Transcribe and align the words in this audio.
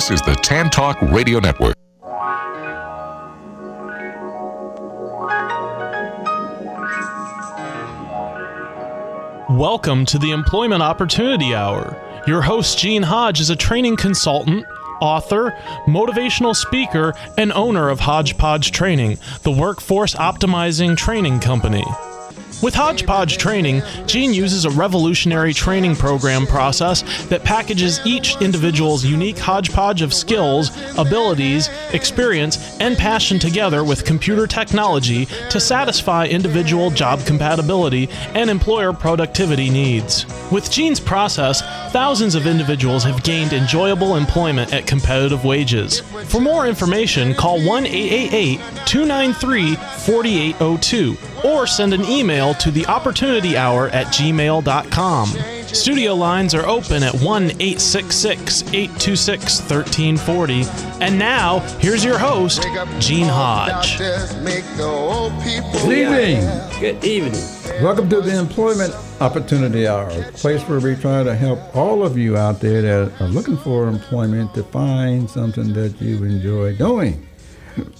This 0.00 0.12
is 0.12 0.22
the 0.22 0.34
Tan 0.34 0.70
Talk 0.70 0.98
Radio 1.02 1.40
Network. 1.40 1.76
Welcome 9.50 10.06
to 10.06 10.18
the 10.18 10.30
Employment 10.30 10.80
Opportunity 10.80 11.54
Hour. 11.54 11.94
Your 12.26 12.40
host, 12.40 12.78
Gene 12.78 13.02
Hodge, 13.02 13.40
is 13.40 13.50
a 13.50 13.56
training 13.56 13.96
consultant, 13.96 14.64
author, 15.02 15.54
motivational 15.84 16.56
speaker, 16.56 17.12
and 17.36 17.52
owner 17.52 17.90
of 17.90 18.00
Hodgepodge 18.00 18.72
Training, 18.72 19.18
the 19.42 19.50
workforce 19.50 20.14
optimizing 20.14 20.96
training 20.96 21.40
company. 21.40 21.84
With 22.62 22.74
Hodgepodge 22.74 23.38
Training, 23.38 23.82
Gene 24.04 24.34
uses 24.34 24.66
a 24.66 24.70
revolutionary 24.70 25.54
training 25.54 25.96
program 25.96 26.46
process 26.46 27.02
that 27.28 27.42
packages 27.42 28.00
each 28.04 28.36
individual's 28.42 29.02
unique 29.02 29.38
hodgepodge 29.38 30.02
of 30.02 30.12
skills, 30.12 30.69
abilities, 30.98 31.68
experience, 31.92 32.78
and 32.80 32.96
passion 32.96 33.38
together 33.38 33.84
with 33.84 34.04
computer 34.04 34.46
technology 34.46 35.26
to 35.50 35.60
satisfy 35.60 36.26
individual 36.26 36.90
job 36.90 37.24
compatibility 37.26 38.08
and 38.34 38.50
employer 38.50 38.92
productivity 38.92 39.70
needs. 39.70 40.26
With 40.50 40.70
Gene's 40.70 41.00
process, 41.00 41.62
thousands 41.92 42.34
of 42.34 42.46
individuals 42.46 43.04
have 43.04 43.22
gained 43.22 43.52
enjoyable 43.52 44.16
employment 44.16 44.72
at 44.72 44.86
competitive 44.86 45.44
wages. 45.44 46.00
For 46.28 46.40
more 46.40 46.66
information, 46.66 47.34
call 47.34 47.64
1 47.64 47.86
888 47.86 48.58
293 48.86 49.76
4802 49.76 51.16
or 51.44 51.66
send 51.66 51.94
an 51.94 52.04
email 52.04 52.54
to 52.54 52.70
the 52.70 52.86
opportunity 52.86 53.56
hour 53.56 53.88
at 53.88 54.06
gmail.com. 54.06 55.59
Studio 55.72 56.14
lines 56.16 56.52
are 56.52 56.66
open 56.66 57.04
at 57.04 57.14
1 57.14 57.42
866 57.44 58.62
826 58.74 59.60
1340. 59.60 60.64
And 61.00 61.16
now, 61.16 61.60
here's 61.78 62.04
your 62.04 62.18
host, 62.18 62.66
Gene 62.98 63.28
Hodge. 63.28 63.96
Good 63.98 64.16
evening. 65.92 66.40
Good 66.80 67.04
evening. 67.04 67.40
Welcome 67.82 68.08
to 68.08 68.20
the 68.20 68.36
Employment 68.36 68.94
Opportunity 69.20 69.86
Hour, 69.86 70.10
a 70.10 70.32
place 70.32 70.60
where 70.68 70.80
we 70.80 70.96
try 70.96 71.22
to 71.22 71.36
help 71.36 71.76
all 71.76 72.04
of 72.04 72.18
you 72.18 72.36
out 72.36 72.58
there 72.60 72.82
that 72.82 73.20
are 73.20 73.28
looking 73.28 73.56
for 73.56 73.86
employment 73.86 74.52
to 74.54 74.64
find 74.64 75.30
something 75.30 75.72
that 75.74 76.00
you 76.00 76.24
enjoy 76.24 76.74
doing. 76.74 77.24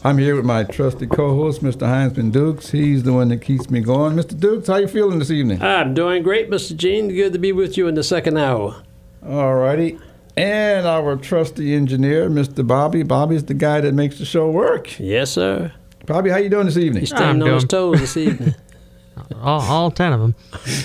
I'm 0.04 0.18
here 0.18 0.36
with 0.36 0.44
my 0.44 0.64
trusted 0.64 1.10
co-host, 1.10 1.62
Mr. 1.62 1.86
Heinzman 1.86 2.32
Dukes. 2.32 2.70
He's 2.70 3.02
the 3.02 3.12
one 3.12 3.28
that 3.28 3.42
keeps 3.42 3.70
me 3.70 3.80
going. 3.80 4.16
Mr. 4.16 4.38
Dukes, 4.38 4.68
how 4.68 4.76
you 4.76 4.88
feeling 4.88 5.18
this 5.18 5.30
evening? 5.30 5.62
I'm 5.62 5.94
doing 5.94 6.22
great, 6.22 6.50
Mr. 6.50 6.76
Gene. 6.76 7.08
Good 7.08 7.32
to 7.34 7.38
be 7.38 7.52
with 7.52 7.76
you 7.76 7.86
in 7.86 7.94
the 7.94 8.02
second 8.02 8.38
hour. 8.38 8.82
All 9.26 9.54
righty. 9.54 9.98
And 10.36 10.86
our 10.86 11.16
trusty 11.16 11.74
engineer, 11.74 12.30
Mr. 12.30 12.66
Bobby. 12.66 13.02
Bobby's 13.02 13.44
the 13.44 13.54
guy 13.54 13.80
that 13.80 13.92
makes 13.92 14.18
the 14.18 14.24
show 14.24 14.50
work. 14.50 14.98
Yes, 14.98 15.32
sir. 15.32 15.72
Bobby, 16.06 16.30
how 16.30 16.38
you 16.38 16.48
doing 16.48 16.66
this 16.66 16.76
evening? 16.76 17.00
He's 17.00 17.10
staying 17.10 17.42
on 17.42 17.48
his 17.52 17.64
toes 17.64 18.00
this 18.00 18.16
evening. 18.16 18.54
all, 19.42 19.60
all 19.60 19.90
ten 19.90 20.12
of 20.12 20.20
them. 20.20 20.34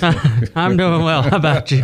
I'm 0.56 0.76
doing 0.76 1.04
well. 1.04 1.22
How 1.22 1.38
about 1.38 1.72
you? 1.72 1.84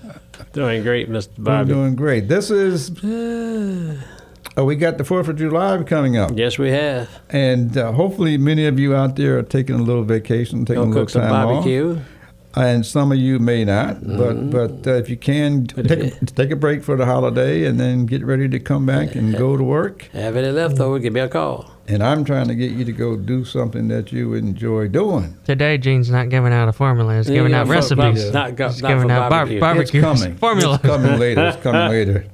doing 0.52 0.82
great, 0.82 1.10
Mr. 1.10 1.30
Bobby. 1.38 1.58
I'm 1.58 1.66
doing 1.66 1.96
great. 1.96 2.28
This 2.28 2.50
is. 2.50 2.90
Oh, 4.58 4.64
we 4.64 4.74
got 4.74 4.98
the 4.98 5.04
Fourth 5.04 5.28
of 5.28 5.36
July 5.36 5.80
coming 5.84 6.16
up, 6.16 6.32
Yes, 6.34 6.58
we 6.58 6.70
have. 6.70 7.08
and 7.30 7.78
uh, 7.78 7.92
hopefully 7.92 8.36
many 8.36 8.66
of 8.66 8.76
you 8.78 8.92
out 8.94 9.14
there 9.14 9.38
are 9.38 9.42
taking 9.44 9.76
a 9.76 9.82
little 9.82 10.02
vacation, 10.02 10.64
taking 10.64 10.82
Gonna 10.82 10.86
a 10.86 10.90
little 10.90 11.02
cook 11.04 11.10
some 11.10 11.22
time 11.22 11.32
off. 11.32 11.48
barbecue. 11.54 12.00
and 12.56 12.84
some 12.84 13.12
of 13.12 13.18
you 13.18 13.38
may 13.38 13.64
not. 13.64 14.04
But 14.04 14.50
but 14.50 14.84
uh, 14.84 14.94
if 14.94 15.08
you 15.08 15.16
can, 15.16 15.66
take 15.68 15.90
if 15.90 16.22
a, 16.22 16.26
take 16.26 16.50
a 16.50 16.56
break 16.56 16.82
for 16.82 16.96
the 16.96 17.06
holiday 17.06 17.66
and 17.66 17.78
then 17.78 18.04
get 18.06 18.24
ready 18.24 18.48
to 18.48 18.58
come 18.58 18.84
back 18.84 19.14
and 19.14 19.36
go 19.36 19.56
to 19.56 19.62
work. 19.62 20.08
Have 20.12 20.34
any 20.34 20.48
leftover, 20.50 20.98
give 20.98 21.12
me 21.12 21.20
a 21.20 21.28
call. 21.28 21.70
And 21.86 22.02
I'm 22.02 22.24
trying 22.24 22.48
to 22.48 22.54
get 22.56 22.72
you 22.72 22.84
to 22.84 22.92
go 22.92 23.16
do 23.16 23.44
something 23.44 23.86
that 23.88 24.10
you 24.12 24.34
enjoy 24.34 24.88
doing. 24.88 25.36
Today, 25.44 25.78
Gene's 25.78 26.10
not 26.10 26.30
giving 26.30 26.52
out 26.52 26.68
a 26.68 26.72
formula. 26.72 27.16
He's 27.16 27.28
giving 27.30 27.52
Yeah, 27.52 27.60
out 27.60 27.66
for- 27.68 27.72
recipes. 27.74 28.32
Not, 28.32 28.56
go, 28.56 28.68
He's 28.70 28.82
not 28.82 28.88
giving 28.88 29.06
for 29.08 29.12
out 29.14 29.30
bar- 29.30 29.46
barbecue. 29.46 29.60
barbecue 29.60 30.00
It's 30.04 30.20
coming. 30.22 30.36
formula. 30.36 30.74
It's 30.74 30.82
coming 30.82 31.18
later. 31.20 31.46
It's 31.46 31.62
coming 31.62 31.88
later. 31.96 32.24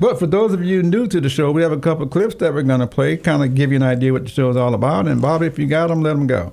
But 0.00 0.18
for 0.18 0.26
those 0.26 0.52
of 0.52 0.64
you 0.64 0.82
new 0.82 1.06
to 1.06 1.20
the 1.20 1.28
show, 1.28 1.50
we 1.52 1.62
have 1.62 1.72
a 1.72 1.78
couple 1.78 2.06
clips 2.06 2.34
that 2.36 2.52
we're 2.52 2.62
going 2.62 2.80
to 2.80 2.86
play, 2.86 3.16
kind 3.16 3.42
of 3.42 3.54
give 3.54 3.70
you 3.70 3.76
an 3.76 3.82
idea 3.82 4.12
what 4.12 4.24
the 4.24 4.30
show 4.30 4.50
is 4.50 4.56
all 4.56 4.74
about. 4.74 5.06
And 5.06 5.20
Bobby, 5.22 5.46
if 5.46 5.58
you 5.58 5.66
got 5.66 5.88
them, 5.88 6.02
let 6.02 6.14
them 6.14 6.26
go. 6.26 6.52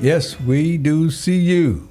Yes, 0.00 0.40
we 0.40 0.78
do 0.78 1.10
see 1.10 1.38
you. 1.38 1.88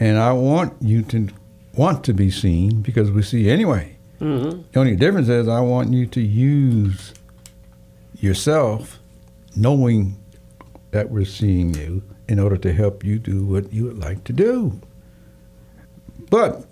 And 0.00 0.18
I 0.18 0.32
want 0.32 0.74
you 0.80 1.02
to 1.04 1.28
want 1.74 2.02
to 2.04 2.12
be 2.12 2.28
seen 2.28 2.82
because 2.82 3.12
we 3.12 3.22
see 3.22 3.42
you 3.44 3.52
anyway. 3.52 3.96
Mm-hmm. 4.20 4.62
The 4.72 4.80
only 4.80 4.96
difference 4.96 5.28
is 5.28 5.46
I 5.46 5.60
want 5.60 5.92
you 5.92 6.06
to 6.06 6.20
use 6.20 7.14
yourself 8.18 8.98
knowing 9.54 10.18
that 10.90 11.10
we're 11.10 11.24
seeing 11.24 11.72
you 11.74 12.02
in 12.28 12.40
order 12.40 12.56
to 12.56 12.72
help 12.72 13.04
you 13.04 13.20
do 13.20 13.44
what 13.44 13.72
you 13.72 13.84
would 13.84 13.98
like 13.98 14.24
to 14.24 14.32
do. 14.32 14.80
But 16.30 16.64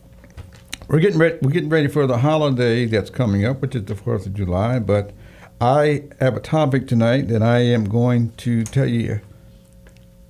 we're 0.88 0.98
getting 0.98 1.20
ready 1.20 1.38
we're 1.40 1.50
getting 1.50 1.68
ready 1.68 1.86
for 1.86 2.08
the 2.08 2.18
holiday 2.18 2.84
that's 2.84 3.10
coming 3.10 3.44
up, 3.44 3.62
which 3.62 3.76
is 3.76 3.84
the 3.84 3.94
fourth 3.94 4.26
of 4.26 4.34
July, 4.34 4.80
but 4.80 5.12
I 5.60 6.04
have 6.18 6.36
a 6.36 6.40
topic 6.40 6.88
tonight 6.88 7.28
that 7.28 7.42
I 7.42 7.60
am 7.60 7.84
going 7.84 8.32
to 8.38 8.64
tell 8.64 8.86
you 8.88 9.20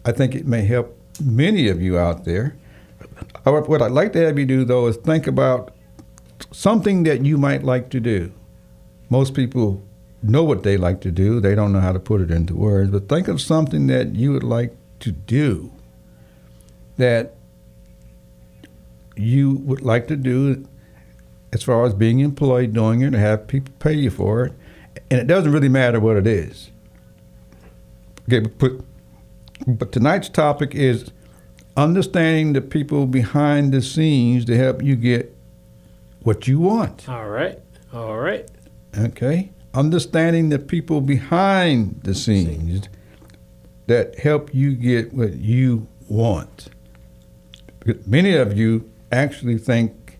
I 0.08 0.12
think 0.12 0.34
it 0.34 0.46
may 0.46 0.64
help 0.64 0.96
many 1.22 1.68
of 1.68 1.82
you 1.82 1.98
out 1.98 2.24
there. 2.24 2.56
What 3.44 3.82
I'd 3.82 3.92
like 3.92 4.14
to 4.14 4.24
have 4.24 4.38
you 4.38 4.46
do 4.46 4.64
though 4.64 4.86
is 4.86 4.96
think 4.96 5.26
about 5.26 5.74
something 6.50 7.02
that 7.02 7.26
you 7.26 7.36
might 7.36 7.62
like 7.62 7.90
to 7.90 8.00
do. 8.00 8.32
Most 9.10 9.34
people 9.34 9.82
know 10.22 10.42
what 10.44 10.62
they 10.62 10.78
like 10.78 11.02
to 11.02 11.10
do, 11.10 11.40
they 11.40 11.54
don't 11.54 11.72
know 11.72 11.80
how 11.80 11.92
to 11.92 12.00
put 12.00 12.22
it 12.22 12.30
into 12.30 12.54
words, 12.54 12.90
but 12.90 13.08
think 13.08 13.28
of 13.28 13.38
something 13.40 13.86
that 13.88 14.14
you 14.14 14.32
would 14.32 14.42
like 14.42 14.74
to 15.00 15.12
do 15.12 15.70
that 16.96 17.34
you 19.14 19.56
would 19.56 19.82
like 19.82 20.08
to 20.08 20.16
do 20.16 20.66
as 21.52 21.62
far 21.62 21.84
as 21.84 21.92
being 21.92 22.20
employed 22.20 22.72
doing 22.72 23.02
it, 23.02 23.08
and 23.08 23.16
have 23.16 23.46
people 23.46 23.74
pay 23.78 23.92
you 23.92 24.10
for 24.10 24.46
it, 24.46 24.52
and 25.10 25.20
it 25.20 25.26
doesn't 25.26 25.52
really 25.52 25.68
matter 25.68 26.00
what 26.00 26.16
it 26.16 26.26
is. 26.26 26.70
Okay, 28.26 28.40
but, 28.58 28.72
but 29.66 29.92
tonight's 29.92 30.28
topic 30.28 30.74
is 30.74 31.10
understanding 31.76 32.52
the 32.52 32.60
people 32.60 33.06
behind 33.06 33.72
the 33.72 33.82
scenes 33.82 34.44
to 34.46 34.56
help 34.56 34.82
you 34.82 34.96
get 34.96 35.34
what 36.22 36.48
you 36.48 36.60
want. 36.60 37.08
All 37.08 37.28
right. 37.28 37.58
All 37.92 38.18
right. 38.18 38.48
Okay? 38.96 39.50
Understanding 39.74 40.48
the 40.48 40.58
people 40.58 41.00
behind 41.00 42.00
the 42.02 42.14
scenes 42.14 42.88
that 43.86 44.18
help 44.18 44.54
you 44.54 44.74
get 44.74 45.12
what 45.12 45.34
you 45.34 45.86
want. 46.08 46.68
Because 47.80 48.06
many 48.06 48.34
of 48.34 48.56
you 48.56 48.90
actually 49.12 49.58
think 49.58 50.18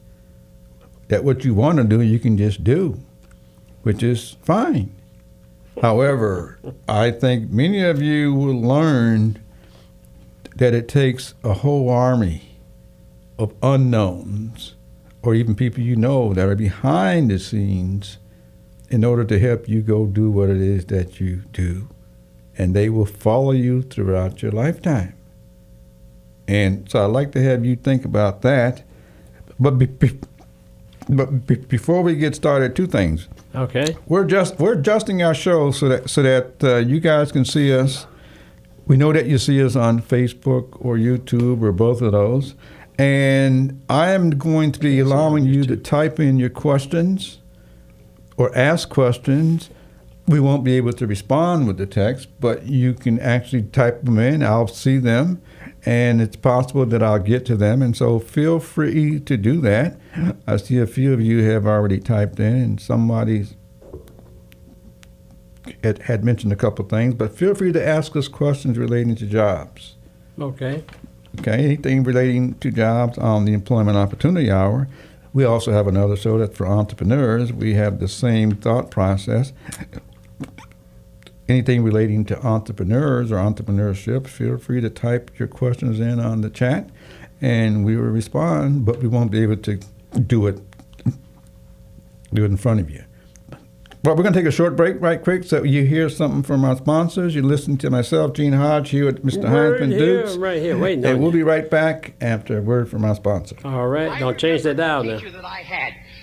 that 1.08 1.24
what 1.24 1.44
you 1.44 1.54
want 1.54 1.78
to 1.78 1.84
do, 1.84 2.00
you 2.00 2.18
can 2.18 2.38
just 2.38 2.62
do, 2.62 2.98
which 3.82 4.02
is 4.02 4.36
fine. 4.42 4.94
However, 5.82 6.58
I 6.88 7.10
think 7.10 7.50
many 7.50 7.82
of 7.82 8.02
you 8.02 8.34
will 8.34 8.60
learn 8.60 9.38
that 10.56 10.74
it 10.74 10.88
takes 10.88 11.34
a 11.44 11.54
whole 11.54 11.88
army 11.88 12.56
of 13.38 13.54
unknowns 13.62 14.74
or 15.22 15.34
even 15.34 15.54
people 15.54 15.82
you 15.82 15.94
know 15.94 16.34
that 16.34 16.48
are 16.48 16.56
behind 16.56 17.30
the 17.30 17.38
scenes 17.38 18.18
in 18.90 19.04
order 19.04 19.24
to 19.24 19.38
help 19.38 19.68
you 19.68 19.82
go 19.82 20.06
do 20.06 20.30
what 20.30 20.48
it 20.48 20.60
is 20.60 20.86
that 20.86 21.20
you 21.20 21.42
do. 21.52 21.88
And 22.56 22.74
they 22.74 22.88
will 22.88 23.06
follow 23.06 23.52
you 23.52 23.82
throughout 23.82 24.42
your 24.42 24.50
lifetime. 24.50 25.14
And 26.48 26.90
so 26.90 27.04
I'd 27.04 27.12
like 27.12 27.30
to 27.32 27.42
have 27.42 27.64
you 27.64 27.76
think 27.76 28.04
about 28.04 28.42
that. 28.42 28.82
But, 29.60 29.72
be, 29.72 29.86
be, 29.86 30.18
but 31.08 31.46
be, 31.46 31.56
before 31.56 32.02
we 32.02 32.16
get 32.16 32.34
started, 32.34 32.74
two 32.74 32.86
things. 32.86 33.28
Okay. 33.54 33.96
We're 34.06 34.24
just 34.24 34.58
we're 34.58 34.74
adjusting 34.74 35.22
our 35.22 35.34
show 35.34 35.70
so 35.70 35.88
that 35.88 36.10
so 36.10 36.22
that 36.22 36.62
uh, 36.62 36.76
you 36.76 37.00
guys 37.00 37.32
can 37.32 37.44
see 37.44 37.74
us. 37.74 38.06
We 38.86 38.96
know 38.96 39.12
that 39.12 39.26
you 39.26 39.38
see 39.38 39.62
us 39.62 39.76
on 39.76 40.00
Facebook 40.00 40.78
or 40.84 40.96
YouTube 40.96 41.62
or 41.62 41.72
both 41.72 42.00
of 42.00 42.12
those. 42.12 42.54
And 42.98 43.80
I 43.88 44.10
am 44.10 44.30
going 44.30 44.72
to 44.72 44.80
be 44.80 44.98
allowing 44.98 45.44
you 45.44 45.64
to 45.64 45.76
type 45.76 46.18
in 46.18 46.38
your 46.38 46.50
questions 46.50 47.38
or 48.36 48.54
ask 48.56 48.88
questions. 48.88 49.70
We 50.26 50.40
won't 50.40 50.64
be 50.64 50.76
able 50.76 50.92
to 50.94 51.06
respond 51.06 51.66
with 51.66 51.78
the 51.78 51.86
text, 51.86 52.28
but 52.40 52.66
you 52.66 52.94
can 52.94 53.20
actually 53.20 53.62
type 53.62 54.04
them 54.04 54.18
in. 54.18 54.42
I'll 54.42 54.66
see 54.66 54.98
them, 54.98 55.40
and 55.84 56.20
it's 56.20 56.36
possible 56.36 56.84
that 56.86 57.02
I'll 57.02 57.18
get 57.18 57.46
to 57.46 57.56
them. 57.56 57.82
And 57.82 57.96
so 57.96 58.18
feel 58.18 58.60
free 58.60 59.20
to 59.20 59.36
do 59.36 59.60
that. 59.60 59.98
I 60.46 60.56
see 60.56 60.78
a 60.78 60.86
few 60.86 61.12
of 61.12 61.20
you 61.20 61.44
have 61.44 61.66
already 61.66 61.98
typed 61.98 62.40
in, 62.40 62.56
and 62.56 62.80
somebody's 62.80 63.54
had, 65.84 65.98
had 66.02 66.24
mentioned 66.24 66.52
a 66.52 66.56
couple 66.56 66.84
of 66.84 66.90
things, 66.90 67.14
but 67.14 67.36
feel 67.36 67.54
free 67.54 67.72
to 67.72 67.86
ask 67.86 68.16
us 68.16 68.28
questions 68.28 68.78
relating 68.78 69.14
to 69.16 69.26
jobs. 69.26 69.96
Okay. 70.40 70.84
Okay, 71.40 71.64
anything 71.64 72.02
relating 72.02 72.54
to 72.54 72.70
jobs 72.70 73.18
on 73.18 73.44
the 73.44 73.52
Employment 73.52 73.96
Opportunity 73.96 74.50
Hour. 74.50 74.88
We 75.32 75.44
also 75.44 75.72
have 75.72 75.86
another 75.86 76.16
show 76.16 76.38
that's 76.38 76.56
for 76.56 76.66
entrepreneurs. 76.66 77.52
We 77.52 77.74
have 77.74 78.00
the 78.00 78.08
same 78.08 78.52
thought 78.52 78.90
process. 78.90 79.52
Anything 81.48 81.82
relating 81.82 82.24
to 82.26 82.46
entrepreneurs 82.46 83.32
or 83.32 83.36
entrepreneurship, 83.36 84.26
feel 84.26 84.58
free 84.58 84.80
to 84.82 84.90
type 84.90 85.38
your 85.38 85.48
questions 85.48 85.98
in 85.98 86.20
on 86.20 86.42
the 86.42 86.50
chat 86.50 86.90
and 87.40 87.84
we 87.84 87.96
will 87.96 88.04
respond, 88.04 88.84
but 88.84 88.98
we 88.98 89.08
won't 89.08 89.30
be 89.30 89.42
able 89.42 89.56
to 89.56 89.76
do 90.26 90.46
it 90.46 90.60
do 92.34 92.44
it 92.44 92.50
in 92.50 92.56
front 92.58 92.80
of 92.80 92.90
you. 92.90 93.02
But 94.02 94.16
we're 94.16 94.22
going 94.22 94.34
to 94.34 94.38
take 94.38 94.46
a 94.46 94.52
short 94.52 94.76
break 94.76 95.00
right 95.00 95.20
quick 95.20 95.44
so 95.44 95.64
you 95.64 95.84
hear 95.84 96.08
something 96.08 96.42
from 96.42 96.64
our 96.64 96.76
sponsors. 96.76 97.34
You 97.34 97.42
listen 97.42 97.76
to 97.78 97.90
myself, 97.90 98.32
Gene 98.34 98.52
Hodge, 98.52 98.90
here 98.90 99.08
at 99.08 99.16
Mr. 99.16 99.44
Right 99.44 99.80
Heinzman 99.80 99.98
Dukes. 99.98 100.36
right 100.36 100.62
here. 100.62 100.78
Wait, 100.78 100.98
no. 100.98 101.10
And 101.10 101.20
we'll 101.20 101.32
be 101.32 101.42
right 101.42 101.68
back 101.68 102.14
after 102.20 102.58
a 102.58 102.62
word 102.62 102.88
from 102.88 103.04
our 103.04 103.16
sponsor. 103.16 103.56
All 103.64 103.88
right. 103.88 104.18
Don't 104.20 104.38
change 104.38 104.62
that 104.62 104.76
remember 104.76 105.04
dial 105.16 105.20
the 105.32 105.42
now. 105.42 105.42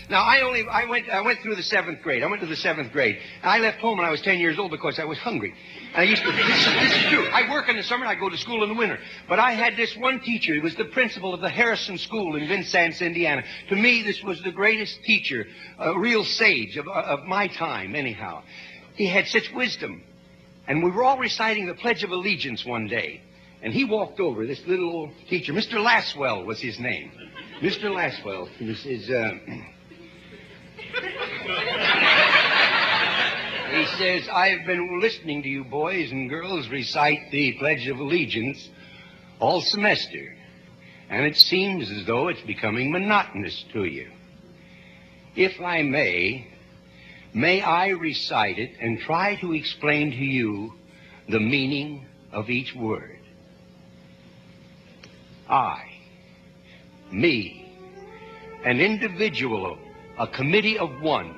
Now 0.10 0.24
I 0.24 0.42
only 0.42 0.68
I 0.68 0.86
went 0.86 1.10
I 1.10 1.22
went 1.22 1.40
through 1.40 1.56
the 1.56 1.64
seventh 1.64 2.02
grade. 2.02 2.22
I 2.22 2.28
went 2.28 2.42
to 2.42 2.48
the 2.48 2.56
seventh 2.56 2.92
grade. 2.92 3.18
I 3.42 3.58
left 3.60 3.80
home 3.80 3.98
when 3.98 4.06
I 4.06 4.12
was 4.12 4.22
ten 4.22 4.38
years 4.40 4.60
old 4.60 4.70
because 4.70 5.00
I 5.00 5.06
was 5.06 5.18
hungry. 5.18 5.54
And 5.94 6.02
I 6.02 6.04
used 6.04 6.24
to 6.24 6.32
this 6.32 6.46
is, 6.46 6.74
this 6.74 6.96
is 6.96 7.04
true. 7.10 7.28
I 7.28 7.50
work 7.50 7.70
in 7.70 7.76
the 7.76 7.84
summer 7.84 8.06
and 8.06 8.16
I 8.16 8.20
go 8.20 8.30
to 8.30 8.38
school 8.38 8.62
in 8.64 8.70
the 8.70 8.76
winter. 8.76 9.00
But 9.28 9.40
I 9.40 9.52
had 9.52 9.76
this 9.76 9.96
one 9.98 10.20
teacher. 10.20 10.54
He 10.54 10.60
was 10.60 10.76
the 10.76 10.86
principal 10.86 11.34
of 11.34 11.42
the 11.42 11.50
Harrison 11.50 11.98
School 11.98 12.36
in 12.36 12.48
Vincennes, 12.48 13.02
Indiana. 13.02 13.44
To 13.70 13.76
me, 13.76 14.04
this 14.04 14.22
was 14.22 14.42
the 14.44 14.52
greatest 14.52 15.04
teacher, 15.04 15.48
a 15.80 15.98
real 15.98 16.24
sage 16.24 16.78
of, 16.78 16.88
of 16.88 17.24
my 17.24 17.48
time, 17.48 17.96
anyhow. 17.96 18.44
He 18.96 19.08
had 19.08 19.26
such 19.28 19.52
wisdom. 19.54 20.04
And 20.68 20.84
we 20.84 20.92
were 20.92 21.04
all 21.04 21.18
reciting 21.18 21.66
the 21.66 21.76
Pledge 21.76 22.04
of 22.04 22.12
Allegiance 22.12 22.66
one 22.66 22.88
day. 22.88 23.22
And 23.62 23.74
he 23.74 23.86
walked 23.86 24.20
over, 24.20 24.46
this 24.46 24.62
little 24.68 24.90
old 24.90 25.12
teacher, 25.30 25.54
Mr. 25.54 25.84
Laswell 25.84 26.46
was 26.46 26.62
his 26.62 26.80
name. 26.80 27.12
Mr. 27.62 27.86
Laswell, 27.86 28.48
he 28.58 29.14
uh, 29.14 29.75
he 33.72 33.86
says, 33.98 34.28
I've 34.32 34.66
been 34.66 35.00
listening 35.00 35.44
to 35.44 35.50
you 35.50 35.64
boys 35.64 36.12
and 36.12 36.30
girls 36.30 36.68
recite 36.70 37.32
the 37.32 37.54
Pledge 37.60 37.88
of 37.88 38.00
Allegiance 38.00 38.70
all 39.40 39.62
semester. 39.62 40.36
And 41.10 41.26
it 41.26 41.36
seems 41.36 41.92
as 41.92 42.06
though 42.08 42.30
it's 42.30 42.42
becoming 42.42 42.92
monotonous 42.92 43.64
to 43.74 43.84
you. 43.86 44.10
If 45.36 45.62
I 45.62 45.84
may, 45.84 46.48
may 47.34 47.62
I 47.62 47.90
recite 47.90 48.58
it 48.58 48.72
and 48.82 49.00
try 49.00 49.36
to 49.42 49.54
explain 49.54 50.12
to 50.12 50.18
you 50.18 50.74
the 51.30 51.40
meaning 51.40 52.06
of 52.32 52.50
each 52.50 52.74
word. 52.76 53.20
I, 55.48 55.84
me, 57.12 57.72
an 58.64 58.80
individual, 58.80 59.78
a 60.18 60.28
committee 60.28 60.78
of 60.78 61.02
one, 61.02 61.36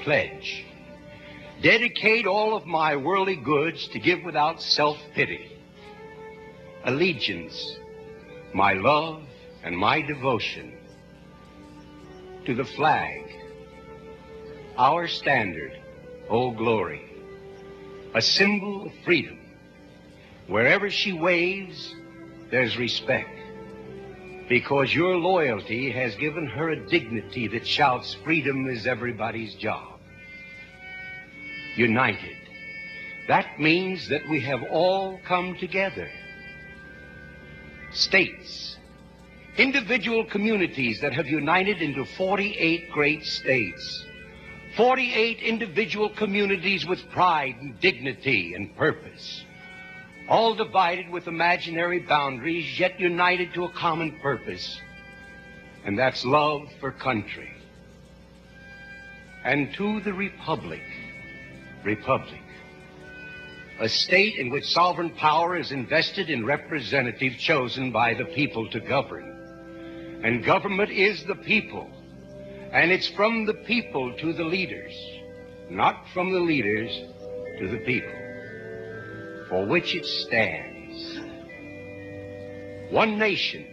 pledge. 0.00 0.64
Dedicate 1.62 2.26
all 2.26 2.56
of 2.56 2.66
my 2.66 2.94
worldly 2.94 3.36
goods 3.36 3.88
to 3.88 3.98
give 3.98 4.22
without 4.22 4.62
self-pity. 4.62 5.56
Allegiance, 6.84 7.76
my 8.54 8.74
love 8.74 9.22
and 9.64 9.76
my 9.76 10.00
devotion 10.02 10.74
to 12.44 12.54
the 12.54 12.64
flag, 12.64 13.22
our 14.76 15.08
standard, 15.08 15.72
Old 16.28 16.56
Glory, 16.56 17.02
a 18.14 18.22
symbol 18.22 18.86
of 18.86 18.92
freedom. 19.04 19.38
Wherever 20.46 20.88
she 20.90 21.12
waves, 21.12 21.94
there's 22.50 22.78
respect. 22.78 23.37
Because 24.48 24.94
your 24.94 25.16
loyalty 25.16 25.90
has 25.90 26.14
given 26.16 26.46
her 26.46 26.70
a 26.70 26.88
dignity 26.88 27.48
that 27.48 27.66
shouts 27.66 28.14
freedom 28.24 28.68
is 28.68 28.86
everybody's 28.86 29.54
job. 29.54 29.98
United. 31.76 32.36
That 33.28 33.60
means 33.60 34.08
that 34.08 34.26
we 34.28 34.40
have 34.40 34.62
all 34.70 35.20
come 35.26 35.56
together. 35.58 36.08
States, 37.92 38.78
individual 39.58 40.24
communities 40.24 41.00
that 41.02 41.12
have 41.12 41.26
united 41.26 41.82
into 41.82 42.04
48 42.04 42.90
great 42.90 43.24
states. 43.24 44.06
48 44.76 45.40
individual 45.40 46.08
communities 46.10 46.86
with 46.86 47.00
pride 47.10 47.56
and 47.60 47.78
dignity 47.80 48.54
and 48.54 48.74
purpose. 48.76 49.44
All 50.28 50.54
divided 50.54 51.08
with 51.08 51.26
imaginary 51.26 52.00
boundaries, 52.00 52.78
yet 52.78 53.00
united 53.00 53.54
to 53.54 53.64
a 53.64 53.72
common 53.72 54.18
purpose. 54.20 54.80
And 55.84 55.98
that's 55.98 56.24
love 56.24 56.68
for 56.80 56.90
country. 56.92 57.50
And 59.44 59.72
to 59.74 60.00
the 60.00 60.12
Republic. 60.12 60.82
Republic. 61.82 62.42
A 63.80 63.88
state 63.88 64.36
in 64.36 64.50
which 64.50 64.66
sovereign 64.66 65.10
power 65.10 65.56
is 65.56 65.72
invested 65.72 66.28
in 66.28 66.44
representatives 66.44 67.36
chosen 67.36 67.92
by 67.92 68.12
the 68.12 68.24
people 68.24 68.68
to 68.70 68.80
govern. 68.80 70.20
And 70.24 70.44
government 70.44 70.90
is 70.90 71.24
the 71.24 71.36
people. 71.36 71.88
And 72.72 72.90
it's 72.90 73.08
from 73.08 73.46
the 73.46 73.54
people 73.54 74.12
to 74.18 74.32
the 74.32 74.44
leaders, 74.44 74.92
not 75.70 76.04
from 76.12 76.32
the 76.32 76.40
leaders 76.40 76.90
to 77.60 77.68
the 77.68 77.78
people, 77.78 78.17
for 79.48 79.64
which 79.66 79.94
it 79.94 80.04
stands. 80.04 81.20
One 82.90 83.18
nation, 83.18 83.66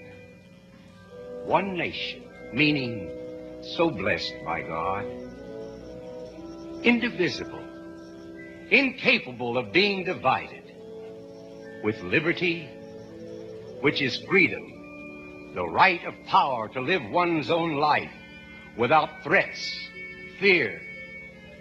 one 1.45 1.77
nation, 1.77 2.23
meaning 2.53 3.09
so 3.75 3.89
blessed 3.89 4.33
by 4.45 4.61
God, 4.61 5.05
indivisible, 6.83 7.63
incapable 8.69 9.57
of 9.57 9.71
being 9.71 10.03
divided, 10.03 10.63
with 11.83 11.99
liberty, 12.01 12.69
which 13.81 14.01
is 14.01 14.17
freedom, 14.27 15.51
the 15.55 15.67
right 15.67 16.03
of 16.05 16.13
power 16.25 16.67
to 16.69 16.81
live 16.81 17.01
one's 17.09 17.49
own 17.49 17.75
life 17.75 18.11
without 18.77 19.23
threats, 19.23 19.77
fear, 20.39 20.81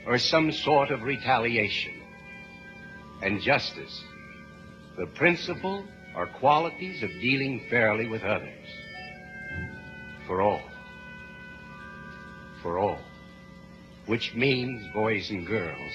or 0.06 0.18
some 0.18 0.50
sort 0.50 0.90
of 0.90 1.02
retaliation. 1.02 2.03
And 3.24 3.40
justice, 3.40 4.04
the 4.98 5.06
principle 5.06 5.82
or 6.14 6.26
qualities 6.26 7.02
of 7.02 7.08
dealing 7.08 7.62
fairly 7.70 8.06
with 8.06 8.22
others. 8.22 8.68
For 10.26 10.42
all. 10.42 10.60
For 12.62 12.78
all. 12.78 13.00
Which 14.06 14.34
means, 14.34 14.86
boys 14.92 15.30
and 15.30 15.46
girls, 15.46 15.92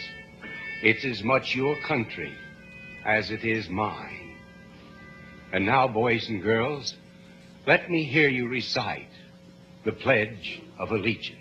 it's 0.81 1.05
as 1.05 1.23
much 1.23 1.55
your 1.55 1.79
country 1.87 2.33
as 3.05 3.29
it 3.29 3.45
is 3.45 3.69
mine. 3.69 4.35
And 5.53 5.67
now, 5.67 5.87
boys 5.87 6.27
and 6.29 6.41
girls, 6.41 6.95
let 7.67 7.91
me 7.91 8.05
hear 8.05 8.27
you 8.27 8.47
recite 8.47 9.11
the 9.85 9.91
Pledge 9.91 10.61
of 10.79 10.91
Allegiance. 10.91 11.38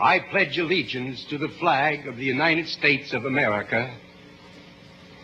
I 0.00 0.18
pledge 0.18 0.56
allegiance 0.56 1.26
to 1.26 1.36
the 1.36 1.50
flag 1.60 2.06
of 2.06 2.16
the 2.16 2.24
United 2.24 2.68
States 2.68 3.12
of 3.12 3.26
America 3.26 3.94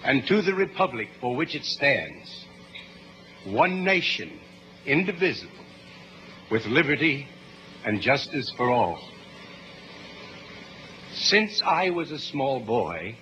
and 0.05 0.27
to 0.27 0.43
the 0.43 0.53
republic 0.53 1.09
for 1.19 1.35
which 1.35 1.55
it 1.55 1.65
stands, 1.65 2.45
one 3.47 3.85
nation, 3.85 4.39
indivisible, 4.85 5.65
with 6.51 6.67
liberty 6.67 7.27
and 7.87 8.03
justice 8.03 8.53
for 8.55 8.71
all. 8.71 9.01
Since 11.15 11.63
I 11.65 11.89
was 11.89 12.11
a 12.11 12.19
small 12.19 12.61
boy, 12.61 13.17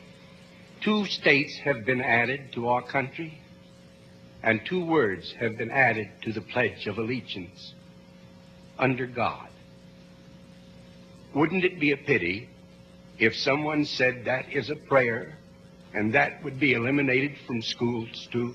two 0.82 1.06
states 1.06 1.56
have 1.62 1.87
been 1.87 2.00
added 2.00 2.52
to 2.54 2.66
our 2.66 2.82
country, 2.82 3.38
and 4.42 4.61
two 4.66 4.84
words 4.84 5.32
have 5.38 5.56
been 5.56 5.70
added 5.70 6.08
to 6.23 6.32
the 6.32 6.40
Pledge 6.40 6.88
of 6.88 6.99
Allegiance 6.99 7.75
under 8.76 9.06
God. 9.06 9.49
Wouldn't 11.34 11.64
it 11.64 11.80
be 11.80 11.90
a 11.90 11.96
pity 11.96 12.48
if 13.18 13.34
someone 13.34 13.84
said 13.84 14.24
that 14.26 14.52
is 14.52 14.70
a 14.70 14.76
prayer 14.76 15.36
and 15.92 16.14
that 16.14 16.42
would 16.44 16.60
be 16.60 16.74
eliminated 16.74 17.36
from 17.46 17.60
schools 17.60 18.28
too? 18.30 18.54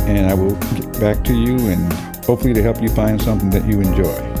and 0.07 0.29
I 0.29 0.33
will 0.33 0.55
get 0.75 0.99
back 0.99 1.23
to 1.25 1.33
you 1.33 1.57
and 1.69 1.93
hopefully 2.25 2.53
to 2.53 2.61
help 2.61 2.81
you 2.81 2.89
find 2.89 3.21
something 3.21 3.49
that 3.49 3.65
you 3.65 3.81
enjoy. 3.81 4.31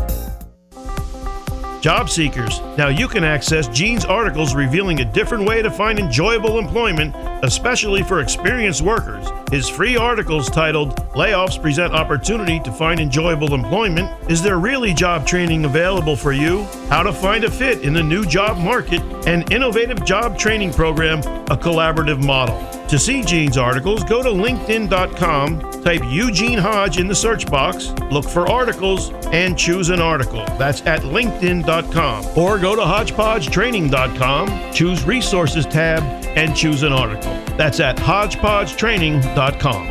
Job 1.81 2.09
seekers. 2.09 2.59
Now 2.77 2.89
you 2.89 3.07
can 3.07 3.23
access 3.23 3.67
Gene's 3.67 4.05
articles 4.05 4.53
revealing 4.53 5.01
a 5.01 5.05
different 5.05 5.47
way 5.47 5.63
to 5.63 5.71
find 5.71 5.97
enjoyable 5.97 6.59
employment, 6.59 7.15
especially 7.43 8.03
for 8.03 8.21
experienced 8.21 8.81
workers. 8.81 9.27
His 9.51 9.67
free 9.67 9.97
articles 9.97 10.49
titled 10.49 10.95
Layoffs 11.13 11.61
Present 11.61 11.93
Opportunity 11.93 12.59
to 12.61 12.71
Find 12.71 12.99
Enjoyable 12.99 13.53
Employment 13.53 14.09
Is 14.29 14.41
There 14.41 14.59
Really 14.59 14.93
Job 14.93 15.25
Training 15.25 15.65
Available 15.65 16.15
for 16.15 16.31
You? 16.31 16.63
How 16.89 17.03
to 17.03 17.13
Find 17.13 17.43
a 17.43 17.51
Fit 17.51 17.81
in 17.81 17.93
the 17.93 18.03
New 18.03 18.25
Job 18.25 18.57
Market, 18.57 19.01
and 19.27 19.51
innovative 19.51 20.03
job 20.05 20.37
training 20.37 20.73
program, 20.73 21.19
a 21.19 21.57
collaborative 21.57 22.23
model. 22.23 22.59
To 22.87 22.99
see 22.99 23.23
Gene's 23.23 23.57
articles, 23.57 24.03
go 24.03 24.21
to 24.21 24.29
LinkedIn.com, 24.29 25.81
type 25.81 26.01
Eugene 26.09 26.57
Hodge 26.57 26.99
in 26.99 27.07
the 27.07 27.15
search 27.15 27.49
box, 27.49 27.91
look 28.11 28.25
for 28.25 28.49
articles, 28.51 29.11
and 29.27 29.57
choose 29.57 29.89
an 29.89 30.01
article. 30.01 30.43
That's 30.57 30.81
at 30.81 31.01
LinkedIn.com. 31.01 32.37
Or 32.37 32.59
go 32.59 32.75
to 32.75 32.81
HodgepodgeTraining.com, 32.81 34.73
choose 34.73 35.05
Resources 35.05 35.65
tab, 35.65 36.20
and 36.35 36.55
choose 36.55 36.83
an 36.83 36.93
article. 36.93 37.33
That's 37.57 37.79
at 37.79 37.97
HodgepodgeTraining.com. 37.97 39.90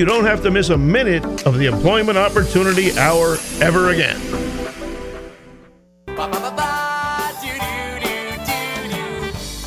don't 0.05 0.25
have 0.25 0.41
to 0.43 0.51
miss 0.51 0.69
a 0.69 0.77
minute 0.77 1.45
of 1.45 1.57
the 1.57 1.65
Employment 1.65 2.17
Opportunity 2.17 2.97
Hour 2.97 3.37
ever 3.59 3.89
again. 3.89 4.19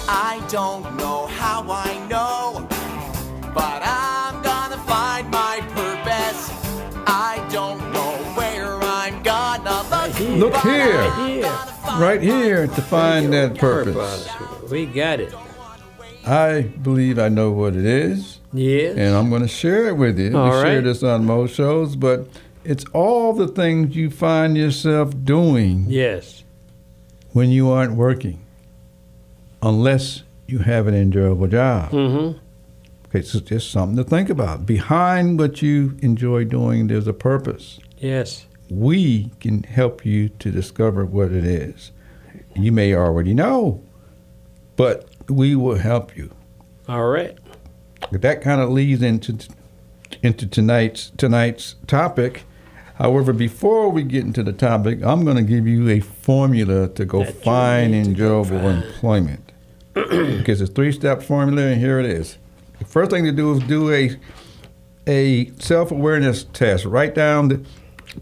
I 0.07 0.45
don't 0.51 0.97
know 0.97 1.27
how 1.27 1.65
I 1.69 2.07
know, 2.09 2.67
but 3.55 3.83
I'm 3.83 4.43
gonna 4.43 4.79
find 4.85 5.31
my 5.31 5.61
purpose. 5.71 6.51
I 7.07 7.47
don't 7.51 7.81
know 7.93 8.13
where 8.35 8.81
I'm 8.83 9.23
gonna 9.23 9.83
look. 9.91 10.53
Look 10.53 10.63
here. 10.63 11.01
I'm 11.01 11.29
Here. 11.29 11.43
gonna 11.43 11.75
Right 11.99 12.21
here 12.21 12.67
to 12.67 12.83
find 12.83 13.33
that 13.33 13.57
purpose. 13.57 14.29
We 14.71 14.87
got 14.87 15.21
it. 15.21 15.33
I 16.27 16.63
believe 16.63 17.19
I 17.19 17.29
know 17.29 17.53
what 17.53 17.77
it 17.77 17.85
is, 17.85 18.41
Yes. 18.55 18.97
and 18.97 19.15
I'm 19.15 19.29
going 19.31 19.43
to 19.43 19.49
share 19.49 19.89
it 19.89 19.97
with 19.97 20.19
you. 20.19 20.37
All 20.37 20.47
we 20.57 20.63
share 20.63 20.81
this 20.81 21.03
on 21.03 21.25
most 21.27 21.55
shows, 21.55 21.97
but 21.97 22.29
it's 22.65 22.85
all 22.93 23.33
the 23.35 23.49
things 23.49 23.95
you 23.97 24.11
find 24.11 24.57
yourself 24.57 25.13
doing 25.25 25.87
Yes. 25.89 26.45
when 27.33 27.51
you 27.51 27.69
aren't 27.71 27.95
working, 27.95 28.39
unless 29.63 30.23
you 30.47 30.61
have 30.61 30.87
an 30.87 30.95
enjoyable 30.95 31.47
job. 31.49 31.91
Mm-hmm. 31.91 32.39
Okay, 33.09 33.23
so 33.23 33.39
it's 33.39 33.49
just 33.49 33.71
something 33.71 33.97
to 33.97 34.05
think 34.05 34.29
about. 34.31 34.67
Behind 34.67 35.39
what 35.39 35.63
you 35.63 35.97
enjoy 36.03 36.45
doing, 36.45 36.87
there's 36.89 37.07
a 37.07 37.13
purpose. 37.13 37.79
Yes. 37.99 38.47
We 38.71 39.31
can 39.41 39.63
help 39.63 40.05
you 40.05 40.29
to 40.31 40.51
discover 40.51 41.05
what 41.05 41.31
it 41.33 41.45
is. 41.45 41.93
You 42.57 42.73
may 42.73 42.95
already 42.95 43.35
know, 43.35 43.83
but 44.77 45.09
we 45.29 45.55
will 45.55 45.77
help 45.77 46.17
you. 46.17 46.31
All 46.89 47.09
right. 47.09 47.37
That 48.19 48.43
kind 48.43 48.61
of 48.61 48.71
leads 48.71 49.03
into 49.03 49.49
into 50.23 50.47
tonight's 50.47 51.11
tonight's 51.17 51.77
topic. 51.87 52.45
However, 52.97 53.33
before 53.33 53.89
we 53.89 54.05
get 54.05 54.25
into 54.25 54.45
the 54.45 54.53
topic, 54.53 55.01
I'm 55.03 55.25
going 55.25 55.37
to 55.37 55.43
give 55.43 55.67
you 55.67 55.89
a 55.89 55.99
formula 55.99 56.89
to 56.91 57.05
go 57.05 57.25
That 57.25 57.43
find 57.43 57.93
to 57.93 58.03
go 58.03 58.41
enjoyable 58.41 58.69
employment. 58.69 59.51
because 59.95 60.61
it's 60.61 60.71
a 60.71 60.75
three-step 60.75 61.23
formula, 61.23 61.63
and 61.63 61.81
here 61.81 62.01
it 62.01 62.07
is. 62.07 62.39
The 62.81 62.85
first 62.85 63.13
thing 63.13 63.25
to 63.25 63.33
do 63.33 63.53
is 63.53 63.61
do 63.61 63.93
a 63.93 64.17
a 65.07 65.51
self-awareness 65.59 66.45
test. 66.53 66.85
Write 66.85 67.15
down 67.15 67.49
the 67.49 67.65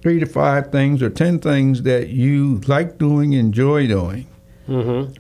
three 0.03 0.19
to 0.21 0.27
five 0.27 0.71
things 0.71 1.03
or 1.03 1.09
ten 1.09 1.39
things 1.39 1.83
that 1.83 2.09
you 2.09 2.61
like 2.67 2.99
doing, 2.99 3.33
enjoy 3.33 3.87
doing. 3.87 4.27
Mm-hmm. 4.69 5.13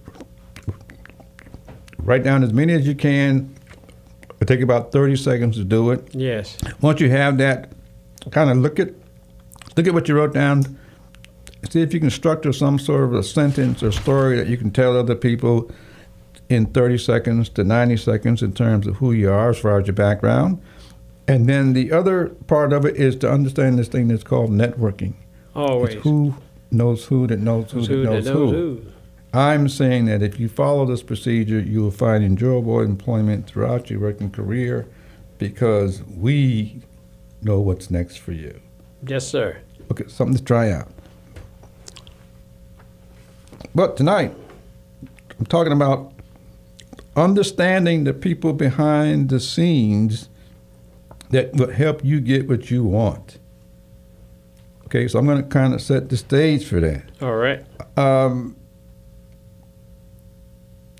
Write 1.98 2.22
down 2.22 2.42
as 2.42 2.52
many 2.52 2.72
as 2.74 2.86
you 2.86 2.94
can. 2.94 3.51
It'll 4.42 4.56
take 4.56 4.62
about 4.64 4.90
30 4.90 5.14
seconds 5.14 5.56
to 5.56 5.62
do 5.62 5.92
it. 5.92 6.08
Yes. 6.12 6.58
Once 6.80 7.00
you 7.00 7.08
have 7.10 7.38
that, 7.38 7.70
kind 8.32 8.50
of 8.50 8.56
look 8.56 8.80
at 8.80 8.88
look 9.76 9.86
at 9.86 9.94
what 9.94 10.08
you 10.08 10.16
wrote 10.16 10.34
down. 10.34 10.78
See 11.70 11.80
if 11.80 11.94
you 11.94 12.00
can 12.00 12.10
structure 12.10 12.52
some 12.52 12.80
sort 12.80 13.04
of 13.04 13.14
a 13.14 13.22
sentence 13.22 13.84
or 13.84 13.92
story 13.92 14.36
that 14.36 14.48
you 14.48 14.56
can 14.56 14.72
tell 14.72 14.96
other 14.96 15.14
people 15.14 15.70
in 16.48 16.66
30 16.66 16.98
seconds 16.98 17.48
to 17.50 17.62
90 17.62 17.96
seconds 17.98 18.42
in 18.42 18.52
terms 18.52 18.88
of 18.88 18.96
who 18.96 19.12
you 19.12 19.30
are 19.30 19.50
as 19.50 19.60
far 19.60 19.78
as 19.78 19.86
your 19.86 19.94
background. 19.94 20.60
And 21.28 21.48
then 21.48 21.72
the 21.72 21.92
other 21.92 22.30
part 22.48 22.72
of 22.72 22.84
it 22.84 22.96
is 22.96 23.14
to 23.16 23.30
understand 23.30 23.78
this 23.78 23.86
thing 23.86 24.08
that's 24.08 24.24
called 24.24 24.50
networking. 24.50 25.14
Always. 25.54 25.94
It's 25.94 26.02
who 26.02 26.34
knows 26.72 27.04
who 27.04 27.28
that 27.28 27.38
knows 27.38 27.70
who, 27.70 27.78
Who's 27.78 27.88
that 27.88 27.94
knows, 27.96 28.24
that 28.24 28.34
knows 28.34 28.50
who. 28.50 28.56
who. 28.56 28.86
I'm 29.34 29.68
saying 29.68 30.04
that 30.06 30.22
if 30.22 30.38
you 30.38 30.48
follow 30.48 30.84
this 30.84 31.02
procedure, 31.02 31.58
you 31.58 31.82
will 31.82 31.90
find 31.90 32.22
enjoyable 32.22 32.80
employment 32.80 33.46
throughout 33.46 33.88
your 33.88 34.00
working 34.00 34.30
career 34.30 34.86
because 35.38 36.02
we 36.02 36.82
know 37.40 37.60
what's 37.60 37.90
next 37.90 38.18
for 38.18 38.32
you. 38.32 38.60
Yes, 39.06 39.26
sir. 39.26 39.58
Okay, 39.90 40.04
something 40.06 40.36
to 40.36 40.44
try 40.44 40.70
out. 40.70 40.88
But 43.74 43.96
tonight, 43.96 44.34
I'm 45.38 45.46
talking 45.46 45.72
about 45.72 46.12
understanding 47.16 48.04
the 48.04 48.12
people 48.12 48.52
behind 48.52 49.30
the 49.30 49.40
scenes 49.40 50.28
that 51.30 51.54
will 51.54 51.72
help 51.72 52.04
you 52.04 52.20
get 52.20 52.48
what 52.48 52.70
you 52.70 52.84
want. 52.84 53.38
Okay, 54.86 55.08
so 55.08 55.18
I'm 55.18 55.24
going 55.24 55.42
to 55.42 55.48
kind 55.48 55.72
of 55.72 55.80
set 55.80 56.10
the 56.10 56.18
stage 56.18 56.66
for 56.66 56.80
that. 56.80 57.04
All 57.22 57.34
right. 57.34 57.64
Um, 57.96 58.56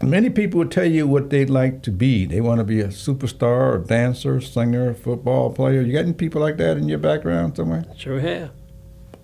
many 0.06 0.30
people 0.30 0.58
will 0.60 0.68
tell 0.68 0.90
you 0.90 1.06
what 1.06 1.30
they'd 1.30 1.50
like 1.50 1.82
to 1.82 1.90
be. 1.90 2.24
They 2.26 2.40
want 2.40 2.58
to 2.58 2.64
be 2.64 2.80
a 2.80 2.88
superstar, 2.88 3.74
or 3.74 3.78
dancer, 3.78 4.40
singer, 4.40 4.94
football 4.94 5.52
player. 5.52 5.82
You 5.82 5.92
got 5.92 6.04
any 6.04 6.12
people 6.12 6.40
like 6.40 6.56
that 6.56 6.76
in 6.76 6.88
your 6.88 6.98
background 6.98 7.56
somewhere? 7.56 7.84
Sure 7.96 8.20
have. 8.20 8.50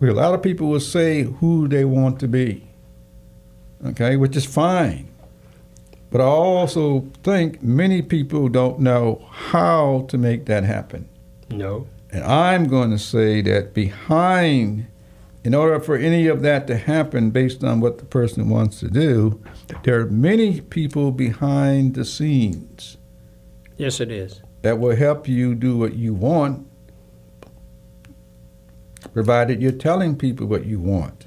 Well, 0.00 0.12
a 0.12 0.14
lot 0.14 0.34
of 0.34 0.42
people 0.42 0.68
will 0.68 0.80
say 0.80 1.22
who 1.22 1.68
they 1.68 1.84
want 1.84 2.20
to 2.20 2.28
be. 2.28 2.68
Okay, 3.84 4.16
which 4.16 4.36
is 4.36 4.44
fine. 4.44 5.08
But 6.10 6.20
I 6.20 6.24
also 6.24 7.06
think 7.22 7.62
many 7.62 8.02
people 8.02 8.48
don't 8.48 8.80
know 8.80 9.26
how 9.30 10.06
to 10.08 10.16
make 10.16 10.46
that 10.46 10.64
happen. 10.64 11.08
No. 11.50 11.86
And 12.10 12.24
I'm 12.24 12.68
going 12.68 12.90
to 12.90 12.98
say 12.98 13.42
that 13.42 13.74
behind, 13.74 14.86
in 15.48 15.54
order 15.54 15.80
for 15.80 15.96
any 15.96 16.26
of 16.26 16.42
that 16.42 16.66
to 16.66 16.76
happen 16.76 17.30
based 17.30 17.64
on 17.64 17.80
what 17.80 17.96
the 17.96 18.04
person 18.04 18.50
wants 18.50 18.80
to 18.80 18.86
do, 18.90 19.42
there 19.82 19.98
are 19.98 20.04
many 20.04 20.60
people 20.60 21.10
behind 21.10 21.94
the 21.94 22.04
scenes 22.04 22.98
Yes, 23.78 23.98
it 23.98 24.10
is. 24.12 24.42
that 24.60 24.78
will 24.78 24.94
help 24.94 25.26
you 25.26 25.54
do 25.54 25.78
what 25.78 25.94
you 25.94 26.12
want, 26.12 26.66
provided 29.14 29.62
you're 29.62 29.72
telling 29.72 30.16
people 30.18 30.46
what 30.46 30.66
you 30.66 30.80
want. 30.80 31.24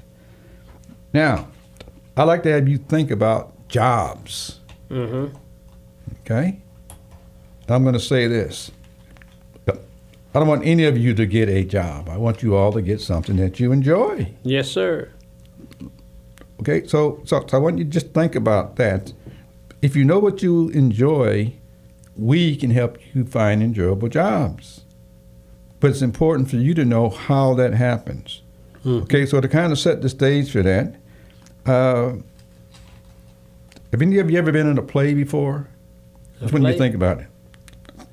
Now, 1.12 1.48
I 2.16 2.22
like 2.22 2.44
to 2.44 2.52
have 2.52 2.68
you 2.68 2.78
think 2.78 3.10
about 3.10 3.66
jobs, 3.66 4.60
Mm-hmm. 4.88 5.34
okay? 6.20 6.60
I'm 7.68 7.82
going 7.82 7.94
to 7.94 7.98
say 7.98 8.28
this. 8.28 8.70
I 10.34 10.38
don't 10.38 10.48
want 10.48 10.64
any 10.64 10.84
of 10.84 10.96
you 10.96 11.12
to 11.14 11.26
get 11.26 11.48
a 11.48 11.62
job. 11.64 12.08
I 12.08 12.16
want 12.16 12.42
you 12.42 12.56
all 12.56 12.72
to 12.72 12.80
get 12.80 13.00
something 13.00 13.36
that 13.36 13.60
you 13.60 13.70
enjoy. 13.70 14.32
Yes, 14.42 14.70
sir. 14.70 15.10
Okay, 16.60 16.86
so, 16.86 17.20
so 17.24 17.44
so 17.46 17.56
I 17.56 17.60
want 17.60 17.78
you 17.78 17.84
to 17.84 17.90
just 17.90 18.14
think 18.14 18.34
about 18.34 18.76
that. 18.76 19.12
If 19.82 19.94
you 19.96 20.04
know 20.04 20.18
what 20.18 20.42
you 20.42 20.68
enjoy, 20.70 21.52
we 22.16 22.56
can 22.56 22.70
help 22.70 22.98
you 23.14 23.24
find 23.24 23.62
enjoyable 23.62 24.08
jobs. 24.08 24.82
But 25.80 25.90
it's 25.90 26.02
important 26.02 26.48
for 26.48 26.56
you 26.56 26.72
to 26.74 26.84
know 26.84 27.10
how 27.10 27.54
that 27.54 27.74
happens. 27.74 28.42
Mhm. 28.84 29.02
Okay, 29.02 29.26
so 29.26 29.40
to 29.40 29.48
kind 29.48 29.72
of 29.72 29.78
set 29.78 30.00
the 30.02 30.08
stage 30.08 30.50
for 30.50 30.62
that, 30.62 30.94
uh, 31.66 32.12
have 33.90 34.00
any 34.00 34.18
of 34.18 34.30
you 34.30 34.38
ever 34.38 34.52
been 34.52 34.66
in 34.68 34.78
a 34.78 34.82
play 34.82 35.12
before? 35.14 35.68
Just 36.40 36.52
when 36.54 36.62
you 36.64 36.72
think 36.78 36.94
about 36.94 37.20
it. 37.20 37.26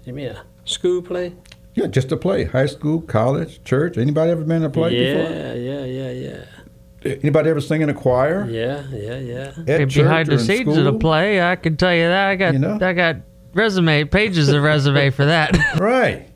You 0.06 0.14
mean 0.14 0.28
a 0.30 0.44
school 0.66 1.02
play? 1.02 1.34
Yeah, 1.80 1.88
just 1.88 2.12
a 2.12 2.18
play. 2.18 2.44
High 2.44 2.66
school, 2.66 3.00
college, 3.02 3.64
church. 3.64 3.98
Anybody 3.98 4.32
ever 4.32 4.44
been 4.44 4.58
in 4.58 4.64
a 4.64 4.70
play 4.70 4.90
before? 4.90 5.32
yeah, 5.34 5.54
yeah, 5.54 5.86
yeah, 5.86 6.12
yeah. 6.12 7.16
Anybody 7.24 7.50
ever 7.50 7.62
sing 7.62 7.82
in 7.82 7.90
a 7.90 7.94
choir? 7.94 8.46
Yeah, 8.50 8.84
yeah, 8.92 9.18
yeah. 9.18 9.54
At 9.74 9.82
If 9.82 9.90
church 9.90 10.04
behind 10.04 10.28
the 10.28 10.40
scenes 10.40 10.76
of 10.76 10.84
the 10.84 10.94
play, 10.94 11.42
I 11.42 11.56
can 11.56 11.78
tell 11.78 11.94
you 11.96 12.02
that 12.02 12.28
I 12.28 12.36
got 12.36 12.52
You 12.54 12.60
know? 12.60 12.78
I 12.82 12.92
got 12.92 13.16
resume 13.54 14.04
pages 14.04 14.50
of 14.50 14.62
resume 14.62 15.10
for 15.12 15.26
that. 15.26 15.58
Right. 15.80 16.28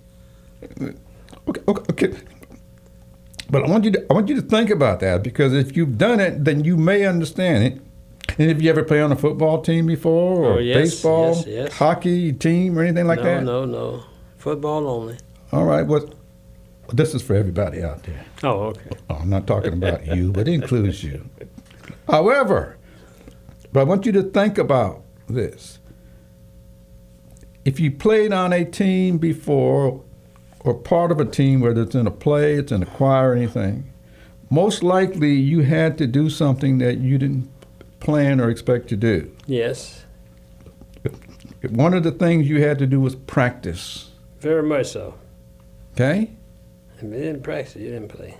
Okay, 0.81 1.61
okay, 1.67 1.83
okay. 1.91 2.13
But 3.49 3.65
I 3.65 3.67
want 3.67 3.83
you 3.83 3.91
to 3.91 4.05
I 4.09 4.13
want 4.13 4.29
you 4.29 4.35
to 4.35 4.41
think 4.41 4.69
about 4.69 5.01
that 5.01 5.23
because 5.23 5.53
if 5.53 5.75
you've 5.75 5.97
done 5.97 6.21
it, 6.21 6.45
then 6.45 6.63
you 6.63 6.77
may 6.77 7.05
understand 7.05 7.65
it. 7.65 7.81
And 8.39 8.49
if 8.49 8.61
you 8.61 8.69
ever 8.69 8.83
play 8.83 9.01
on 9.01 9.11
a 9.11 9.17
football 9.17 9.61
team 9.61 9.85
before, 9.87 10.45
or 10.45 10.53
Oh, 10.53 10.57
yes, 10.59 10.77
baseball, 10.77 11.35
yes, 11.35 11.45
yes. 11.47 11.73
hockey 11.73 12.31
team, 12.31 12.79
or 12.79 12.83
anything 12.83 13.05
like 13.05 13.19
no, 13.19 13.25
that, 13.25 13.43
no, 13.43 13.65
no. 13.65 14.03
Football 14.37 14.87
only. 14.87 15.17
All 15.53 15.65
right. 15.65 15.85
Well, 15.85 16.09
this 16.91 17.13
is 17.15 17.21
for 17.21 17.35
everybody 17.35 17.81
out 17.83 18.03
there. 18.03 18.25
Oh, 18.43 18.63
okay. 18.67 18.89
Oh, 19.09 19.15
I'm 19.15 19.29
not 19.29 19.47
talking 19.47 19.73
about 19.73 20.05
you, 20.05 20.31
but 20.31 20.47
it 20.47 20.53
includes 20.53 21.03
you. 21.03 21.29
However, 22.09 22.77
but 23.71 23.79
I 23.81 23.83
want 23.83 24.05
you 24.05 24.11
to 24.13 24.23
think 24.23 24.57
about 24.57 25.01
this. 25.27 25.79
If 27.65 27.79
you 27.79 27.91
played 27.91 28.33
on 28.33 28.51
a 28.51 28.65
team 28.65 29.17
before, 29.17 30.01
or 30.59 30.73
part 30.73 31.11
of 31.11 31.19
a 31.19 31.25
team, 31.25 31.61
whether 31.61 31.83
it's 31.83 31.95
in 31.95 32.05
a 32.07 32.11
play, 32.11 32.55
it's 32.55 32.71
in 32.71 32.83
a 32.83 32.85
choir, 32.85 33.31
or 33.31 33.35
anything, 33.35 33.89
most 34.49 34.83
likely 34.83 35.33
you 35.33 35.61
had 35.61 35.97
to 35.99 36.05
do 36.07 36.29
something 36.29 36.77
that 36.79 36.97
you 36.97 37.17
didn't 37.17 37.49
plan 37.99 38.41
or 38.41 38.49
expect 38.49 38.89
to 38.89 38.97
do. 38.97 39.31
Yes, 39.47 40.03
One 41.69 41.93
of 41.93 42.03
the 42.03 42.11
things 42.11 42.47
you 42.49 42.61
had 42.61 42.77
to 42.79 42.85
do 42.85 42.99
was 42.99 43.15
practice. 43.15 44.11
very 44.41 44.63
much 44.63 44.87
so. 44.87 45.13
Okay? 45.93 46.31
If 46.97 47.03
you 47.03 47.09
didn't 47.09 47.43
practice, 47.43 47.75
you 47.75 47.89
didn't 47.91 48.09
play. 48.09 48.37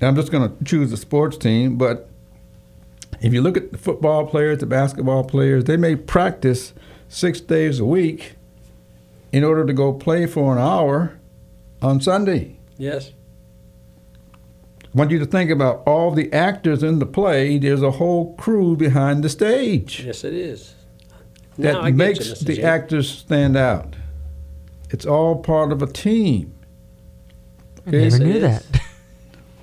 I'm 0.00 0.16
just 0.16 0.30
going 0.30 0.56
to 0.56 0.64
choose 0.64 0.92
a 0.92 0.96
sports 0.96 1.36
team, 1.36 1.76
but 1.76 2.08
if 3.20 3.32
you 3.32 3.40
look 3.42 3.56
at 3.56 3.72
the 3.72 3.78
football 3.78 4.26
players, 4.26 4.58
the 4.58 4.66
basketball 4.66 5.24
players, 5.24 5.64
they 5.64 5.76
may 5.76 5.96
practice 5.96 6.72
six 7.08 7.40
days 7.40 7.80
a 7.80 7.84
week 7.84 8.34
in 9.32 9.44
order 9.44 9.64
to 9.64 9.72
go 9.72 9.92
play 9.92 10.26
for 10.26 10.52
an 10.52 10.58
hour 10.58 11.18
on 11.82 12.00
Sunday. 12.00 12.56
Yes, 12.76 13.12
I 14.84 14.98
want 14.98 15.10
you 15.10 15.18
to 15.18 15.26
think 15.26 15.50
about 15.50 15.82
all 15.86 16.10
the 16.12 16.32
actors 16.32 16.82
in 16.82 16.98
the 16.98 17.06
play. 17.06 17.58
There's 17.58 17.82
a 17.82 17.92
whole 17.92 18.34
crew 18.36 18.74
behind 18.76 19.22
the 19.22 19.28
stage 19.28 20.00
yes, 20.04 20.24
it 20.24 20.32
is. 20.32 20.74
that 21.58 21.72
Now 21.74 21.80
I 21.82 21.90
get 21.90 21.92
you, 21.92 21.96
makes 21.96 22.40
the 22.40 22.54
Jim. 22.54 22.64
actors 22.64 23.08
stand 23.10 23.56
out. 23.56 23.96
It's 24.90 25.04
all 25.04 25.36
part 25.36 25.72
of 25.72 25.82
a 25.82 25.86
team. 25.86 26.54
I 27.88 27.90
never 27.92 28.04
Yes, 28.04 28.18
knew 28.18 28.30
is. 28.32 28.42
that. 28.42 28.80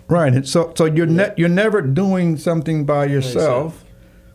Right. 0.07 0.33
And 0.33 0.47
so 0.47 0.71
so 0.75 0.85
you're 0.85 1.05
ne- 1.07 1.33
you're 1.37 1.49
never 1.49 1.81
doing 1.81 2.37
something 2.37 2.85
by 2.85 3.05
yourself, 3.05 3.83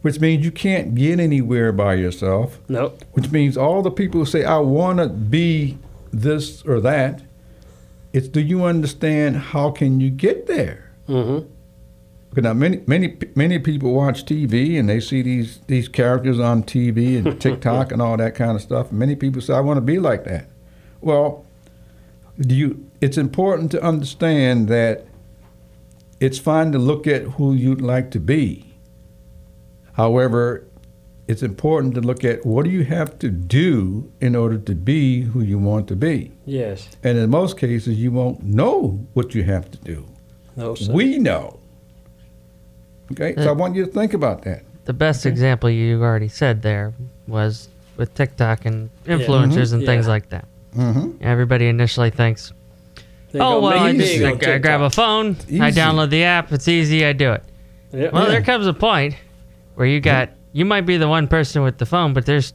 which 0.03 0.19
means 0.21 0.45
you 0.45 0.51
can't 0.51 0.95
get 0.95 1.21
anywhere 1.21 1.71
by 1.73 1.95
yourself, 1.95 2.59
Nope. 2.69 3.05
which 3.13 3.31
means 3.31 3.57
all 3.57 3.81
the 3.83 3.91
people 3.91 4.21
who 4.21 4.27
say 4.27 4.45
I 4.45 4.59
want 4.59 4.99
to 4.99 5.09
be 5.09 5.79
this 6.13 6.63
or 6.65 6.81
that, 6.81 7.23
It's 8.13 8.27
do 8.27 8.41
you 8.41 8.65
understand 8.65 9.37
how 9.37 9.71
can 9.71 10.01
you 10.01 10.11
get 10.11 10.49
there? 10.49 10.91
Mm-hmm. 11.09 11.47
Because 12.31 12.43
now 12.45 12.53
many 12.55 12.81
many 12.87 13.17
many 13.37 13.59
people 13.61 13.93
watch 13.95 14.25
TV 14.25 14.77
and 14.79 14.89
they 14.89 14.99
see 15.01 15.23
these 15.23 15.61
these 15.69 15.89
characters 15.89 16.41
on 16.41 16.65
TV 16.65 17.17
and 17.17 17.41
TikTok 17.47 17.93
and 17.93 18.03
all 18.03 18.17
that 18.17 18.35
kind 18.35 18.57
of 18.57 18.63
stuff. 18.63 18.91
Many 18.91 19.15
people 19.15 19.41
say, 19.41 19.55
"I 19.55 19.61
want 19.61 19.77
to 19.77 19.81
be 19.83 19.99
like 20.01 20.25
that." 20.25 20.47
Well, 21.01 21.45
do 22.41 22.55
you? 22.57 22.85
It's 23.01 23.17
important 23.17 23.71
to 23.73 23.83
understand 23.83 24.69
that 24.69 25.07
it's 26.21 26.39
fine 26.39 26.73
to 26.73 26.79
look 26.79 27.07
at 27.07 27.23
who 27.23 27.55
you'd 27.55 27.81
like 27.81 28.11
to 28.11 28.21
be. 28.21 28.75
However, 29.93 30.65
it's 31.27 31.43
important 31.43 31.95
to 31.95 32.01
look 32.01 32.25
at 32.25 32.45
what 32.45 32.65
do 32.65 32.71
you 32.71 32.85
have 32.85 33.19
to 33.21 33.31
do 33.31 34.11
in 34.21 34.35
order 34.35 34.59
to 34.59 34.75
be 34.75 35.23
who 35.23 35.41
you 35.41 35.59
want 35.59 35.89
to 35.89 35.97
be. 35.97 36.33
Yes. 36.45 36.89
And 37.03 37.17
in 37.17 37.31
most 37.31 37.57
cases, 37.57 37.99
you 37.99 38.11
won't 38.11 38.43
know 38.43 39.07
what 39.15 39.35
you 39.35 39.45
have 39.45 39.71
to 39.71 39.79
do. 39.79 40.07
No, 40.57 40.75
sir. 40.75 40.93
We 40.93 41.19
know. 41.19 41.61
Okay, 43.13 43.35
so 43.37 43.49
I 43.49 43.53
want 43.53 43.75
you 43.77 43.87
to 43.87 43.91
think 43.91 44.13
about 44.13 44.43
that. 44.43 44.63
The 44.85 44.93
best 44.93 45.25
example 45.25 45.71
you 45.71 46.03
already 46.03 46.29
said 46.29 46.63
there 46.63 46.93
was 47.27 47.69
with 47.97 48.15
TikTok 48.15 48.65
and 48.67 48.91
influencers 49.05 49.73
and 49.73 49.87
things 49.87 50.09
like 50.09 50.29
that. 50.31 50.47
Mm-hmm. 50.77 51.23
Everybody 51.23 51.67
initially 51.67 52.11
thinks, 52.11 52.53
They 53.33 53.39
"Oh 53.41 53.61
go 53.61 53.61
well, 53.69 53.79
I, 53.79 53.93
make 53.93 54.01
just, 54.07 54.23
I, 54.23 54.31
on 54.33 54.39
grab 54.39 54.81
a 54.81 54.89
TikTok. 54.89 54.93
phone, 54.93 55.37
I 55.61 55.71
download 55.71 56.11
the 56.11 56.25
app, 56.25 56.53
it's 56.53 56.69
easy, 56.69 57.05
I 57.05 57.13
do 57.13 57.33
it." 57.33 57.45
Yep. 57.93 58.13
Well, 58.13 58.25
Yeah. 58.25 58.31
there 58.31 58.43
comes 58.43 58.67
a 58.67 58.73
point 58.75 59.15
where 59.75 59.87
you 59.87 60.01
got 60.01 60.31
you 60.53 60.65
might 60.65 60.83
be 60.87 60.97
the 60.97 61.09
one 61.09 61.29
person 61.29 61.63
with 61.63 61.79
the 61.79 61.87
phone, 61.87 62.13
but 62.13 62.27
there's 62.27 62.53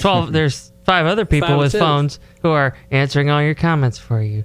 twelve, 0.00 0.32
there's 0.38 0.72
five 0.84 1.06
other 1.06 1.24
people 1.24 1.48
Five 1.48 1.58
with 1.58 1.72
phones 1.72 2.18
who 2.42 2.50
are 2.50 2.76
answering 2.90 3.30
all 3.30 3.42
your 3.42 3.54
comments 3.54 3.98
for 3.98 4.20
you, 4.22 4.44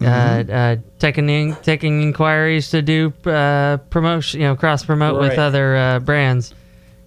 Mm-hmm. 0.00 0.50
uh, 0.50 0.54
uh, 0.54 0.76
taking 1.00 1.28
in, 1.28 1.56
taking 1.56 2.02
inquiries 2.02 2.70
to 2.70 2.82
do 2.82 3.12
uh, 3.26 3.78
promotion, 3.90 4.40
you 4.40 4.46
know, 4.46 4.54
cross 4.56 4.84
promote 4.84 5.18
with 5.20 5.38
other 5.38 5.76
uh, 5.76 5.98
brands, 5.98 6.54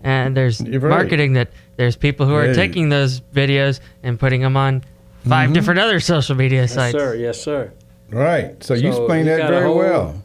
and 0.03 0.35
there's 0.35 0.59
right. 0.61 0.81
marketing 0.83 1.33
that 1.33 1.49
there's 1.77 1.95
people 1.95 2.25
who 2.27 2.33
are 2.35 2.47
Yeah. 2.47 2.53
taking 2.53 2.89
those 2.89 3.21
videos 3.21 3.79
and 4.03 4.19
putting 4.19 4.41
them 4.41 4.57
on 4.57 4.83
5 5.23 5.29
Mm-hmm. 5.45 5.53
different 5.53 5.79
other 5.79 5.99
social 6.01 6.35
media 6.35 6.67
sites. 6.67 6.93
Yes, 6.93 6.93
sites. 6.93 6.97
sir. 7.03 7.15
Yes, 7.15 7.41
sir. 7.41 7.71
Right. 8.11 8.61
So, 8.63 8.73
you 8.73 8.91
So 8.91 8.99
explained 9.03 9.27
that 9.27 9.47
very 9.49 9.65
whole- 9.65 9.77
well. 9.77 10.21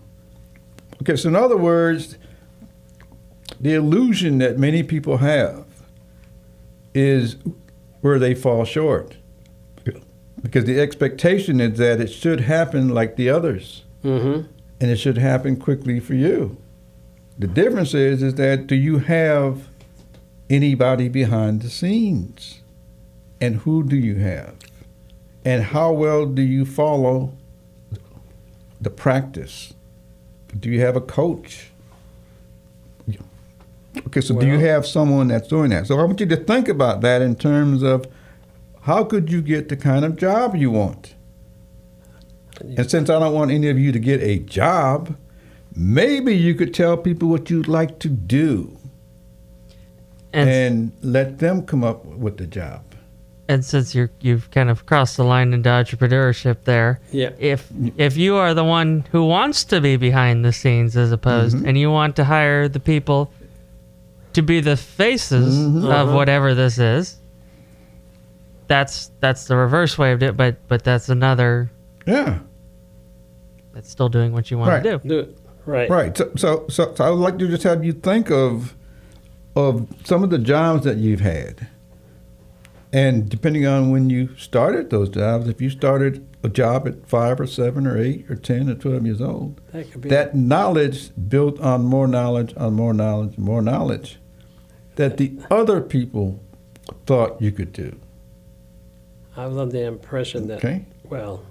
Okay, 1.02 1.16
so 1.16 1.28
in 1.28 1.36
other 1.36 1.56
words, 1.56 2.16
the 3.60 3.74
illusion 3.74 4.38
that 4.38 4.58
many 4.58 4.82
people 4.82 5.18
have 5.18 5.64
is 6.94 7.36
where 8.00 8.18
they 8.18 8.34
fall 8.34 8.64
short. 8.64 9.16
Because 10.42 10.64
the 10.64 10.78
expectation 10.80 11.60
is 11.60 11.78
that 11.78 12.00
it 12.00 12.08
should 12.08 12.40
happen 12.42 12.88
like 12.90 13.16
the 13.16 13.30
others 13.30 13.82
Mm-hmm. 14.04 14.42
and 14.80 14.90
it 14.90 14.96
should 14.96 15.18
happen 15.18 15.56
quickly 15.56 15.98
for 15.98 16.14
you. 16.14 16.56
The 17.38 17.46
difference 17.48 17.92
is 17.94 18.22
is 18.22 18.34
that 18.34 18.66
do 18.66 18.76
you 18.76 18.98
have 18.98 19.68
anybody 20.48 21.08
behind 21.08 21.62
the 21.62 21.70
scenes? 21.70 22.60
And 23.40 23.56
who 23.56 23.82
do 23.82 23.96
you 23.96 24.16
have? 24.16 24.54
And 25.44 25.62
how 25.64 25.92
well 25.92 26.24
do 26.26 26.42
you 26.42 26.64
follow 26.64 27.32
the 28.80 28.90
practice? 28.90 29.74
Do 30.58 30.70
you 30.70 30.80
have 30.80 30.96
a 30.96 31.00
coach? 31.00 31.70
Okay, 34.06 34.20
so 34.20 34.38
do 34.38 34.46
you 34.46 34.58
have 34.58 34.86
someone 34.86 35.28
that's 35.28 35.48
doing 35.48 35.70
that? 35.70 35.86
So 35.86 35.98
I 35.98 36.04
want 36.04 36.20
you 36.20 36.26
to 36.26 36.36
think 36.36 36.68
about 36.68 37.00
that 37.00 37.22
in 37.22 37.34
terms 37.34 37.82
of 37.82 38.06
how 38.82 39.04
could 39.04 39.30
you 39.30 39.40
get 39.42 39.68
the 39.68 39.76
kind 39.76 40.04
of 40.04 40.16
job 40.16 40.54
you 40.54 40.70
want? 40.70 41.14
And 42.60 42.90
since 42.90 43.10
I 43.10 43.18
don't 43.18 43.34
want 43.34 43.50
any 43.50 43.68
of 43.68 43.78
you 43.78 43.92
to 43.92 43.98
get 43.98 44.20
a 44.22 44.38
job, 44.38 45.16
maybe 45.74 46.36
you 46.36 46.54
could 46.54 46.74
tell 46.74 46.96
people 46.96 47.28
what 47.28 47.50
you'd 47.50 47.68
like 47.68 47.98
to 48.00 48.08
do 48.08 48.78
And, 50.32 50.48
and 50.48 50.92
let 51.02 51.38
them 51.38 51.62
come 51.66 51.84
up 51.84 52.04
with 52.04 52.36
the 52.38 52.46
job. 52.46 52.82
And 53.48 53.64
since 53.64 53.94
you're 53.94 54.10
you've 54.20 54.50
kind 54.50 54.68
of 54.70 54.86
crossed 54.86 55.16
the 55.16 55.24
line 55.24 55.52
into 55.52 55.68
entrepreneurship 55.68 56.64
there, 56.64 57.00
Yeah. 57.12 57.30
if 57.38 57.68
if 57.96 58.16
you 58.16 58.36
are 58.36 58.54
the 58.54 58.64
one 58.64 59.04
who 59.12 59.24
wants 59.24 59.64
to 59.64 59.80
be 59.80 59.96
behind 59.96 60.44
the 60.44 60.52
scenes 60.52 60.96
as 60.96 61.12
opposed 61.12 61.56
Mm-hmm. 61.56 61.66
and 61.68 61.78
you 61.78 61.90
want 61.90 62.16
to 62.16 62.24
hire 62.24 62.68
the 62.68 62.80
people 62.80 63.30
to 64.32 64.42
be 64.42 64.60
the 64.60 64.76
faces 64.76 65.54
Mm-hmm. 65.56 65.84
of 65.86 66.08
Uh-huh. 66.08 66.16
whatever 66.16 66.54
this 66.54 66.78
is 66.78 67.16
that's 68.68 69.10
that's 69.20 69.44
the 69.46 69.56
reverse 69.56 69.96
way 69.96 70.12
of 70.12 70.22
it 70.22 70.36
but 70.36 70.56
but 70.68 70.82
that's 70.82 71.08
another 71.08 71.70
Yeah, 72.06 72.40
that's 73.72 73.90
still 73.90 74.08
doing 74.08 74.32
what 74.32 74.50
you 74.50 74.58
want 74.58 74.70
Right. 74.70 74.82
to 74.82 74.98
do 74.98 75.08
Do 75.08 75.18
it. 75.20 75.38
Right. 75.66 75.90
right. 75.90 76.16
So, 76.16 76.30
so, 76.36 76.66
so, 76.68 76.94
so 76.94 77.04
I 77.04 77.10
would 77.10 77.18
like 77.18 77.38
to 77.38 77.48
just 77.48 77.64
have 77.64 77.84
you 77.84 77.92
think 77.92 78.30
of 78.30 78.74
of 79.56 79.88
some 80.04 80.22
of 80.22 80.30
the 80.30 80.38
jobs 80.38 80.84
that 80.84 80.96
you've 80.98 81.20
had, 81.20 81.66
and 82.96 83.28
depending 83.28 83.66
on 83.66 83.90
when 83.90 84.08
you 84.08 84.34
started 84.38 84.88
those 84.88 85.10
jobs, 85.10 85.48
if 85.48 85.60
you 85.60 85.68
started 85.68 86.26
a 86.42 86.48
job 86.48 86.88
at 86.88 87.06
five 87.06 87.38
or 87.38 87.46
seven 87.46 87.86
or 87.86 87.98
eight 88.00 88.24
or 88.30 88.36
ten 88.36 88.70
or 88.70 88.74
twelve 88.74 89.04
years 89.04 89.20
old, 89.20 89.60
That 89.72 90.02
that 90.08 90.34
knowledge 90.34 91.10
built 91.28 91.60
on 91.60 91.84
more 91.84 92.08
knowledge, 92.08 92.54
on 92.56 92.72
more 92.72 92.94
knowledge, 92.94 93.36
more 93.36 93.60
knowledge 93.60 94.18
that 94.94 95.18
the 95.18 95.38
other 95.50 95.82
people 95.82 96.40
thought 97.04 97.38
you 97.38 97.52
could 97.52 97.74
do. 97.74 98.00
I 99.36 99.46
was 99.46 99.58
under 99.58 99.72
the 99.72 99.84
impression 99.84 100.48
that. 100.48 100.64
Okay? 100.64 100.86
Well, 101.04 101.44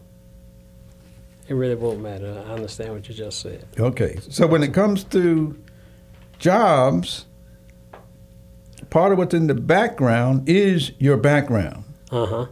it 1.47 1.53
really 1.53 1.75
won't 1.75 1.99
matter. 1.99 2.43
I 2.47 2.53
understand 2.53 2.91
what 2.93 3.07
you 3.07 3.13
just 3.13 3.39
said. 3.39 3.67
Okay. 3.79 4.17
So 4.29 4.47
when 4.47 4.63
it 4.63 4.73
comes 4.73 5.03
to 5.03 5.55
jobs, 6.39 7.27
part 8.89 9.11
of 9.11 9.17
what's 9.17 9.33
in 9.33 9.47
the 9.47 9.53
background 9.55 10.47
is 10.49 10.91
your 10.99 11.17
background. 11.17 11.83
Uh 12.11 12.25
huh. 12.25 12.45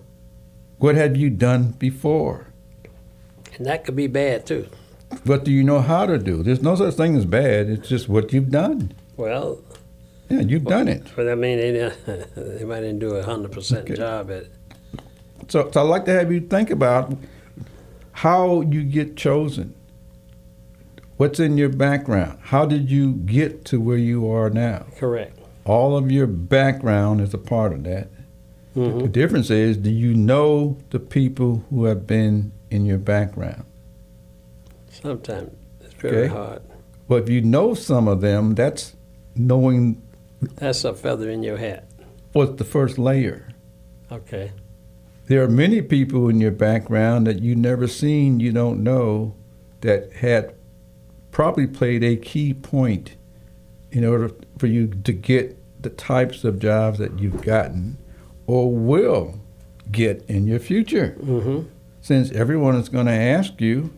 What 0.78 0.96
have 0.96 1.16
you 1.16 1.30
done 1.30 1.72
before? 1.80 2.48
And 3.58 3.66
that 3.66 3.86
could 3.86 3.96
be 3.96 4.08
bad 4.08 4.46
too. 4.46 4.68
What 5.26 5.44
do 5.46 5.52
you 5.52 5.64
know 5.64 5.80
how 5.80 6.06
to 6.08 6.18
do? 6.18 6.42
There's 6.44 6.62
no 6.64 6.76
such 6.76 6.96
thing 6.96 7.16
as 7.16 7.26
bad. 7.26 7.70
It's 7.70 7.88
just 7.88 8.10
what 8.10 8.34
you've 8.34 8.50
done. 8.50 8.94
Well, 9.16 9.62
Yeah, 10.30 10.40
you've 10.42 10.66
done 10.66 10.88
it. 10.88 11.04
but 11.16 11.30
I 11.30 11.36
mean, 11.36 11.60
they, 11.60 11.72
they 12.36 12.64
might 12.66 12.82
didn't 12.82 13.00
do 13.00 13.16
a 13.16 13.24
hundred 13.24 13.52
percent 13.52 13.96
job 13.96 14.32
at. 14.32 14.46
So, 15.50 15.70
so 15.72 15.82
I'd 15.82 15.90
like 15.90 16.06
to 16.06 16.12
have 16.14 16.32
you 16.32 16.40
think 16.42 16.72
about 16.72 17.16
how 18.14 18.62
you 18.62 18.84
get 18.84 19.16
chosen. 19.16 19.76
What's 21.18 21.40
in 21.40 21.58
your 21.58 21.70
background? 21.70 22.40
How 22.42 22.66
did 22.66 22.90
you 22.90 23.14
get 23.14 23.66
to 23.66 23.80
where 23.80 23.98
you 23.98 24.30
are 24.32 24.50
now? 24.50 24.88
Correct. 24.98 25.38
All 25.66 25.96
of 25.96 26.12
your 26.12 26.28
background 26.28 27.22
is 27.22 27.34
a 27.34 27.38
part 27.38 27.74
of 27.74 27.84
that. 27.84 28.10
The 28.74 28.80
Mm-hmm. 28.82 29.12
difference 29.12 29.50
is, 29.52 29.78
do 29.78 29.92
you 29.92 30.16
know 30.16 30.78
the 30.90 31.00
people 31.00 31.64
who 31.70 31.86
have 31.86 32.08
been 32.08 32.52
in 32.72 32.86
your 32.88 32.98
background? 32.98 33.66
Sometimes 34.90 35.52
it's 35.82 35.94
very 35.94 36.24
Okay. 36.26 36.28
hard. 36.34 36.62
Well, 37.08 37.20
if 37.20 37.30
you 37.30 37.42
know 37.42 37.74
some 37.76 38.08
of 38.08 38.22
them, 38.22 38.56
that's 38.56 38.96
knowing 39.36 40.02
That's 40.56 40.84
a 40.86 40.94
feather 40.94 41.30
in 41.30 41.44
your 41.44 41.58
hat. 41.58 41.86
what's 42.34 42.58
the 42.58 42.64
first 42.64 42.98
layer. 42.98 43.48
Okay. 44.12 44.52
There 45.28 45.44
are 45.44 45.48
many 45.50 45.82
people 45.84 46.28
in 46.30 46.42
your 46.42 46.52
background 46.52 47.28
that 47.28 47.40
you 47.42 47.56
never 47.56 47.88
seen, 47.88 48.40
you 48.40 48.52
don't 48.52 48.84
know, 48.84 49.36
that 49.82 50.12
had 50.14 50.54
probably 51.32 51.68
played 51.68 52.04
a 52.04 52.16
key 52.16 52.54
point 52.56 53.16
in 53.94 54.04
order 54.04 54.32
for 54.58 54.68
you 54.68 54.88
to 54.88 55.14
get 55.14 55.58
the 55.82 55.90
types 55.90 56.44
of 56.44 56.60
jobs 56.60 56.98
that 57.00 57.18
you've 57.20 57.42
gotten 57.42 57.98
or 58.48 58.70
will 58.72 59.40
get 59.92 60.24
in 60.28 60.48
your 60.48 60.60
future. 60.60 61.16
Mm-hmm. 61.22 61.68
Since 62.02 62.32
everyone 62.32 62.76
is 62.76 62.90
going 62.90 63.06
to 63.06 63.12
ask 63.14 63.62
you 63.62 63.94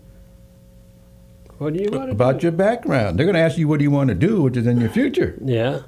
What 1.57 1.73
do 1.73 1.81
you 1.81 1.89
want 1.91 2.11
about 2.11 2.39
do? 2.39 2.45
your 2.47 2.51
background, 2.51 3.17
they're 3.17 3.25
going 3.25 3.35
to 3.35 3.39
ask 3.41 3.57
you 3.57 3.67
what 3.67 3.79
do 3.79 3.83
you 3.83 3.91
want 3.91 4.09
to 4.09 4.15
do, 4.15 4.41
which 4.43 4.57
is 4.57 4.67
in 4.67 4.79
your 4.79 4.89
future. 4.89 5.35
Yeah. 5.43 5.79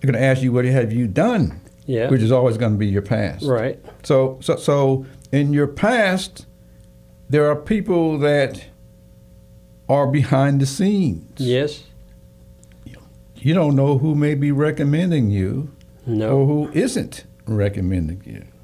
They're 0.00 0.10
going 0.12 0.14
to 0.14 0.22
ask 0.22 0.42
you 0.42 0.52
what 0.52 0.64
have 0.64 0.92
you 0.92 1.06
done, 1.06 1.60
Yeah. 1.86 2.08
which 2.08 2.22
is 2.22 2.32
always 2.32 2.56
going 2.56 2.72
to 2.72 2.78
be 2.78 2.86
your 2.86 3.02
past. 3.02 3.44
Right. 3.44 3.78
So, 4.02 4.38
so, 4.40 4.56
so 4.56 5.04
in 5.30 5.52
your 5.52 5.66
past, 5.66 6.46
there 7.28 7.48
are 7.50 7.56
people 7.56 8.18
that 8.18 8.64
are 9.88 10.06
behind 10.06 10.60
the 10.60 10.66
scenes. 10.66 11.38
Yes. 11.38 11.84
You 13.40 13.54
don't 13.54 13.74
know 13.74 13.98
who 13.98 14.14
may 14.14 14.34
be 14.34 14.52
recommending 14.52 15.30
you 15.30 15.70
or 16.06 16.12
No. 16.14 16.46
who 16.46 16.70
isn't 16.72 17.24
recommending 17.46 18.22
you. 18.24 18.44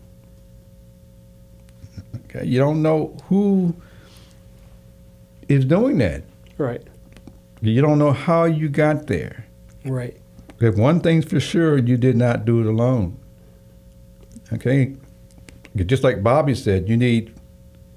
Okay, 2.29 2.45
you 2.47 2.59
don't 2.59 2.83
know 2.83 3.17
who 3.29 3.75
is 5.49 5.65
doing 5.65 5.99
that. 5.99 6.23
Right. 6.59 6.83
You 7.61 7.81
don't 7.81 7.99
know 7.99 8.13
how 8.13 8.45
you 8.45 8.69
got 8.69 9.07
there. 9.07 9.47
Right. 9.85 10.17
If 10.61 10.77
one 10.77 11.01
thing's 11.01 11.25
for 11.25 11.39
sure, 11.41 11.79
you 11.79 11.97
did 11.97 12.17
not 12.17 12.45
do 12.45 12.61
it 12.61 12.67
alone. 12.67 13.17
Okay? 14.53 14.95
Just 15.77 16.03
like 16.03 16.23
Bobby 16.23 16.55
said, 16.55 16.89
you 16.89 16.97
need 16.97 17.33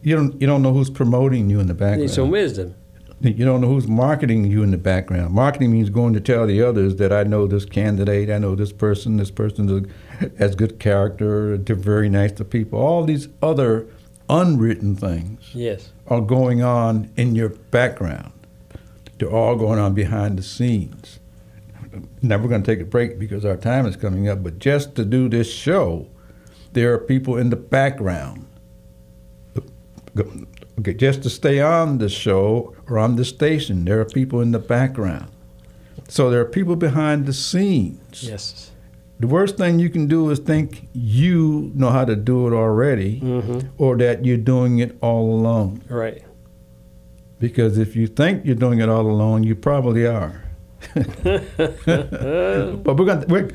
you 0.03 0.15
don't 0.15 0.39
you 0.39 0.47
don't 0.47 0.61
know 0.61 0.73
who's 0.73 0.89
promoting 0.89 1.49
you 1.49 1.59
in 1.59 1.67
the 1.67 1.73
background. 1.73 2.01
You 2.01 2.07
Need 2.07 2.13
some 2.13 2.29
wisdom. 2.29 2.75
You 3.21 3.43
don't 3.43 3.59
know 3.59 3.67
who's 3.67 3.87
marketing 3.87 4.45
you 4.45 4.63
in 4.63 4.71
the 4.71 4.77
background. 4.77 5.33
Marketing 5.33 5.73
means 5.73 5.89
going 5.89 6.13
to 6.13 6.21
tell 6.21 6.47
the 6.47 6.61
others 6.61 6.95
that 6.97 7.11
I 7.11 7.23
know 7.23 7.47
this 7.47 7.65
candidate, 7.65 8.29
I 8.29 8.37
know 8.37 8.55
this 8.55 8.71
person, 8.71 9.17
this 9.17 9.29
person 9.31 9.91
has 10.37 10.55
good 10.55 10.79
character, 10.79 11.57
they're 11.57 11.75
very 11.75 12.07
nice 12.07 12.31
to 12.33 12.45
people. 12.45 12.79
All 12.79 13.03
these 13.03 13.27
other 13.41 13.87
unwritten 14.29 14.95
things 14.95 15.51
Yes. 15.53 15.91
are 16.07 16.21
going 16.21 16.61
on 16.63 17.11
in 17.17 17.35
your 17.35 17.49
background. 17.49 18.31
They're 19.17 19.29
all 19.29 19.57
going 19.57 19.79
on 19.79 19.93
behind 19.93 20.37
the 20.37 20.43
scenes. 20.43 21.19
Now 22.21 22.37
we're 22.37 22.47
going 22.47 22.63
to 22.63 22.71
take 22.75 22.79
a 22.81 22.87
break 22.87 23.19
because 23.19 23.43
our 23.43 23.57
time 23.57 23.85
is 23.85 23.97
coming 23.97 24.29
up, 24.29 24.43
but 24.43 24.59
just 24.59 24.95
to 24.95 25.03
do 25.03 25.27
this 25.27 25.51
show, 25.51 26.07
there 26.71 26.93
are 26.93 26.99
people 26.99 27.35
in 27.35 27.49
the 27.49 27.57
background. 27.57 28.45
Okay, 30.79 30.93
just 30.93 31.23
to 31.23 31.29
stay 31.29 31.59
on 31.59 31.97
the 31.97 32.09
show 32.09 32.73
or 32.87 32.97
on 32.97 33.15
the 33.17 33.25
station, 33.25 33.85
there 33.85 33.99
are 33.99 34.05
people 34.05 34.39
in 34.41 34.51
the 34.51 34.59
background. 34.59 35.29
So 36.07 36.29
there 36.31 36.39
are 36.39 36.45
people 36.45 36.75
behind 36.75 37.25
the 37.25 37.33
scenes. 37.33 38.23
Yes. 38.23 38.71
The 39.19 39.27
worst 39.27 39.57
thing 39.57 39.79
you 39.79 39.89
can 39.89 40.07
do 40.07 40.29
is 40.29 40.39
think 40.39 40.87
you 40.93 41.71
know 41.75 41.89
how 41.89 42.05
to 42.05 42.15
do 42.15 42.47
it 42.47 42.53
already 42.53 43.19
Mm-hmm. 43.19 43.67
or 43.77 43.97
that 43.97 44.25
you're 44.25 44.37
doing 44.37 44.79
it 44.79 44.97
all 45.01 45.33
alone. 45.33 45.83
Right. 45.89 46.23
Because 47.39 47.77
if 47.77 47.95
you 47.95 48.07
think 48.07 48.45
you're 48.45 48.55
doing 48.55 48.79
it 48.79 48.89
all 48.89 49.05
alone, 49.05 49.43
you 49.43 49.55
probably 49.55 50.07
are. 50.07 50.43
but 50.95 52.97
we're 52.97 53.05
going 53.05 53.21
to 53.21 53.25
we're, 53.27 53.49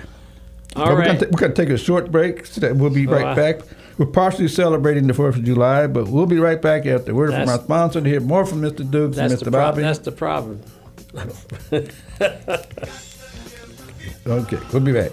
All 0.76 0.94
right. 0.94 1.18
we're 1.20 1.38
going 1.38 1.54
to 1.54 1.54
take 1.54 1.70
a 1.70 1.78
short 1.78 2.10
break. 2.10 2.44
So 2.46 2.60
that 2.60 2.76
we'll 2.76 2.90
be 2.90 3.06
right 3.06 3.26
uh, 3.26 3.34
back. 3.34 3.60
We're 3.96 4.06
partially 4.06 4.48
celebrating 4.48 5.06
the 5.06 5.14
Fourth 5.14 5.36
of 5.36 5.44
July, 5.44 5.86
but 5.86 6.08
we'll 6.08 6.26
be 6.26 6.38
right 6.38 6.60
back 6.60 6.84
after 6.86 7.12
a 7.12 7.14
word 7.14 7.32
from 7.32 7.48
our 7.48 7.60
sponsor 7.60 8.00
to 8.00 8.08
hear 8.08 8.20
more 8.20 8.44
from 8.44 8.62
Mr. 8.62 8.88
Dukes 8.88 9.18
and 9.18 9.32
Mr. 9.32 9.50
problem. 9.50 9.52
Bobby. 9.52 9.82
That's 9.82 9.98
the 10.00 10.12
problem. 10.12 10.60
Okay, 14.26 14.58
we'll 14.72 14.80
be 14.80 14.92
back. 14.92 15.12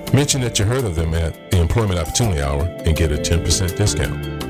Mention 0.13 0.41
that 0.41 0.59
you 0.59 0.65
heard 0.65 0.83
of 0.83 0.95
them 0.95 1.13
at 1.13 1.51
the 1.51 1.61
Employment 1.61 1.97
Opportunity 1.97 2.41
Hour 2.41 2.63
and 2.85 2.97
get 2.97 3.13
a 3.13 3.15
10% 3.15 3.77
discount. 3.77 4.41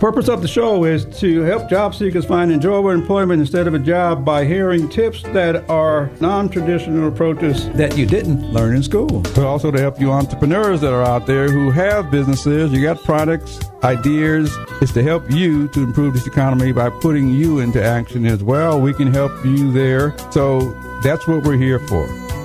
Purpose 0.00 0.28
of 0.28 0.40
the 0.40 0.48
show 0.48 0.84
is 0.84 1.04
to 1.20 1.42
help 1.42 1.68
job 1.68 1.94
seekers 1.94 2.24
find 2.24 2.50
enjoyable 2.50 2.90
employment 2.90 3.40
instead 3.40 3.66
of 3.66 3.74
a 3.74 3.78
job 3.78 4.24
by 4.24 4.46
hearing 4.46 4.88
tips 4.88 5.22
that 5.24 5.68
are 5.68 6.10
non-traditional 6.20 7.06
approaches 7.06 7.70
that 7.72 7.96
you 7.98 8.06
didn't 8.06 8.50
learn 8.50 8.74
in 8.74 8.82
school. 8.82 9.20
But 9.20 9.44
also 9.44 9.70
to 9.70 9.78
help 9.78 10.00
you 10.00 10.10
entrepreneurs 10.10 10.80
that 10.80 10.92
are 10.92 11.04
out 11.04 11.26
there 11.26 11.52
who 11.52 11.70
have 11.70 12.10
businesses, 12.10 12.72
you 12.72 12.82
got 12.82 13.04
products, 13.04 13.60
ideas. 13.84 14.56
It's 14.80 14.92
to 14.92 15.02
help 15.02 15.30
you 15.30 15.68
to 15.68 15.82
improve 15.82 16.14
this 16.14 16.26
economy 16.26 16.72
by 16.72 16.88
putting 16.88 17.28
you 17.28 17.60
into 17.60 17.80
action 17.80 18.24
as 18.24 18.42
well. 18.42 18.80
We 18.80 18.94
can 18.94 19.12
help 19.12 19.32
you 19.44 19.70
there. 19.70 20.16
So 20.30 20.72
that's 21.02 21.28
what 21.28 21.44
we're 21.44 21.58
here 21.58 21.78
for. 21.78 22.21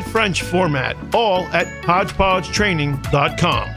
French 0.00 0.42
format, 0.42 0.96
all 1.14 1.46
at 1.48 1.66
HodgepodgeTraining.com. 1.82 3.68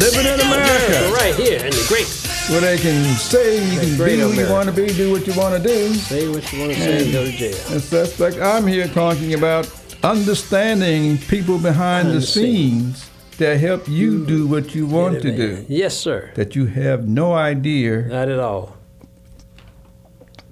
Living 0.00 0.26
in 0.26 0.40
America, 0.40 1.12
Right 1.14 1.34
here 1.36 1.58
in 1.60 1.70
the 1.70 1.84
great. 1.86 2.08
where 2.50 2.60
they 2.60 2.76
can 2.76 3.04
say 3.14 3.62
you 3.72 3.78
can 3.78 3.90
be 4.04 4.18
who 4.18 4.32
you 4.32 4.50
want 4.50 4.68
to 4.68 4.72
be, 4.74 4.88
do 4.88 5.12
what 5.12 5.26
you 5.28 5.34
want 5.34 5.54
to 5.54 5.62
do. 5.62 5.94
Say 5.94 6.28
what 6.28 6.50
you 6.52 6.60
want 6.60 6.72
to 6.72 6.78
say 6.78 7.04
and 7.04 7.12
go 7.12 7.24
to 7.24 7.30
jail. 7.30 7.56
It's 7.68 7.88
that's 7.88 8.18
like 8.18 8.36
I'm 8.40 8.66
here 8.66 8.88
talking 8.88 9.34
about 9.34 9.70
understanding 10.02 11.18
people 11.18 11.56
behind 11.58 12.08
the 12.08 12.14
the 12.14 12.22
scenes. 12.22 13.04
scenes 13.04 13.10
that 13.38 13.60
help 13.60 13.86
you 13.88 14.26
do 14.26 14.48
what 14.48 14.74
you 14.74 14.86
want 14.86 15.22
to 15.22 15.36
do. 15.36 15.64
Yes, 15.68 15.96
sir. 15.96 16.32
That 16.34 16.56
you 16.56 16.66
have 16.66 17.06
no 17.06 17.34
idea 17.34 18.02
Not 18.02 18.28
at 18.28 18.40
all. 18.40 18.76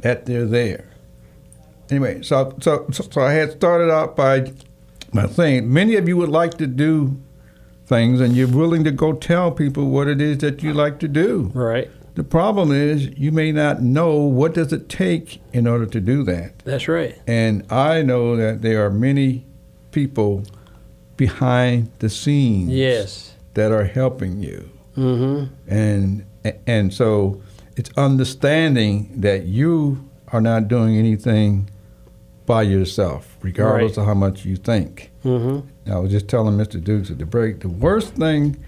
That 0.01 0.27
they're 0.27 0.47
there. 0.47 0.87
Anyway, 1.91 2.23
so 2.23 2.55
so 2.61 2.87
so 2.91 3.21
I 3.21 3.33
had 3.33 3.53
started 3.53 3.91
out 3.91 4.15
by 4.17 4.53
by 5.13 5.27
saying 5.27 5.73
many 5.73 5.97
of 5.97 6.07
you 6.09 6.17
would 6.17 6.29
like 6.29 6.55
to 6.59 6.67
do 6.67 7.21
things 7.87 8.21
and 8.21 8.37
you're 8.37 8.47
willing 8.49 8.85
to 8.85 8.93
go 8.93 9.13
tell 9.13 9.51
people 9.51 9.91
what 9.91 10.07
it 10.07 10.21
is 10.21 10.39
that 10.39 10.63
you 10.63 10.73
like 10.73 11.01
to 11.01 11.09
do. 11.09 11.51
Right. 11.53 11.91
The 12.15 12.23
problem 12.25 12.71
is 12.71 13.09
you 13.19 13.33
may 13.33 13.51
not 13.51 13.83
know 13.83 14.17
what 14.19 14.55
does 14.55 14.73
it 14.73 14.89
take 14.89 15.41
in 15.53 15.67
order 15.67 15.87
to 15.87 16.01
do 16.01 16.23
that. 16.25 16.59
That's 16.61 16.87
right. 16.87 17.19
And 17.27 17.65
I 17.73 18.03
know 18.03 18.37
that 18.37 18.63
there 18.63 18.85
are 18.85 18.91
many 18.91 19.45
people 19.91 20.45
behind 21.17 21.91
the 21.99 22.09
scenes 22.09 22.71
Yes. 22.71 23.35
that 23.55 23.73
are 23.73 23.85
helping 23.85 24.41
you. 24.43 24.71
Mm-hmm. 24.97 25.53
And 25.69 26.25
and 26.67 26.93
so 26.95 27.43
it's 27.81 27.91
understanding 27.97 29.11
that 29.23 29.47
you 29.47 30.07
are 30.29 30.41
not 30.43 30.69
doing 30.69 30.99
anything 30.99 31.71
by 32.45 32.61
yourself, 32.61 33.39
regardless 33.41 33.97
Right. 33.97 34.03
of 34.03 34.07
how 34.07 34.13
much 34.13 34.45
you 34.45 34.57
think. 34.57 35.11
Mm-hmm. 35.25 35.91
I 35.91 35.99
was 35.99 36.11
just 36.11 36.29
telling 36.29 36.59
Mr. 36.59 36.83
Dukes 36.83 37.11
at 37.11 37.19
the 37.19 37.25
break, 37.25 37.61
the 37.61 37.71
worst 37.71 38.17
thing 38.17 38.59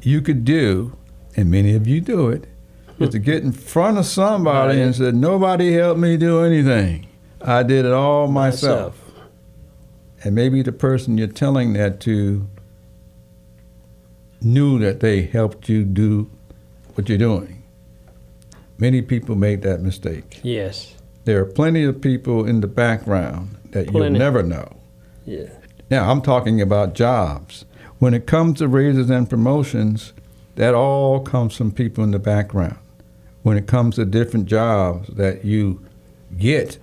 you 0.00 0.22
could 0.22 0.46
do, 0.46 0.96
and 1.36 1.50
many 1.50 1.74
of 1.74 1.86
you 1.86 2.00
do 2.00 2.30
it, 2.30 2.46
is 2.98 3.10
to 3.10 3.18
get 3.18 3.42
in 3.42 3.52
front 3.52 3.98
of 3.98 4.06
somebody 4.06 4.80
and 4.80 4.94
say, 4.94 5.10
Nobody 5.12 5.72
helped 5.74 6.00
me 6.00 6.16
do 6.16 6.40
anything. 6.42 7.06
I 7.42 7.62
did 7.62 7.84
it 7.84 7.92
all 7.92 8.26
myself. 8.26 8.96
And 10.24 10.34
maybe 10.34 10.62
the 10.62 10.72
person 10.72 11.18
you're 11.18 11.26
telling 11.28 11.74
that 11.74 12.00
to 12.00 12.46
knew 14.40 14.78
that 14.78 15.00
they 15.00 15.22
helped 15.22 15.68
you 15.68 15.84
do 15.84 16.30
what 16.94 17.06
you're 17.10 17.18
doing. 17.18 17.62
Many 18.80 19.02
people 19.02 19.34
make 19.36 19.60
that 19.62 19.82
mistake. 19.82 20.40
Yes. 20.42 20.94
There 21.26 21.40
are 21.40 21.44
plenty 21.46 21.84
of 21.84 22.00
people 22.00 22.46
in 22.46 22.62
the 22.62 22.66
background 22.66 23.56
that 23.72 23.92
you'll 23.92 24.08
never 24.10 24.42
know. 24.42 24.76
Yeah. 25.26 25.50
Now, 25.90 26.10
I'm 26.10 26.22
talking 26.22 26.60
about 26.62 26.94
jobs. 26.94 27.66
When 27.98 28.14
it 28.14 28.26
comes 28.26 28.58
to 28.58 28.68
raises 28.68 29.10
and 29.10 29.28
promotions, 29.28 30.14
that 30.56 30.74
all 30.74 31.20
comes 31.20 31.54
from 31.54 31.72
people 31.72 32.02
in 32.04 32.10
the 32.12 32.18
background. 32.18 32.78
When 33.42 33.58
it 33.58 33.66
comes 33.66 33.96
to 33.96 34.04
different 34.06 34.46
jobs 34.46 35.08
that 35.14 35.44
you 35.44 35.80
get 36.38 36.78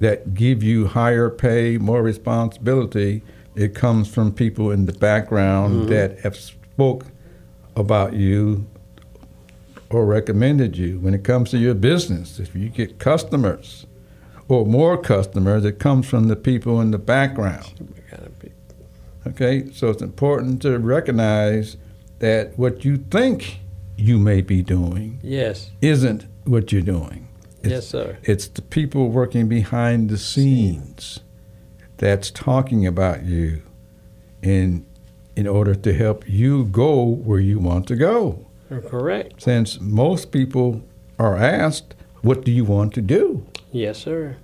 that 0.00 0.34
give 0.34 0.62
you 0.62 0.86
higher 0.88 1.30
pay, 1.30 1.78
more 1.78 2.02
responsibility, 2.02 3.22
it 3.54 3.74
comes 3.74 4.08
from 4.08 4.32
people 4.32 4.70
in 4.70 4.84
the 4.86 4.92
background 4.92 5.84
Mhm. 5.84 5.88
that 5.88 6.18
have 6.20 6.36
spoke 6.36 7.06
about 7.76 8.12
you 8.12 8.66
or 9.94 10.04
recommended 10.04 10.76
you. 10.76 10.98
When 10.98 11.14
it 11.14 11.22
comes 11.22 11.50
to 11.50 11.58
your 11.58 11.74
business, 11.74 12.40
if 12.40 12.54
you 12.56 12.68
get 12.68 12.98
customers 12.98 13.86
or 14.48 14.66
more 14.66 14.98
customers, 14.98 15.64
it 15.64 15.78
comes 15.78 16.08
from 16.08 16.26
the 16.28 16.36
people 16.36 16.80
in 16.80 16.90
the 16.90 16.98
background. 16.98 17.90
Okay, 19.26 19.70
so 19.72 19.88
it's 19.88 20.02
important 20.02 20.60
to 20.62 20.78
recognize 20.78 21.76
that 22.18 22.58
what 22.58 22.84
you 22.84 22.98
think 22.98 23.60
you 23.96 24.18
may 24.18 24.42
be 24.42 24.62
doing 24.62 25.18
Yes. 25.22 25.70
isn't 25.80 26.26
what 26.44 26.72
you're 26.72 26.82
doing. 26.82 27.28
It's, 27.62 27.70
Yes, 27.70 27.86
sir. 27.86 28.18
It's 28.24 28.46
the 28.48 28.60
people 28.60 29.08
working 29.08 29.48
behind 29.48 30.10
the 30.10 30.18
scenes 30.18 31.20
that's 31.96 32.30
talking 32.30 32.86
about 32.86 33.24
you 33.24 33.62
in 34.42 34.84
in 35.36 35.46
order 35.48 35.74
to 35.74 35.92
help 35.92 36.28
you 36.28 36.64
go 36.66 37.02
where 37.04 37.40
you 37.40 37.58
want 37.58 37.88
to 37.88 37.96
go. 37.96 38.43
Correct. 38.68 39.42
Since 39.42 39.80
most 39.80 40.32
people 40.32 40.82
are 41.18 41.36
asked, 41.36 41.94
what 42.22 42.44
do 42.44 42.50
you 42.50 42.64
want 42.64 42.94
to 42.94 43.02
do? 43.02 43.46
Yes, 43.70 43.98
sir. 43.98 44.36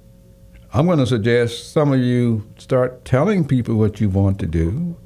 I'm 0.72 0.86
going 0.86 0.98
to 0.98 1.06
suggest 1.06 1.72
some 1.72 1.92
of 1.92 1.98
you 2.00 2.46
start 2.58 3.04
telling 3.04 3.46
people 3.46 3.74
what 3.76 4.00
you 4.00 4.08
want 4.08 4.38
to 4.40 4.46
do. 4.46 4.96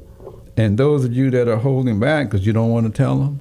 And 0.57 0.77
those 0.79 1.05
of 1.05 1.12
you 1.14 1.31
that 1.31 1.48
are 1.48 1.57
holding 1.57 1.98
back 1.98 2.31
because 2.31 2.46
you 2.46 2.53
don't 2.53 2.70
want 2.70 2.87
to 2.87 2.92
tell 2.92 3.18
them, 3.18 3.40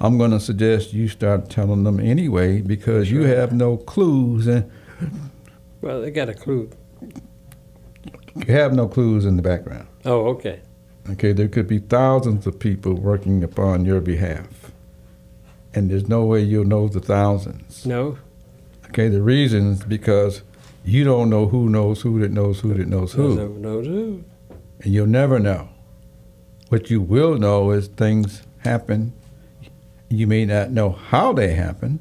I'm 0.00 0.18
going 0.18 0.32
to 0.32 0.40
suggest 0.40 0.92
you 0.92 1.08
start 1.08 1.48
telling 1.48 1.84
them 1.84 2.00
anyway 2.00 2.60
because 2.60 3.10
you 3.10 3.22
have 3.22 3.52
no 3.52 3.76
clues 3.76 4.46
and 4.46 4.70
Well, 5.80 6.00
they 6.02 6.10
got 6.10 6.28
a 6.28 6.34
clue. 6.34 6.70
you 8.34 8.52
have 8.52 8.72
no 8.74 8.88
clues 8.88 9.24
in 9.24 9.36
the 9.36 9.42
background. 9.42 9.86
Oh, 10.04 10.26
okay. 10.30 10.60
Okay, 11.10 11.32
there 11.32 11.48
could 11.48 11.68
be 11.68 11.78
thousands 11.78 12.46
of 12.46 12.58
people 12.58 12.94
working 12.94 13.44
upon 13.44 13.84
your 13.84 14.00
behalf. 14.00 14.63
And 15.74 15.90
there's 15.90 16.08
no 16.08 16.24
way 16.24 16.40
you'll 16.40 16.64
know 16.64 16.88
the 16.88 17.00
thousands. 17.00 17.84
No. 17.84 18.18
Okay, 18.86 19.08
the 19.08 19.22
reason 19.22 19.72
is 19.72 19.82
because 19.84 20.42
you 20.84 21.02
don't 21.04 21.28
know 21.30 21.46
who 21.48 21.68
knows 21.68 22.02
who 22.02 22.20
that 22.20 22.30
knows 22.30 22.60
who 22.60 22.74
that 22.74 22.86
knows 22.86 23.12
who. 23.14 23.34
No, 23.34 23.48
no, 23.48 23.80
no. 23.80 24.22
and 24.82 24.92
you'll 24.94 25.06
never 25.06 25.38
know. 25.40 25.68
What 26.68 26.90
you 26.90 27.00
will 27.00 27.36
know 27.38 27.70
is 27.72 27.88
things 27.88 28.42
happen. 28.58 29.12
You 30.08 30.26
may 30.28 30.44
not 30.44 30.70
know 30.70 30.90
how 30.90 31.32
they 31.32 31.54
happen 31.54 32.00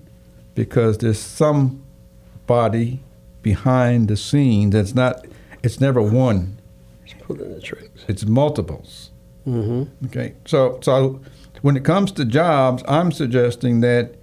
because 0.54 1.00
there's 1.00 1.18
somebody 1.20 3.00
behind 3.42 4.08
the 4.08 4.18
scene 4.18 4.70
that's 4.70 4.94
not, 4.94 5.26
it's 5.64 5.80
never 5.82 6.02
one, 6.02 6.60
It's 7.06 7.16
pulling 7.22 7.54
the 7.54 7.60
tricks. 7.62 8.06
it's 8.08 8.26
multiples. 8.26 9.10
Mm-hmm. 9.48 10.06
Okay, 10.06 10.34
so 10.46 10.80
so 10.82 11.20
when 11.62 11.76
it 11.78 11.84
comes 11.84 12.12
to 12.14 12.26
jobs, 12.26 12.84
I'm 12.88 13.12
suggesting 13.12 13.82
that 13.82 14.16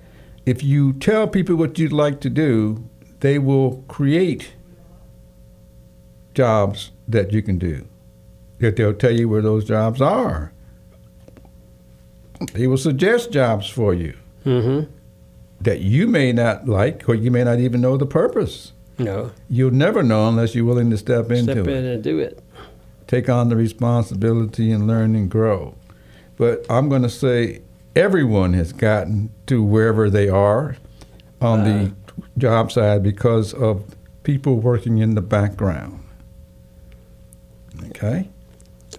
if 0.46 0.62
you 0.62 0.92
tell 0.94 1.26
people 1.28 1.56
what 1.56 1.78
you'd 1.78 1.92
like 1.92 2.20
to 2.20 2.30
do, 2.30 2.84
they 3.20 3.38
will 3.38 3.84
create 3.88 4.52
jobs 6.34 6.90
that 7.08 7.32
you 7.32 7.42
can 7.42 7.58
do. 7.58 7.86
That 8.58 8.76
they'll 8.76 8.94
tell 8.94 9.10
you 9.12 9.28
where 9.28 9.42
those 9.42 9.64
jobs 9.64 10.00
are. 10.00 10.52
They 12.52 12.66
will 12.66 12.78
suggest 12.78 13.32
jobs 13.32 13.68
for 13.68 13.92
you 13.94 14.14
Mm-hmm. 14.46 14.90
that 15.60 15.80
you 15.80 16.06
may 16.06 16.32
not 16.32 16.66
like, 16.66 17.06
or 17.06 17.14
you 17.14 17.30
may 17.30 17.44
not 17.44 17.58
even 17.58 17.82
know 17.82 17.98
the 17.98 18.06
purpose. 18.06 18.72
No. 18.98 19.32
You'll 19.50 19.70
never 19.70 20.02
know 20.02 20.28
unless 20.28 20.54
you're 20.54 20.64
willing 20.64 20.88
to 20.90 20.96
step 20.96 21.30
into 21.30 21.52
Step 21.52 21.66
it 21.66 21.68
in 21.68 21.84
and 21.84 22.02
do 22.02 22.18
it. 22.18 22.42
Take 23.10 23.28
on 23.28 23.48
the 23.48 23.56
responsibility 23.56 24.70
and 24.70 24.86
learn 24.86 25.16
and 25.16 25.28
grow. 25.28 25.74
But 26.36 26.64
I'm 26.70 26.88
going 26.88 27.02
to 27.02 27.10
say 27.10 27.60
everyone 27.96 28.52
has 28.52 28.72
gotten 28.72 29.30
to 29.46 29.64
wherever 29.64 30.08
they 30.08 30.28
are 30.28 30.76
on 31.40 31.64
the 31.64 31.92
job 32.38 32.70
side 32.70 33.02
because 33.02 33.52
of 33.52 33.84
people 34.22 34.60
working 34.60 34.98
in 34.98 35.16
the 35.16 35.20
background. 35.20 36.00
Okay? 37.88 38.28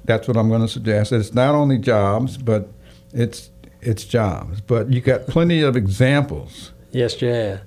That's 0.04 0.28
what 0.28 0.36
I'm 0.36 0.50
going 0.50 0.62
to 0.62 0.68
suggest. 0.68 1.14
It's 1.14 1.34
not 1.34 1.56
only 1.56 1.78
jobs, 1.78 2.36
but 2.36 2.68
it's 3.14 3.50
it's 3.80 4.04
jobs. 4.04 4.60
But 4.60 4.92
you 4.92 5.00
got 5.00 5.26
plenty 5.26 5.62
of 5.62 5.78
examples. 5.78 6.72
Yes, 6.92 7.22
yeah. 7.22 7.60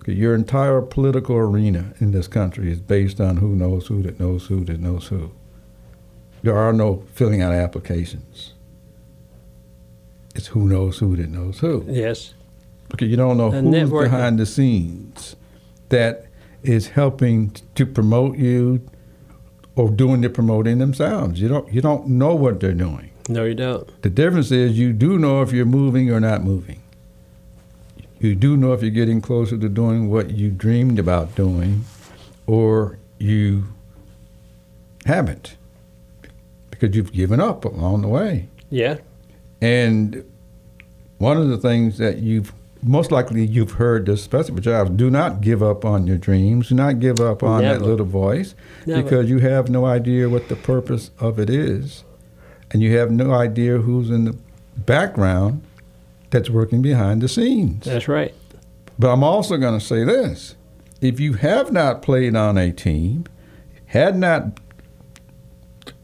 Okay, 0.00 0.12
Your 0.12 0.34
entire 0.34 0.80
political 0.80 1.36
arena 1.36 1.94
in 2.00 2.10
this 2.10 2.26
country 2.26 2.72
is 2.72 2.80
based 2.80 3.20
on 3.20 3.36
who 3.36 3.54
knows 3.54 3.86
who 3.86 4.02
that 4.02 4.18
knows 4.18 4.46
who 4.46 4.64
that 4.64 4.80
knows 4.80 5.06
who. 5.06 5.30
There 6.44 6.58
are 6.58 6.74
no 6.74 7.02
filling 7.14 7.40
out 7.40 7.54
applications. 7.54 8.52
It's 10.34 10.48
who 10.48 10.68
knows 10.68 10.98
who 10.98 11.16
that 11.16 11.30
knows 11.30 11.60
who. 11.60 11.86
Yes. 11.88 12.34
Because 12.90 13.08
you 13.08 13.16
don't 13.16 13.38
know 13.38 13.50
And 13.50 13.74
who's 13.74 13.88
networking. 13.88 14.02
behind 14.04 14.38
the 14.38 14.44
scenes 14.44 15.36
that 15.88 16.26
is 16.62 16.88
helping 16.88 17.52
to 17.76 17.86
promote 17.86 18.36
you 18.36 18.82
or 19.74 19.90
doing 19.90 20.20
the 20.20 20.28
promoting 20.28 20.76
themselves. 20.78 21.40
You 21.40 21.48
don't 21.48 21.72
you 21.72 21.80
don't 21.80 22.08
know 22.08 22.34
what 22.34 22.60
they're 22.60 22.74
doing. 22.74 23.10
No, 23.26 23.44
you 23.44 23.54
don't. 23.54 23.88
The 24.02 24.10
difference 24.10 24.50
is 24.50 24.78
you 24.78 24.92
do 24.92 25.18
know 25.18 25.40
if 25.40 25.50
you're 25.50 25.64
moving 25.64 26.10
or 26.10 26.20
not 26.20 26.44
moving. 26.44 26.82
You 28.20 28.34
do 28.34 28.54
know 28.58 28.74
if 28.74 28.82
you're 28.82 28.90
getting 28.90 29.22
closer 29.22 29.56
to 29.56 29.68
doing 29.70 30.10
what 30.10 30.32
you 30.32 30.50
dreamed 30.50 30.98
about 30.98 31.34
doing 31.34 31.86
or 32.46 32.98
you 33.18 33.64
haven't 35.06 35.56
because 36.78 36.96
you've 36.96 37.12
given 37.12 37.40
up 37.40 37.64
along 37.64 38.02
the 38.02 38.08
way. 38.08 38.48
Yeah. 38.70 38.98
And 39.60 40.24
one 41.18 41.36
of 41.36 41.48
the 41.48 41.58
things 41.58 41.98
that 41.98 42.18
you've 42.18 42.52
most 42.84 43.10
likely 43.10 43.46
you've 43.46 43.72
heard 43.72 44.06
this, 44.06 44.26
for 44.26 44.42
jobs, 44.42 44.90
do 44.90 45.10
not 45.10 45.40
give 45.40 45.62
up 45.62 45.84
on 45.84 46.06
your 46.06 46.18
dreams. 46.18 46.68
Do 46.68 46.74
not 46.74 47.00
give 47.00 47.18
up 47.18 47.42
on 47.42 47.62
that 47.62 47.80
little 47.80 48.04
voice 48.04 48.54
Never. 48.84 49.02
because 49.02 49.30
you 49.30 49.38
have 49.38 49.70
no 49.70 49.86
idea 49.86 50.28
what 50.28 50.48
the 50.48 50.56
purpose 50.56 51.10
of 51.18 51.38
it 51.38 51.48
is. 51.48 52.04
And 52.70 52.82
you 52.82 52.96
have 52.98 53.10
no 53.10 53.32
idea 53.32 53.78
who's 53.78 54.10
in 54.10 54.24
the 54.26 54.36
background 54.76 55.62
that's 56.30 56.50
working 56.50 56.82
behind 56.82 57.22
the 57.22 57.28
scenes. 57.28 57.84
That's 57.84 58.08
right. 58.08 58.34
But 58.98 59.12
I'm 59.12 59.24
also 59.24 59.56
going 59.56 59.78
to 59.78 59.84
say 59.84 60.04
this. 60.04 60.54
If 61.00 61.20
you 61.20 61.34
have 61.34 61.72
not 61.72 62.02
played 62.02 62.36
on 62.36 62.58
a 62.58 62.70
team, 62.70 63.24
had 63.86 64.16
not 64.16 64.60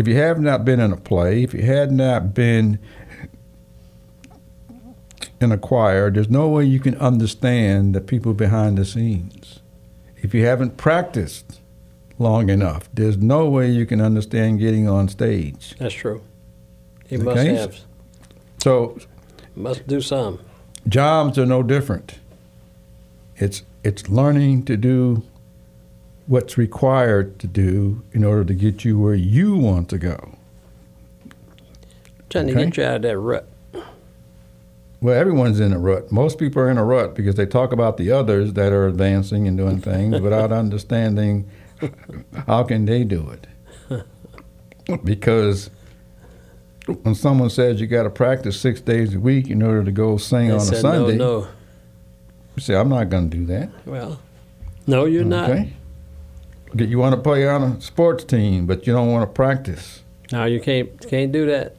if 0.00 0.08
you 0.08 0.16
have 0.16 0.40
not 0.40 0.64
been 0.64 0.80
in 0.80 0.92
a 0.92 0.96
play, 0.96 1.42
if 1.42 1.52
you 1.52 1.60
had 1.60 1.92
not 1.92 2.32
been 2.32 2.78
in 5.42 5.52
a 5.52 5.58
choir, 5.58 6.10
there's 6.10 6.30
no 6.30 6.48
way 6.48 6.64
you 6.64 6.80
can 6.80 6.94
understand 6.96 7.94
the 7.94 8.00
people 8.00 8.32
behind 8.32 8.78
the 8.78 8.86
scenes. 8.86 9.60
If 10.16 10.32
you 10.32 10.46
haven't 10.46 10.78
practiced 10.78 11.60
long 12.18 12.48
enough, 12.48 12.88
there's 12.94 13.18
no 13.18 13.46
way 13.50 13.70
you 13.70 13.84
can 13.84 14.00
understand 14.00 14.58
getting 14.58 14.88
on 14.88 15.08
stage. 15.08 15.74
That's 15.78 15.92
true. 15.94 16.22
He 17.06 17.18
must 17.18 17.38
Okay. 17.38 17.54
have. 17.56 17.76
So 18.62 18.96
Must 19.54 19.86
do 19.86 20.00
some. 20.00 20.38
jobs 20.88 21.38
are 21.38 21.44
no 21.46 21.62
different. 21.62 22.14
It's 23.36 23.64
it's 23.84 24.08
learning 24.08 24.64
to 24.64 24.78
do 24.78 25.24
what's 26.30 26.56
required 26.56 27.40
to 27.40 27.48
do 27.48 28.00
in 28.12 28.22
order 28.22 28.44
to 28.44 28.54
get 28.54 28.84
you 28.84 28.96
where 28.96 29.14
you 29.16 29.56
want 29.56 29.88
to 29.88 29.98
go. 29.98 30.38
Trying 32.28 32.46
to 32.46 32.54
get 32.54 32.76
you 32.76 32.84
out 32.84 32.96
of 32.96 33.02
that 33.02 33.18
rut. 33.18 33.48
Well, 35.00 35.18
everyone's 35.18 35.58
in 35.58 35.72
a 35.72 35.78
rut. 35.80 36.12
Most 36.12 36.38
people 36.38 36.62
are 36.62 36.70
in 36.70 36.78
a 36.78 36.84
rut 36.84 37.16
because 37.16 37.34
they 37.34 37.46
talk 37.46 37.72
about 37.72 37.96
the 37.96 38.12
others 38.12 38.52
that 38.52 38.72
are 38.72 38.86
advancing 38.86 39.48
and 39.48 39.56
doing 39.56 39.80
things 39.80 40.20
without 40.20 40.52
understanding 40.62 41.50
how 42.46 42.62
can 42.62 42.84
they 42.84 43.02
do 43.04 43.28
it. 43.30 43.46
Because 45.04 45.70
when 47.02 47.14
someone 47.14 47.50
says 47.50 47.80
you 47.80 47.86
got 47.86 48.02
to 48.04 48.10
practice 48.10 48.58
six 48.60 48.80
days 48.80 49.14
a 49.14 49.20
week 49.20 49.48
in 49.48 49.62
order 49.62 49.84
to 49.84 49.92
go 49.92 50.16
sing 50.16 50.48
They 50.48 50.54
on 50.54 50.60
a 50.60 50.64
Sunday, 50.64 51.16
No, 51.16 51.40
no. 51.42 51.48
you 52.56 52.62
say, 52.62 52.74
I'm 52.74 52.88
not 52.88 53.08
going 53.08 53.30
to 53.30 53.36
do 53.36 53.46
that. 53.46 53.70
Well, 53.86 54.20
no, 54.88 55.04
you're 55.06 55.24
not. 55.24 55.50
Okay. 55.50 55.60
Okay, 55.60 55.72
You 56.74 56.98
want 56.98 57.14
to 57.14 57.20
play 57.20 57.48
on 57.48 57.62
a 57.62 57.80
sports 57.80 58.24
team, 58.24 58.66
but 58.66 58.86
you 58.86 58.92
don't 58.92 59.10
want 59.10 59.28
to 59.28 59.32
practice. 59.32 60.02
No, 60.32 60.44
you 60.44 60.60
can't 60.60 61.08
can't 61.08 61.32
do 61.32 61.46
that. 61.46 61.76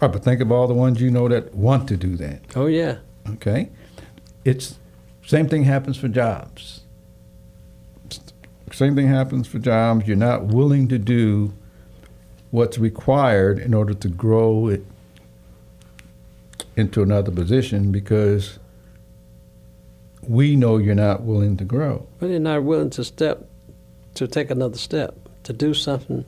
Right, 0.00 0.10
but 0.10 0.24
think 0.24 0.40
of 0.40 0.50
all 0.50 0.66
the 0.66 0.74
ones 0.74 1.00
you 1.00 1.10
know 1.10 1.28
that 1.28 1.54
want 1.54 1.88
to 1.88 1.96
do 1.96 2.16
that. 2.16 2.40
Oh 2.56 2.66
yeah. 2.66 2.98
Okay, 3.28 3.70
it's 4.44 4.78
same 5.26 5.48
thing 5.48 5.64
happens 5.64 5.96
for 5.98 6.08
jobs. 6.08 6.80
Same 8.72 8.94
thing 8.94 9.08
happens 9.08 9.46
for 9.46 9.58
jobs. 9.58 10.06
You're 10.06 10.16
not 10.16 10.46
willing 10.46 10.88
to 10.88 10.98
do 10.98 11.52
what's 12.50 12.78
required 12.78 13.58
in 13.58 13.74
order 13.74 13.94
to 13.94 14.08
grow 14.08 14.68
it 14.68 14.84
into 16.76 17.02
another 17.02 17.30
position 17.30 17.92
because 17.92 18.58
we 20.22 20.56
know 20.56 20.78
you're 20.78 20.94
not 20.94 21.22
willing 21.22 21.56
to 21.58 21.64
grow. 21.64 22.06
But 22.18 22.30
you're 22.30 22.40
not 22.40 22.62
willing 22.62 22.90
to 22.90 23.04
step 23.04 23.49
to 24.14 24.26
take 24.26 24.50
another 24.50 24.78
step 24.78 25.14
to 25.44 25.52
do 25.52 25.74
something 25.74 26.24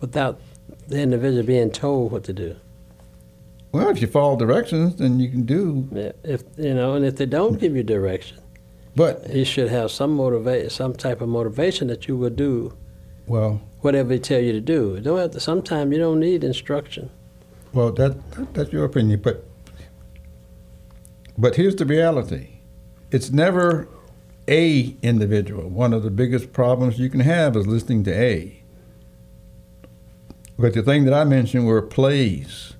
without 0.00 0.40
the 0.88 1.00
individual 1.00 1.42
being 1.44 1.70
told 1.70 2.12
what 2.12 2.24
to 2.24 2.32
do. 2.32 2.56
Well, 3.72 3.88
if 3.88 4.00
you 4.00 4.06
follow 4.06 4.36
directions, 4.36 4.96
then 4.96 5.18
you 5.18 5.28
can 5.28 5.42
do. 5.44 5.88
Yeah, 5.90 6.12
If 6.22 6.44
you 6.56 6.74
know, 6.74 6.94
and 6.94 7.04
if 7.04 7.16
they 7.16 7.26
don't 7.26 7.58
give 7.58 7.74
you 7.74 7.82
direction, 7.82 8.38
But 8.94 9.28
you 9.34 9.44
should 9.44 9.68
have 9.68 9.90
some 9.90 10.14
motivate, 10.14 10.70
some 10.70 10.94
type 10.94 11.20
of 11.20 11.28
motivation 11.28 11.88
that 11.88 12.06
you 12.06 12.16
will 12.16 12.30
do 12.30 12.72
well, 13.26 13.60
whatever 13.80 14.10
they 14.10 14.18
tell 14.18 14.40
you 14.40 14.52
to 14.52 14.60
do. 14.60 14.94
You 14.94 15.00
don't 15.00 15.18
have 15.18 15.32
to. 15.32 15.40
Sometimes 15.40 15.92
you 15.92 15.98
don't 15.98 16.20
need 16.20 16.44
instruction. 16.44 17.10
Well, 17.72 17.90
that, 17.92 18.30
that 18.32 18.54
that's 18.54 18.72
your 18.72 18.84
opinion, 18.84 19.20
but 19.22 19.44
but 21.36 21.56
here's 21.56 21.74
the 21.74 21.84
reality: 21.84 22.48
it's 23.10 23.30
never 23.32 23.88
a 24.48 24.96
individual. 25.02 25.68
One 25.68 25.92
of 25.92 26.02
the 26.02 26.10
biggest 26.10 26.52
problems 26.52 26.98
you 26.98 27.08
can 27.08 27.20
have 27.20 27.56
is 27.56 27.66
listening 27.66 28.04
to 28.04 28.12
a. 28.14 28.60
But 30.58 30.74
the 30.74 30.82
thing 30.82 31.04
that 31.04 31.14
I 31.14 31.24
mentioned 31.24 31.66
were 31.66 31.82
plays, 31.82 32.74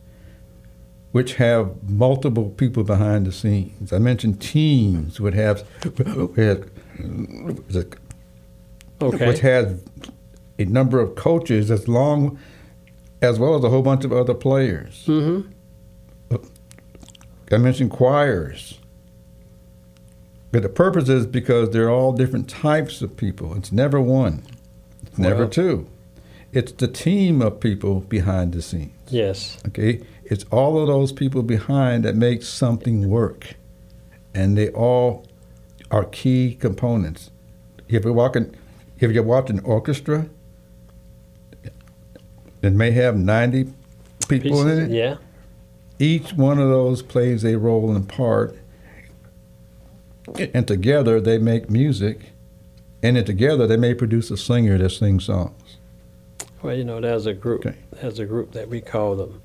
which 1.12 1.34
have 1.34 1.88
multiple 1.88 2.50
people 2.50 2.84
behind 2.84 3.26
the 3.26 3.32
scenes. 3.32 3.92
I 3.92 3.98
mentioned 3.98 4.40
teams 4.40 5.20
would 5.20 5.34
have, 5.34 5.66
Okay. 9.02 9.26
which 9.28 9.40
has 9.40 9.80
a 10.58 10.64
number 10.66 11.00
of 11.00 11.16
coaches 11.16 11.70
as 11.70 11.88
long 11.88 12.38
as 13.20 13.38
well 13.38 13.56
as 13.56 13.64
a 13.64 13.70
whole 13.70 13.82
bunch 13.82 14.04
of 14.04 14.12
other 14.12 14.34
players. 14.34 15.04
Mm-hmm. 15.06 15.50
I 17.52 17.58
mentioned 17.58 17.90
choirs. 17.90 18.78
But 20.54 20.62
the 20.62 20.68
purpose 20.68 21.08
is 21.08 21.26
because 21.26 21.70
they're 21.70 21.90
all 21.90 22.12
different 22.12 22.48
types 22.48 23.02
of 23.02 23.16
people. 23.16 23.56
It's 23.56 23.72
never 23.72 24.00
one. 24.00 24.44
It's 25.04 25.18
never 25.18 25.48
two. 25.48 25.88
It's 26.52 26.70
the 26.70 26.86
team 26.86 27.42
of 27.42 27.58
people 27.58 28.02
behind 28.02 28.52
the 28.52 28.62
scenes. 28.62 28.92
Yes. 29.08 29.58
Okay? 29.66 30.02
It's 30.22 30.44
all 30.52 30.80
of 30.80 30.86
those 30.86 31.10
people 31.10 31.42
behind 31.42 32.04
that 32.04 32.14
make 32.14 32.44
something 32.44 33.08
work. 33.10 33.54
And 34.32 34.56
they 34.56 34.68
all 34.68 35.26
are 35.90 36.04
key 36.04 36.54
components. 36.54 37.32
If 37.88 38.04
you're 38.04 38.12
walking 38.12 38.54
if 39.00 39.10
you 39.10 39.24
watch 39.24 39.50
an 39.50 39.58
orchestra, 39.64 40.28
it 42.62 42.72
may 42.72 42.92
have 42.92 43.16
ninety 43.16 43.72
people 44.28 44.68
in 44.68 44.82
it 44.84 44.90
Yeah. 44.92 45.16
each 45.98 46.32
one 46.34 46.60
of 46.60 46.68
those 46.68 47.02
plays 47.02 47.44
a 47.44 47.56
role 47.56 47.90
and 47.96 48.08
part 48.08 48.56
and 50.54 50.66
together 50.66 51.20
they 51.20 51.38
make 51.38 51.68
music 51.70 52.32
and 53.02 53.16
then 53.16 53.24
together 53.24 53.66
they 53.66 53.76
may 53.76 53.94
produce 53.94 54.30
a 54.30 54.36
singer 54.36 54.78
that 54.78 54.90
sings 54.90 55.24
songs 55.24 55.78
Well, 56.62 56.74
you 56.74 56.84
know, 56.84 56.98
there's 57.00 57.26
a 57.26 57.34
group. 57.34 57.66
Okay. 57.66 57.76
There's 58.00 58.18
a 58.18 58.24
group 58.24 58.52
that 58.52 58.68
we 58.68 58.80
call 58.80 59.16
them 59.16 59.42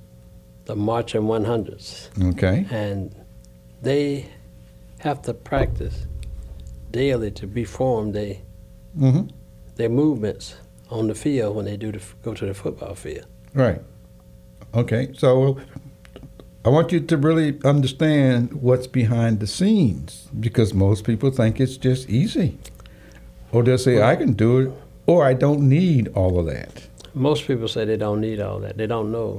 the 0.66 0.76
Marching 0.76 1.24
100s, 1.24 2.10
okay 2.34 2.66
and 2.72 3.14
they 3.82 4.26
have 5.00 5.22
to 5.24 5.34
practice 5.34 6.06
daily 6.92 7.32
to 7.32 7.48
be 7.48 7.64
formed. 7.66 8.14
They 8.14 8.42
hmm 8.98 9.22
their 9.76 9.90
movements 9.90 10.56
on 10.90 11.08
the 11.08 11.16
field 11.16 11.56
when 11.56 11.64
they 11.66 11.78
do 11.78 11.90
the, 11.92 12.02
go 12.22 12.34
to 12.34 12.46
the 12.46 12.54
football 12.54 12.96
field. 12.96 13.26
right 13.54 13.82
okay 14.74 15.14
so 15.18 15.58
i 16.70 16.72
want 16.78 16.92
you 16.94 17.00
to 17.12 17.18
really 17.28 17.50
understand 17.74 18.54
what's 18.68 18.90
behind 19.02 19.40
the 19.44 19.48
scenes 19.48 20.28
because 20.40 20.70
most 20.88 21.02
people 21.10 21.30
think 21.40 21.60
it's 21.60 21.78
just 21.78 22.04
easy 22.22 22.50
or 23.52 23.64
they'll 23.64 23.84
say 23.88 23.96
i 24.12 24.16
can 24.22 24.34
do 24.34 24.52
it 24.62 24.72
or 25.12 25.18
i 25.26 25.34
don't 25.34 25.62
need 25.78 26.04
all 26.20 26.34
of 26.42 26.46
that 26.56 26.74
Most 27.30 27.48
people 27.48 27.68
say 27.68 27.86
they 27.86 27.98
don't 27.98 28.22
need 28.22 28.40
all 28.40 28.60
that. 28.66 28.74
They 28.78 28.88
don't 28.88 29.10
know. 29.12 29.32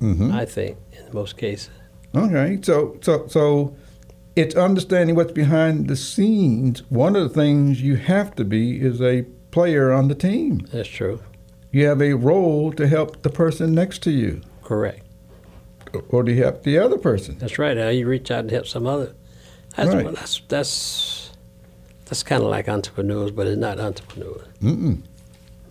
hmm 0.00 0.30
I 0.42 0.44
think 0.54 0.76
in 0.98 1.04
most 1.20 1.32
cases. 1.44 1.70
Okay, 2.24 2.48
so 2.68 2.74
so 3.06 3.12
so 3.36 3.74
it's 4.42 4.54
understanding 4.68 5.16
what's 5.16 5.32
behind 5.44 5.88
the 5.92 5.96
scenes. 5.96 6.82
One 7.04 7.16
of 7.16 7.22
the 7.26 7.34
things 7.42 7.80
you 7.88 7.96
have 7.96 8.28
to 8.40 8.44
be 8.44 8.64
is 8.88 9.00
a 9.00 9.22
player 9.56 9.86
on 9.98 10.08
the 10.08 10.18
team. 10.28 10.50
That's 10.72 10.92
true. 11.00 11.16
You 11.76 11.88
have 11.90 12.02
a 12.02 12.12
role 12.30 12.72
to 12.80 12.84
help 12.96 13.10
the 13.22 13.30
person 13.30 13.66
next 13.74 14.02
to 14.06 14.10
you, 14.10 14.32
Correct. 14.70 15.03
Or 16.08 16.22
to 16.22 16.34
help 16.36 16.62
the 16.62 16.78
other 16.78 16.98
person. 16.98 17.36
That's 17.38 17.58
right. 17.58 17.76
Now 17.76 17.88
you 17.88 18.06
reach 18.06 18.30
out 18.30 18.40
and 18.40 18.50
help 18.50 18.66
some 18.66 18.86
other. 18.86 19.14
That's 19.76 19.92
Right. 19.94 20.04
well, 20.04 20.14
that's 20.14 20.40
that's 20.48 21.30
that's 22.06 22.22
kind 22.22 22.42
of 22.42 22.48
like 22.50 22.68
entrepreneurs, 22.68 23.30
but 23.30 23.46
it's 23.46 23.58
not 23.58 23.80
entrepreneurs. 23.80 24.42
Mm-mm. 24.62 25.02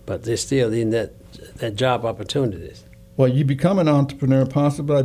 But 0.06 0.24
they're 0.24 0.36
still 0.36 0.72
in 0.72 0.90
that 0.90 1.12
that 1.58 1.76
job 1.76 2.04
opportunities. 2.04 2.84
Well, 3.16 3.28
you 3.28 3.44
become 3.44 3.78
an 3.78 3.88
entrepreneur 3.88 4.44
possibly 4.46 5.04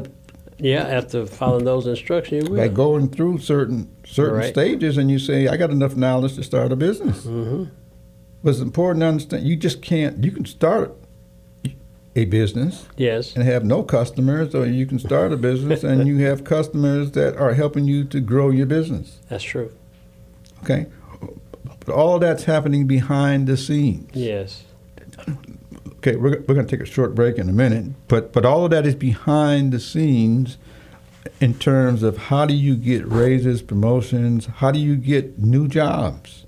Yeah, 0.58 0.82
after 0.84 1.26
following 1.26 1.64
those 1.64 1.88
instructions, 1.88 2.50
you 2.50 2.56
by 2.58 2.68
going 2.68 3.10
through 3.10 3.38
certain 3.40 3.88
certain 4.06 4.40
Right. 4.40 4.50
stages, 4.52 4.98
and 4.98 5.10
you 5.10 5.18
say, 5.20 5.48
"I 5.48 5.56
got 5.58 5.70
enough 5.70 5.96
knowledge 5.96 6.36
to 6.36 6.44
start 6.44 6.72
a 6.72 6.76
business." 6.76 7.20
Mm-hmm. 7.26 7.64
But 8.44 8.50
it's 8.52 8.60
important 8.60 9.02
to 9.02 9.08
understand 9.08 9.48
you 9.48 9.56
just 9.56 9.82
can't. 9.82 10.24
You 10.24 10.32
can 10.32 10.46
start 10.46 10.94
a 12.16 12.26
business. 12.26 12.88
Yes. 12.98 13.36
and 13.36 13.44
have 13.46 13.64
no 13.64 13.84
customers, 13.84 14.54
or 14.56 14.66
you 14.66 14.86
can 14.86 15.00
start 15.00 15.32
a 15.32 15.38
business 15.38 15.84
and 15.84 16.08
you 16.08 16.18
have 16.26 16.44
customers 16.44 17.12
that 17.12 17.38
are 17.38 17.54
helping 17.54 17.86
you 17.86 18.04
to 18.06 18.20
grow 18.20 18.50
your 18.50 18.66
business. 18.66 19.20
That's 19.30 19.44
true. 19.44 19.72
Okay, 20.64 20.88
but 21.86 21.90
all 21.94 22.16
of 22.16 22.22
that's 22.22 22.44
happening 22.44 22.88
behind 22.88 23.48
the 23.48 23.56
scenes. 23.58 24.10
Yes. 24.14 24.64
Okay, 25.98 26.16
we're, 26.16 26.40
we're 26.48 26.56
going 26.56 26.66
to 26.66 26.78
take 26.78 26.82
a 26.86 26.90
short 26.90 27.14
break 27.14 27.38
in 27.38 27.50
a 27.50 27.54
minute, 27.54 27.86
but 28.08 28.34
but 28.34 28.46
all 28.46 28.66
of 28.66 28.72
that 28.72 28.86
is 28.86 28.96
behind 28.96 29.72
the 29.72 29.80
scenes 29.80 30.58
in 31.42 31.54
terms 31.54 32.04
of 32.04 32.18
how 32.18 32.46
do 32.46 32.54
you 32.54 32.76
get 32.76 33.06
raises, 33.06 33.62
promotions, 33.62 34.46
how 34.48 34.72
do 34.72 34.80
you 34.80 34.96
get 34.96 35.40
new 35.40 35.68
jobs? 35.68 36.46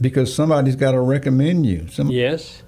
Because 0.00 0.32
somebody's 0.32 0.76
got 0.76 0.92
to 0.92 1.00
recommend 1.00 1.66
you. 1.66 1.88
Some, 1.88 2.08
Yes. 2.10 2.62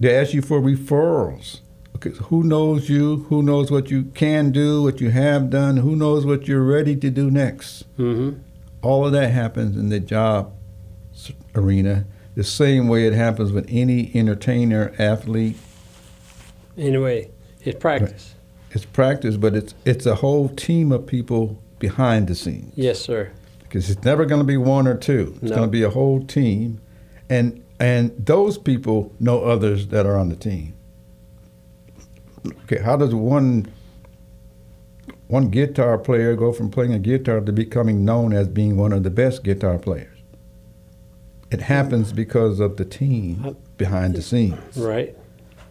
They 0.00 0.14
ask 0.16 0.32
you 0.34 0.42
for 0.42 0.60
referrals. 0.60 1.60
Okay, 1.96 2.12
so 2.12 2.24
who 2.24 2.42
knows 2.44 2.88
you? 2.90 3.24
Who 3.30 3.42
knows 3.42 3.70
what 3.70 3.90
you 3.90 4.04
can 4.14 4.52
do, 4.52 4.82
what 4.82 5.00
you 5.00 5.10
have 5.10 5.48
done? 5.50 5.78
Who 5.78 5.96
knows 5.96 6.26
what 6.26 6.46
you're 6.46 6.62
ready 6.62 6.94
to 6.96 7.10
do 7.10 7.30
next? 7.30 7.84
hmm 7.96 8.32
All 8.82 9.06
of 9.06 9.12
that 9.12 9.30
happens 9.32 9.76
in 9.76 9.88
the 9.88 9.98
job 10.00 10.52
arena, 11.54 12.04
the 12.34 12.44
same 12.44 12.86
way 12.88 13.06
it 13.06 13.14
happens 13.14 13.50
with 13.50 13.66
any 13.70 14.10
entertainer, 14.14 14.92
athlete. 14.98 15.56
Anyway, 16.76 17.30
it's 17.64 17.78
practice. 17.78 18.34
It's 18.72 18.84
practice, 18.84 19.36
but 19.38 19.54
it's 19.56 19.74
it's 19.86 20.04
a 20.04 20.16
whole 20.16 20.50
team 20.50 20.92
of 20.92 21.06
people 21.06 21.58
behind 21.78 22.28
the 22.28 22.34
scenes. 22.34 22.72
Yes, 22.76 23.00
sir. 23.00 23.30
Because 23.60 23.88
it's 23.90 24.04
never 24.04 24.26
going 24.26 24.40
to 24.40 24.46
be 24.46 24.58
one 24.58 24.86
or 24.86 24.96
two. 24.96 25.32
It's 25.40 25.50
No. 25.50 25.56
going 25.56 25.68
to 25.68 25.72
be 25.72 25.82
a 25.82 25.90
whole 25.90 26.22
team, 26.22 26.78
and 27.30 27.62
and 27.78 28.12
those 28.18 28.58
people 28.58 29.12
know 29.20 29.44
others 29.44 29.88
that 29.88 30.06
are 30.06 30.16
on 30.16 30.28
the 30.28 30.36
team. 30.36 30.74
Okay, 32.64 32.82
how 32.82 32.96
does 32.96 33.14
one 33.14 33.66
one 35.28 35.48
guitar 35.50 35.98
player 35.98 36.36
go 36.36 36.52
from 36.52 36.70
playing 36.70 36.92
a 36.92 36.98
guitar 36.98 37.40
to 37.40 37.52
becoming 37.52 38.04
known 38.04 38.32
as 38.32 38.46
being 38.46 38.76
one 38.76 38.92
of 38.92 39.02
the 39.02 39.10
best 39.10 39.42
guitar 39.42 39.78
players? 39.78 40.16
it 41.50 41.60
happens 41.60 42.12
because 42.12 42.58
of 42.58 42.76
the 42.76 42.84
team 42.84 43.56
behind 43.76 44.14
the 44.16 44.22
scenes. 44.22 44.76
Right. 44.76 45.16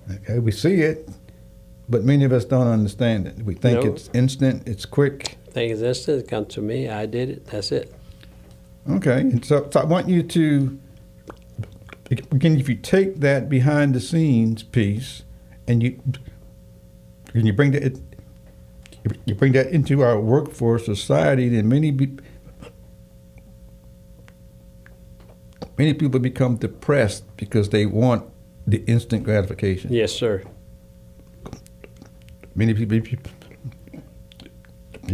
Okay, 0.09 0.39
we 0.39 0.51
see 0.51 0.81
it, 0.81 1.09
but 1.89 2.03
many 2.03 2.23
of 2.23 2.31
us 2.31 2.45
don't 2.45 2.67
understand 2.67 3.27
it. 3.27 3.43
We 3.43 3.55
think 3.55 3.83
No. 3.83 3.91
it's 3.91 4.09
instant, 4.13 4.67
it's 4.67 4.85
quick. 4.85 5.37
Thing 5.49 5.71
is, 5.71 5.81
this 5.81 6.07
is 6.07 6.23
come 6.23 6.45
to 6.47 6.61
me. 6.61 6.87
I 6.89 7.05
did 7.05 7.29
it. 7.29 7.45
That's 7.47 7.71
it. 7.71 7.93
Okay, 8.89 9.19
and 9.19 9.43
so, 9.43 9.67
so 9.71 9.79
I 9.81 9.85
want 9.85 10.07
you 10.07 10.21
to 10.23 10.79
again, 12.11 12.59
if 12.59 12.69
you 12.69 12.75
take 12.75 13.17
that 13.21 13.49
behind 13.49 13.93
the 13.93 13.99
scenes 13.99 14.63
piece 14.63 15.23
and 15.67 15.81
you 15.81 16.01
and 17.33 17.47
you 17.47 17.53
bring 17.53 17.71
that 17.71 17.99
you 19.25 19.35
bring 19.35 19.53
that 19.53 19.67
into 19.67 20.01
our 20.01 20.19
workforce 20.19 20.85
society, 20.85 21.49
then 21.49 21.67
many 21.69 21.91
be, 21.91 22.17
many 25.77 25.93
people 25.93 26.19
become 26.19 26.55
depressed 26.57 27.23
because 27.37 27.69
they 27.69 27.85
want 27.85 28.27
the 28.65 28.83
instant 28.85 29.23
gratification. 29.23 29.93
Yes, 29.93 30.11
sir. 30.11 30.43
Many 32.55 32.73
people 32.73 32.99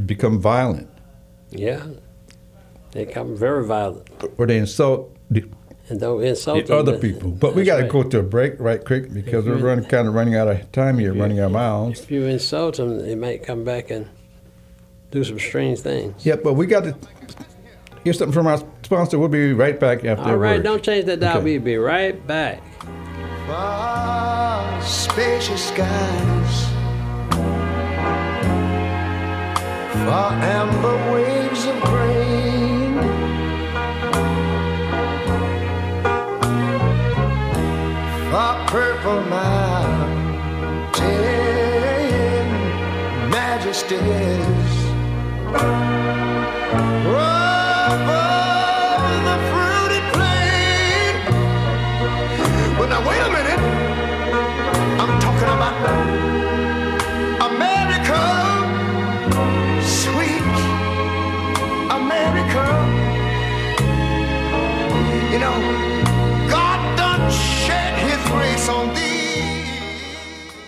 become 0.05 0.39
violent 0.39 0.87
Yeah. 1.49 1.85
They 2.91 3.05
become 3.05 3.35
very 3.35 3.65
violent. 3.65 4.09
or 4.37 4.45
they 4.45 4.57
insult 4.57 5.15
the, 5.29 5.43
And 5.91 5.99
don't 5.99 6.23
insult 6.23 6.67
the 6.67 6.77
other 6.77 6.93
them. 6.93 7.01
people. 7.01 7.31
But 7.31 7.53
we 7.53 7.65
got 7.65 7.75
to 7.75 7.81
right. 7.83 7.91
go 7.91 8.03
to 8.03 8.19
a 8.19 8.23
break 8.23 8.57
right 8.59 8.83
quick 8.83 9.13
because 9.13 9.45
we're 9.45 9.57
running, 9.57 9.83
kind 9.83 10.07
of 10.07 10.13
running 10.13 10.35
out 10.35 10.47
of 10.47 10.71
time 10.71 10.97
here, 10.97 11.13
running 11.13 11.41
our 11.41 11.49
miles. 11.49 11.99
If 11.99 12.09
you 12.09 12.25
insult 12.27 12.77
them, 12.77 12.99
they 12.99 13.13
might 13.13 13.43
come 13.43 13.65
back 13.65 13.91
and 13.91 14.07
do 15.11 15.21
some 15.25 15.37
strange 15.37 15.79
things. 15.81 16.25
Yeah, 16.25 16.37
but 16.41 16.53
we 16.53 16.65
got 16.65 16.85
to 16.85 16.95
hear 18.05 18.13
something 18.13 18.31
from 18.31 18.47
our 18.47 18.59
sponsor. 18.83 19.19
We'll 19.19 19.27
be 19.27 19.51
right 19.51 19.77
back 19.77 20.05
after 20.05 20.23
All 20.23 20.29
a 20.35 20.37
right, 20.37 20.55
word. 20.57 20.63
don't 20.63 20.81
change 20.81 21.05
that 21.07 21.19
dial. 21.19 21.39
Okay. 21.39 21.43
We'll 21.57 21.61
be 21.61 21.75
right 21.75 22.25
back. 22.25 22.63
Far 23.47 24.81
spacious 24.81 25.67
skies, 25.67 26.65
far 30.05 30.31
amber 30.31 31.13
waves 31.13 31.65
of 31.65 31.81
grain, 31.81 32.60
far 38.31 38.65
purple 38.67 39.21
mountain 39.23 40.21
majesties. 43.29 44.71
Over 47.03 48.23
the 49.27 49.37
fruited 49.51 50.05
plain. 50.15 51.13
But 52.77 52.87
now 52.87 53.01
wait 53.09 53.21
a 53.27 53.29
minute. 53.37 53.61
I'm 55.01 55.13
talking 55.25 55.51
about 55.57 55.75
America, 57.51 58.21
sweet 59.83 60.57
America. 61.99 62.65
You 65.33 65.39
know, 65.39 65.55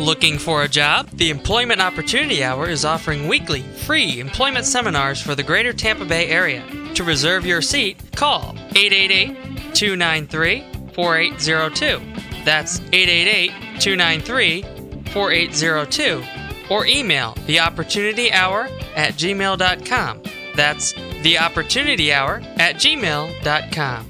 Looking 0.00 0.38
for 0.38 0.62
a 0.62 0.68
job? 0.68 1.10
The 1.10 1.28
Employment 1.28 1.82
Opportunity 1.82 2.42
Hour 2.42 2.70
is 2.70 2.86
offering 2.86 3.28
weekly 3.28 3.60
free 3.60 4.18
employment 4.18 4.64
seminars 4.64 5.20
for 5.20 5.34
the 5.34 5.42
greater 5.42 5.74
Tampa 5.74 6.06
Bay 6.06 6.28
area. 6.28 6.64
To 6.94 7.04
reserve 7.04 7.44
your 7.44 7.60
seat, 7.60 7.98
call 8.16 8.56
888 8.74 9.74
293 9.74 10.64
4802. 10.94 12.44
That's 12.46 12.80
888 12.80 13.50
293 13.78 14.62
4802. 15.12 16.24
Or 16.70 16.86
email 16.86 17.36
the 17.44 17.60
Opportunity 17.60 18.32
Hour 18.32 18.70
at 18.96 19.12
gmail.com. 19.16 20.22
That's 20.56 20.94
the 21.22 21.38
Opportunity 21.38 22.10
Hour 22.10 22.40
at 22.56 22.76
gmail.com. 22.76 24.09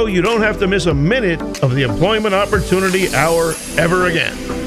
you 0.07 0.21
don't 0.21 0.41
have 0.41 0.59
to 0.59 0.67
miss 0.67 0.85
a 0.85 0.93
minute 0.93 1.41
of 1.63 1.75
the 1.75 1.83
Employment 1.83 2.33
Opportunity 2.33 3.13
Hour 3.13 3.53
ever 3.77 4.07
again. 4.07 4.60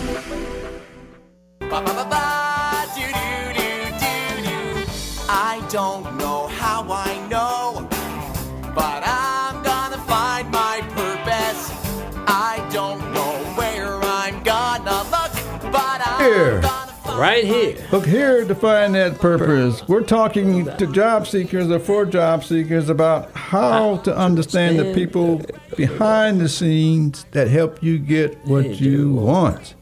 Right 17.16 17.44
here. 17.44 17.76
Look 17.92 18.06
here 18.06 18.44
to 18.44 18.54
find 18.56 18.94
that 18.96 19.20
purpose. 19.20 19.86
We're 19.86 20.02
talking 20.02 20.64
to 20.64 20.86
job 20.88 21.28
seekers 21.28 21.70
or 21.70 21.78
for 21.78 22.04
job 22.04 22.42
seekers 22.42 22.88
about 22.88 23.32
how 23.32 23.98
to 23.98 24.16
understand 24.16 24.80
the 24.80 24.92
people 24.94 25.40
behind 25.76 26.40
the 26.40 26.48
scenes 26.48 27.24
that 27.30 27.46
help 27.48 27.82
you 27.82 27.98
get 27.98 28.36
what 28.46 28.80
you 28.80 29.12
want. 29.12 29.74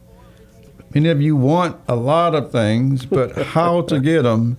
Many 0.95 1.09
of 1.09 1.23
you 1.23 1.35
want 1.35 1.81
a 1.89 1.97
lot 1.97 2.35
of 2.35 2.53
things, 2.53 3.07
but 3.07 3.35
how 3.47 3.81
to 3.83 3.99
get 3.99 4.23
them 4.23 4.59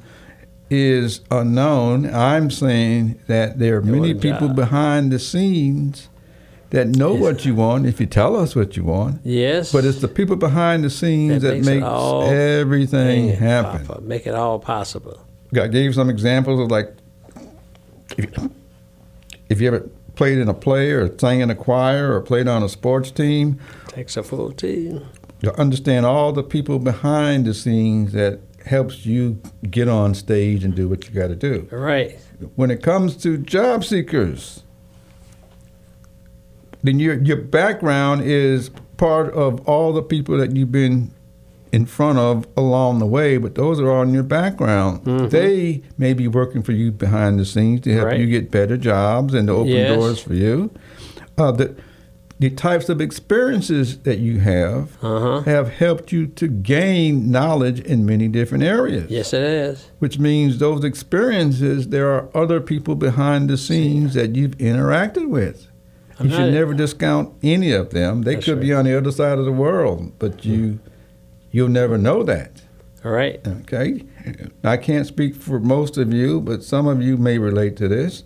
is 0.71 1.21
unknown. 1.29 2.11
I'm 2.11 2.49
saying 2.49 3.19
that 3.27 3.59
there 3.59 3.77
are 3.77 3.81
many 3.83 4.15
people 4.15 4.49
behind 4.49 5.11
the 5.11 5.19
scenes 5.19 6.09
that 6.73 6.87
know 6.87 7.13
what 7.13 7.45
you 7.45 7.53
want 7.53 7.85
if 7.85 7.99
you 7.99 8.05
tell 8.07 8.35
us 8.35 8.55
what 8.55 8.75
you 8.75 8.83
want. 8.83 9.21
Yes. 9.23 9.71
But 9.71 9.85
it's 9.85 10.01
the 10.01 10.07
people 10.07 10.35
behind 10.35 10.83
the 10.83 10.89
scenes 10.89 11.43
That 11.43 11.49
that, 11.49 11.55
makes 11.57 11.67
makes 11.67 12.31
everything 12.31 13.29
happen. 13.29 13.85
Papa, 13.85 14.01
Make 14.01 14.25
it 14.25 14.33
all 14.33 14.57
possible. 14.59 15.23
I 15.55 15.67
gave 15.67 15.93
some 15.93 16.09
examples 16.09 16.59
of 16.59 16.71
like 16.71 16.91
if 18.17 18.25
you, 18.37 18.51
if 19.49 19.61
you 19.61 19.67
ever 19.67 19.87
played 20.15 20.39
in 20.39 20.49
a 20.49 20.53
play 20.53 20.89
or 20.91 21.15
sang 21.19 21.41
in 21.41 21.49
a 21.51 21.55
choir 21.55 22.11
or 22.13 22.21
played 22.21 22.47
on 22.47 22.63
a 22.63 22.69
sports 22.69 23.11
team, 23.11 23.59
Takes 23.87 24.17
a 24.17 24.23
full 24.23 24.51
team. 24.51 25.05
you 25.41 25.51
understand 25.51 26.05
all 26.07 26.31
the 26.33 26.41
people 26.43 26.79
behind 26.79 27.45
the 27.45 27.53
scenes 27.53 28.13
that 28.13 28.39
helps 28.65 29.05
you 29.05 29.39
get 29.69 29.87
on 29.87 30.15
stage 30.15 30.63
and 30.63 30.73
do 30.73 30.87
what 30.87 31.07
you 31.07 31.13
got 31.13 31.27
to 31.27 31.35
do. 31.35 31.67
Right. 31.71 32.17
When 32.55 32.71
it 32.71 32.81
comes 32.81 33.15
to 33.17 33.37
job 33.37 33.83
seekers, 33.85 34.62
then 36.83 36.99
your 36.99 37.15
your 37.21 37.37
background 37.37 38.21
is 38.23 38.69
part 38.97 39.33
of 39.33 39.59
all 39.67 39.93
the 39.93 40.01
people 40.03 40.37
that 40.37 40.55
you've 40.55 40.71
been 40.71 41.11
in 41.71 41.85
front 41.87 42.19
of 42.19 42.45
along 42.55 42.99
the 42.99 43.05
way, 43.07 43.37
but 43.37 43.55
those 43.55 43.79
are 43.79 43.89
all 43.91 44.03
in 44.03 44.13
your 44.13 44.21
background. 44.23 45.03
They 45.31 45.81
may 45.97 46.13
be 46.13 46.27
working 46.27 46.61
for 46.61 46.71
you 46.71 46.91
behind 46.91 47.39
the 47.39 47.45
scenes 47.45 47.81
to 47.81 47.93
help 47.93 48.05
Right. 48.09 48.19
you 48.19 48.27
get 48.27 48.51
better 48.51 48.77
jobs 48.77 49.33
and 49.33 49.47
to 49.47 49.53
open 49.53 49.71
Yes. 49.71 49.95
doors 49.97 50.19
for 50.19 50.35
you. 50.35 50.69
Uh, 51.35 51.51
the, 51.51 51.73
the 52.39 52.51
types 52.51 52.89
of 52.89 53.01
experiences 53.01 53.97
that 53.99 54.19
you 54.19 54.37
have 54.41 54.95
Uh-huh. 55.01 55.41
have 55.41 55.69
helped 55.69 56.11
you 56.11 56.27
to 56.27 56.47
gain 56.47 57.31
knowledge 57.31 57.79
in 57.79 58.05
many 58.05 58.27
different 58.27 58.63
areas. 58.63 59.09
Yes, 59.09 59.33
it 59.33 59.41
is. 59.41 59.87
Which 59.97 60.19
means 60.19 60.59
those 60.59 60.83
experiences, 60.83 61.87
there 61.87 62.07
are 62.11 62.27
other 62.35 62.59
people 62.61 62.93
behind 62.93 63.49
the 63.49 63.57
scenes 63.57 64.13
that 64.13 64.35
you've 64.35 64.57
interacted 64.59 65.27
with. 65.27 65.65
I'm 66.19 66.27
you 66.27 66.31
should 66.35 66.53
never 66.53 66.73
discount 66.73 67.33
any 67.41 67.71
of 67.71 67.89
them. 67.89 68.21
They 68.21 68.35
could 68.37 68.59
be 68.61 68.73
on 68.73 68.85
the 68.85 68.95
other 68.97 69.11
side 69.11 69.39
of 69.39 69.45
the 69.45 69.51
world, 69.51 70.13
but 70.19 70.45
you 70.45 70.79
you'll 71.51 71.69
never 71.69 71.97
know 71.97 72.23
that. 72.23 72.61
All 73.03 73.11
right. 73.11 73.45
Okay, 73.45 74.03
I 74.63 74.77
can't 74.77 75.05
speak 75.07 75.35
for 75.35 75.59
most 75.59 75.97
of 75.97 76.13
you, 76.13 76.39
but 76.39 76.63
some 76.63 76.87
of 76.87 77.01
you 77.01 77.17
may 77.17 77.37
relate 77.37 77.75
to 77.77 77.87
this. 77.87 78.23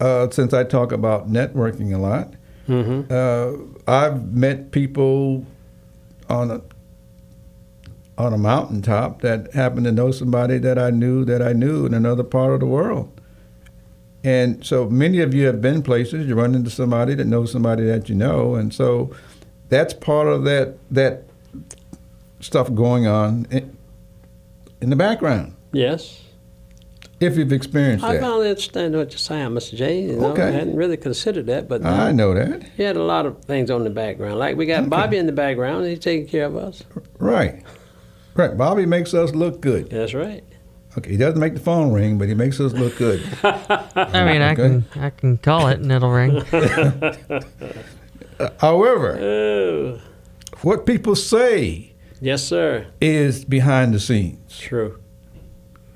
Uh, 0.00 0.28
since 0.30 0.52
I 0.52 0.64
talk 0.64 0.92
about 0.92 1.30
networking 1.30 1.94
a 1.94 1.98
lot, 1.98 2.34
Mm-hmm. 2.68 3.12
uh, 3.12 3.92
I've 3.92 4.32
met 4.32 4.70
people 4.70 5.44
on 6.30 6.50
a 6.50 6.62
on 8.16 8.32
a 8.32 8.38
mountaintop 8.38 9.20
that 9.22 9.52
happened 9.52 9.84
to 9.84 9.92
know 9.92 10.10
somebody 10.10 10.56
that 10.58 10.78
I 10.78 10.90
knew 10.90 11.24
that 11.26 11.42
I 11.42 11.52
knew 11.52 11.84
in 11.84 11.92
another 11.92 12.22
part 12.24 12.54
of 12.54 12.60
the 12.60 12.66
world. 12.66 13.13
And 14.24 14.64
so 14.64 14.88
many 14.88 15.20
of 15.20 15.34
you 15.34 15.44
have 15.46 15.60
been 15.60 15.82
places. 15.82 16.26
You 16.26 16.34
run 16.34 16.54
into 16.54 16.70
somebody 16.70 17.14
that 17.14 17.26
knows 17.26 17.52
somebody 17.52 17.84
that 17.84 18.08
you 18.08 18.14
know, 18.14 18.54
and 18.54 18.72
so 18.72 19.14
that's 19.68 19.92
part 19.94 20.28
of 20.28 20.44
that 20.44 20.76
that 20.90 21.24
stuff 22.40 22.72
going 22.74 23.06
on 23.06 23.46
in, 23.50 23.76
in 24.80 24.90
the 24.90 24.96
background. 24.96 25.54
Yes. 25.72 26.22
If 27.20 27.36
you've 27.36 27.52
experienced 27.52 28.04
I 28.04 28.14
that, 28.14 28.22
finally 28.22 28.48
understand 28.48 28.94
what 28.96 29.10
you're 29.12 29.18
saying, 29.18 29.50
Mr. 29.50 29.76
J. 29.76 30.02
You 30.02 30.16
know, 30.16 30.32
Okay. 30.32 30.42
I 30.42 30.50
hadn't 30.50 30.76
really 30.76 30.96
considered 30.96 31.46
that, 31.46 31.68
but 31.68 31.84
I 31.84 32.10
no. 32.10 32.32
know 32.32 32.34
that. 32.34 32.64
He 32.76 32.82
had 32.82 32.96
a 32.96 33.02
lot 33.02 33.24
of 33.24 33.42
things 33.44 33.70
on 33.70 33.84
the 33.84 33.90
background. 33.90 34.38
Like 34.38 34.56
we 34.56 34.66
got 34.66 34.80
Okay. 34.80 34.88
Bobby 34.88 35.16
in 35.18 35.26
the 35.26 35.32
background. 35.32 35.86
He's 35.86 36.00
taking 36.00 36.26
care 36.26 36.44
of 36.46 36.56
us. 36.56 36.82
Right, 37.18 37.62
right. 38.34 38.56
Bobby 38.56 38.84
makes 38.86 39.14
us 39.14 39.32
look 39.34 39.60
good. 39.60 39.90
That's 39.90 40.12
right. 40.12 40.44
Okay, 40.96 41.10
he 41.10 41.16
doesn't 41.16 41.40
make 41.40 41.54
the 41.54 41.60
phone 41.60 41.92
ring, 41.92 42.18
but 42.18 42.28
he 42.28 42.34
makes 42.34 42.60
us 42.60 42.72
look 42.72 42.96
good. 42.96 43.20
I 43.42 44.24
mean, 44.32 44.42
I 44.42 44.54
can 44.54 44.84
I 44.94 45.10
can 45.10 45.38
call 45.38 45.66
it 45.68 45.80
and 45.80 45.90
it'll 45.90 46.12
ring. 46.12 46.40
However, 48.58 49.18
Oh. 49.18 50.00
what 50.62 50.86
people 50.86 51.14
say 51.16 51.92
Yes, 52.20 52.42
sir. 52.42 52.86
is 53.00 53.44
behind 53.44 53.94
the 53.94 54.00
scenes. 54.00 54.58
True. 54.58 54.98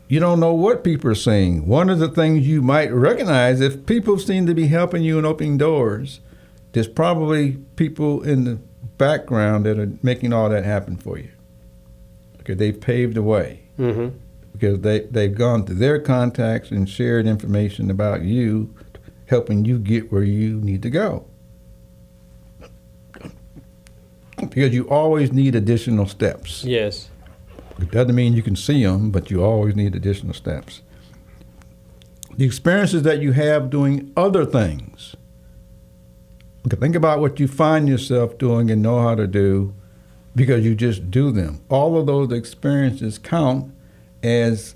You 0.09 0.21
don't 0.21 0.41
know 0.41 0.55
what 0.55 0.85
people 0.85 1.11
are 1.11 1.15
saying. 1.15 1.67
One 1.67 1.91
of 1.91 1.99
the 1.99 2.09
things 2.09 2.47
you 2.47 2.63
might 2.63 2.93
recognize 2.93 3.61
if 3.61 3.85
people 3.87 4.19
seem 4.19 4.47
to 4.47 4.55
be 4.55 4.69
helping 4.69 5.03
you 5.03 5.19
and 5.19 5.27
opening 5.27 5.59
doors, 5.59 6.21
there's 6.73 6.89
probably 6.89 7.59
people 7.77 8.23
in 8.23 8.45
the 8.45 8.59
background 8.97 9.67
that 9.67 9.79
are 9.79 9.91
making 10.03 10.33
all 10.33 10.49
that 10.49 10.65
happen 10.65 10.97
for 10.97 11.19
you. 11.19 11.29
Okay, 12.41 12.55
they've 12.55 12.81
paved 12.81 13.15
the 13.15 13.23
way 13.23 13.61
Mm-hmm. 13.79 14.17
Because 14.59 14.81
they, 14.81 15.01
they've 15.01 15.35
gone 15.35 15.65
to 15.67 15.75
their 15.75 16.01
contacts 16.01 16.71
and 16.71 16.89
shared 16.89 17.27
information 17.27 17.91
about 17.91 18.23
you, 18.23 18.75
helping 19.27 19.65
you 19.65 19.79
get 19.79 20.11
where 20.11 20.25
you 20.25 20.61
need 20.61 20.83
to 20.83 20.91
go. 20.91 21.27
Because 24.51 24.75
you 24.75 24.89
always 24.89 25.33
need 25.33 25.55
additional 25.55 26.07
steps. 26.07 26.65
Yes. 26.65 27.09
It 27.81 27.93
doesn't 27.93 28.15
mean 28.15 28.33
you 28.33 28.43
can 28.43 28.57
see 28.57 28.85
them, 28.85 29.11
but 29.11 29.31
you 29.31 29.45
always 29.45 29.77
need 29.77 29.95
additional 29.95 30.35
steps. 30.35 30.83
The 32.37 32.45
experiences 32.45 33.03
that 33.03 33.21
you 33.21 33.33
have 33.33 33.71
doing 33.71 34.13
other 34.17 34.45
things. 34.45 35.15
Okay, 36.67 36.77
think 36.77 36.97
about 36.97 37.21
what 37.21 37.39
you 37.39 37.47
find 37.47 37.89
yourself 37.89 38.39
doing 38.39 38.71
and 38.71 38.83
know 38.83 39.01
how 39.01 39.15
to 39.15 39.27
do 39.27 39.73
because 40.35 40.65
you 40.65 40.75
just 40.75 41.11
do 41.11 41.31
them. 41.31 41.61
All 41.69 41.97
of 41.97 42.07
those 42.07 42.33
experiences 42.33 43.19
count 43.19 43.73
as 44.23 44.75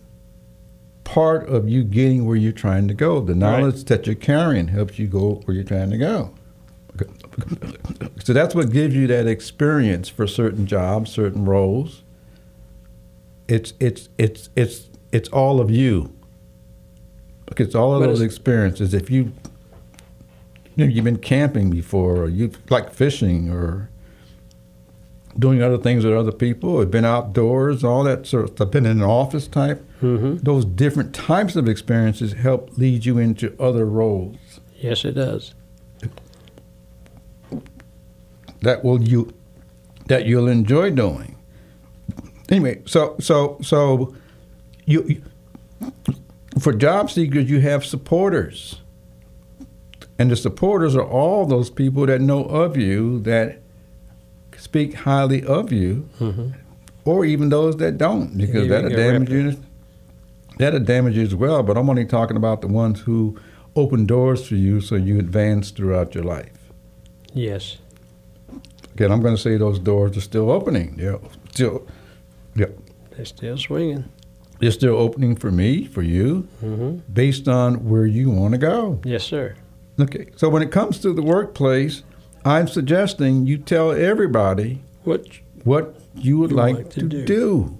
part 1.05 1.49
of 1.49 1.68
you 1.68 1.84
getting 1.84 2.26
where 2.26 2.36
you're 2.36 2.53
trying 2.53 2.88
to 2.88 2.95
go. 2.95 3.20
The 3.20 3.34
knowledge 3.34 3.84
that 3.84 4.07
you're 4.07 4.14
carrying 4.14 4.68
helps 4.68 4.99
you 4.99 5.07
go 5.07 5.43
where 5.45 5.55
you're 5.55 5.64
trying 5.64 5.90
to 5.90 5.99
go. 5.99 6.34
So 8.22 8.32
that's 8.32 8.55
what 8.55 8.70
gives 8.70 8.95
you 8.95 9.07
that 9.09 9.26
experience 9.26 10.09
for 10.09 10.26
certain 10.26 10.66
jobs, 10.66 11.11
certain 11.11 11.45
roles 11.45 12.03
it's 13.53 13.74
it's 13.80 14.09
it's 14.18 14.49
it's 14.57 14.88
it's 15.12 15.28
all 15.28 15.61
of 15.61 15.70
you. 15.70 16.14
It's 17.57 17.74
all 17.74 17.95
of 17.95 18.01
those 18.01 18.22
experiences. 18.22 18.95
If 18.95 19.11
you 19.11 19.32
you 20.74 20.86
know, 20.86 20.90
you've 20.90 21.05
been 21.05 21.18
camping 21.18 21.68
before, 21.68 22.16
or 22.16 22.28
you 22.28 22.53
like 22.70 22.95
fishing, 22.95 23.51
or 23.51 23.90
doing 25.38 25.62
other 25.62 25.78
things 25.78 26.04
with 26.04 26.14
other 26.14 26.32
people, 26.32 26.70
or 26.70 26.86
been 26.86 27.04
outdoors, 27.04 27.82
all 27.82 28.04
that 28.04 28.26
sort 28.26 28.44
of 28.44 28.50
stuff, 28.50 28.70
been 28.70 28.86
in 28.86 28.98
an 28.98 29.02
office 29.02 29.48
type. 29.48 29.84
Mm-hmm. 30.02 30.38
Those 30.38 30.64
different 30.64 31.14
types 31.14 31.56
of 31.56 31.68
experiences 31.68 32.34
help 32.34 32.76
lead 32.76 33.04
you 33.06 33.18
into 33.18 33.56
other 33.60 33.86
roles 33.86 34.36
Yes, 34.82 35.04
it 35.04 35.12
does. 35.12 35.54
that 38.62 38.82
will 38.84 39.00
you 39.00 39.32
that 40.06 40.26
you'll 40.26 40.48
enjoy 40.48 40.90
doing. 40.90 41.36
Anyway, 42.48 42.82
so 42.84 43.16
so 43.20 43.58
so 43.62 44.14
you, 44.84 45.04
you 45.04 45.92
for 46.58 46.72
job 46.72 47.10
seekers 47.10 47.48
you 47.48 47.60
have 47.60 47.84
supporters. 47.84 48.80
And 50.18 50.30
the 50.30 50.36
supporters 50.36 50.94
are 50.94 51.06
all 51.06 51.46
those 51.46 51.70
people 51.70 52.06
that 52.06 52.20
know 52.20 52.44
of 52.44 52.76
you 52.76 53.20
that 53.20 53.61
speak 54.62 54.94
highly 54.94 55.42
of 55.44 55.72
you 55.72 56.08
or 57.04 57.24
even 57.24 57.48
those 57.48 57.76
that 57.78 57.98
don't 57.98 58.36
because 58.38 58.68
that'll 58.68 58.90
damage 58.90 59.30
you 59.30 59.56
that'll 60.58 60.80
damage 60.80 61.16
you 61.16 61.22
as 61.22 61.34
well, 61.34 61.62
but 61.62 61.76
I'm 61.76 61.88
only 61.90 62.04
talking 62.04 62.36
about 62.36 62.60
the 62.60 62.68
ones 62.68 63.00
who 63.00 63.38
open 63.74 64.06
doors 64.06 64.46
for 64.46 64.54
you 64.54 64.80
so 64.80 64.94
you 64.94 65.18
advance 65.18 65.70
throughout 65.70 66.14
your 66.14 66.24
life. 66.24 66.52
Yes. 67.32 67.78
Again, 68.94 69.10
I'm 69.10 69.22
going 69.22 69.34
to 69.34 69.40
say 69.40 69.56
those 69.56 69.78
doors 69.78 70.16
are 70.16 70.20
still 70.20 70.50
opening. 70.50 70.96
They're 70.96 71.18
still, 71.50 71.86
yeah, 72.54 72.66
They're 73.16 73.24
still 73.24 73.56
swinging. 73.56 74.04
they're 74.60 74.70
still 74.70 74.96
opening 74.96 75.34
for 75.36 75.50
me, 75.50 75.86
for 75.86 76.02
you, 76.02 76.46
Mm-hmm. 76.62 76.98
based 77.12 77.48
on 77.48 77.88
where 77.88 78.04
you 78.06 78.30
want 78.30 78.52
to 78.52 78.58
go. 78.58 79.00
Yes, 79.04 79.24
sir. 79.24 79.56
Okay, 79.98 80.26
so 80.36 80.48
when 80.50 80.62
it 80.62 80.70
comes 80.70 80.98
to 81.00 81.12
the 81.14 81.22
workplace, 81.22 82.02
I'm 82.45 82.66
suggesting 82.68 83.47
you 83.47 83.59
tell 83.59 83.93
everybody 83.93 84.82
What? 85.05 85.26
what 85.64 85.97
you 86.14 86.38
would 86.38 86.51
You 86.51 86.57
like, 86.57 86.76
like 86.76 86.90
to 86.90 87.01
to, 87.01 87.07
do. 87.09 87.24
do. 87.24 87.78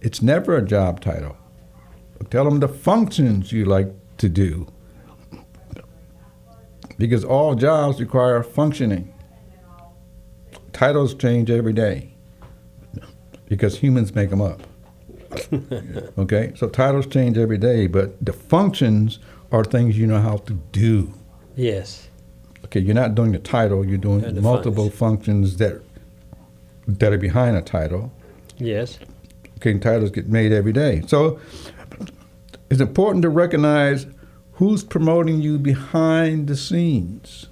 It's 0.00 0.20
never 0.22 0.56
a 0.56 0.62
job 0.62 1.00
title. 1.00 1.36
Tell 2.30 2.44
them 2.44 2.60
the 2.60 2.68
functions 2.68 3.52
you 3.52 3.64
like 3.64 3.92
to 4.18 4.28
do. 4.28 4.66
Because 6.98 7.24
all 7.24 7.54
jobs 7.54 8.00
require 8.00 8.42
functioning. 8.42 9.12
Titles 10.72 11.14
change 11.14 11.50
every 11.50 11.72
day 11.72 12.08
because 13.48 13.78
humans 13.78 14.14
make 14.14 14.30
them 14.30 14.40
up. 14.40 14.62
okay? 16.18 16.52
So 16.56 16.68
titles 16.68 17.06
change 17.06 17.36
every 17.38 17.58
day, 17.58 17.86
but 17.86 18.24
the 18.24 18.32
functions 18.32 19.18
are 19.50 19.64
things 19.64 19.98
you 19.98 20.06
know 20.06 20.20
how 20.20 20.36
to 20.38 20.54
do. 20.72 21.12
Yes. 21.56 22.08
Okay, 22.72 22.80
you're 22.80 22.94
not 22.94 23.14
doing 23.14 23.32
the 23.32 23.38
title, 23.38 23.84
you're 23.86 23.98
doing 23.98 24.20
the 24.34 24.40
multiple 24.40 24.88
functions 24.88 25.58
that 25.58 25.82
that 26.88 27.12
are 27.12 27.18
behind 27.18 27.54
a 27.54 27.60
title. 27.60 28.10
Yes. 28.56 28.98
Okay, 29.58 29.78
titles 29.78 30.10
get 30.10 30.28
made 30.28 30.52
every 30.52 30.72
day. 30.72 31.02
So 31.06 31.38
it's 32.70 32.80
important 32.80 33.20
to 33.24 33.28
recognize 33.28 34.06
who's 34.54 34.82
promoting 34.82 35.42
you 35.42 35.58
behind 35.58 36.46
the 36.48 36.56
scenes. 36.56 37.48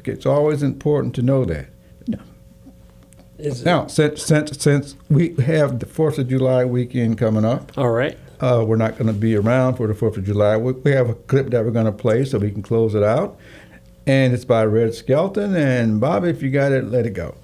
Okay, 0.00 0.10
it's 0.10 0.26
always 0.26 0.64
important 0.64 1.14
to 1.14 1.22
know 1.22 1.44
that. 1.44 1.66
Is 3.38 3.60
it- 3.60 3.66
Now, 3.66 3.86
since 3.86 4.20
since 4.20 4.60
since 4.60 4.96
we 5.08 5.36
have 5.44 5.78
the 5.78 5.86
Fourth 5.86 6.18
of 6.18 6.26
July 6.26 6.64
weekend 6.64 7.18
coming 7.18 7.44
up, 7.44 7.70
All 7.78 7.90
right. 7.92 8.18
uh, 8.40 8.64
we're 8.66 8.74
not 8.74 8.98
going 8.98 9.06
to 9.06 9.12
be 9.12 9.36
around 9.36 9.76
for 9.76 9.86
the 9.86 9.94
Fourth 9.94 10.16
of 10.16 10.24
July. 10.24 10.56
We, 10.56 10.72
we 10.72 10.90
have 10.90 11.08
a 11.08 11.14
clip 11.14 11.50
that 11.50 11.64
we're 11.64 11.70
going 11.70 11.86
to 11.86 11.92
play 11.92 12.24
so 12.24 12.38
we 12.40 12.50
can 12.50 12.62
close 12.62 12.96
it 12.96 13.04
out, 13.04 13.38
and 14.06 14.32
it's 14.32 14.44
by 14.44 14.64
Red 14.64 14.94
Skelton. 14.94 15.54
And 15.56 16.00
Bob, 16.00 16.24
if 16.24 16.42
you 16.42 16.50
got 16.50 16.72
it, 16.72 16.84
let 16.84 17.06
it 17.06 17.14
go. 17.14 17.34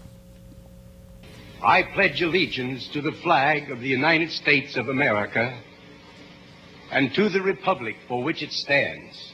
I 1.62 1.82
pledge 1.82 2.22
allegiance 2.22 2.88
to 2.88 3.00
the 3.00 3.12
flag 3.12 3.70
of 3.70 3.80
the 3.80 3.88
United 3.88 4.30
States 4.30 4.76
of 4.76 4.88
America 4.88 5.56
and 6.90 7.14
to 7.14 7.28
the 7.28 7.40
republic 7.40 7.96
for 8.08 8.22
which 8.22 8.42
it 8.42 8.52
stands, 8.52 9.32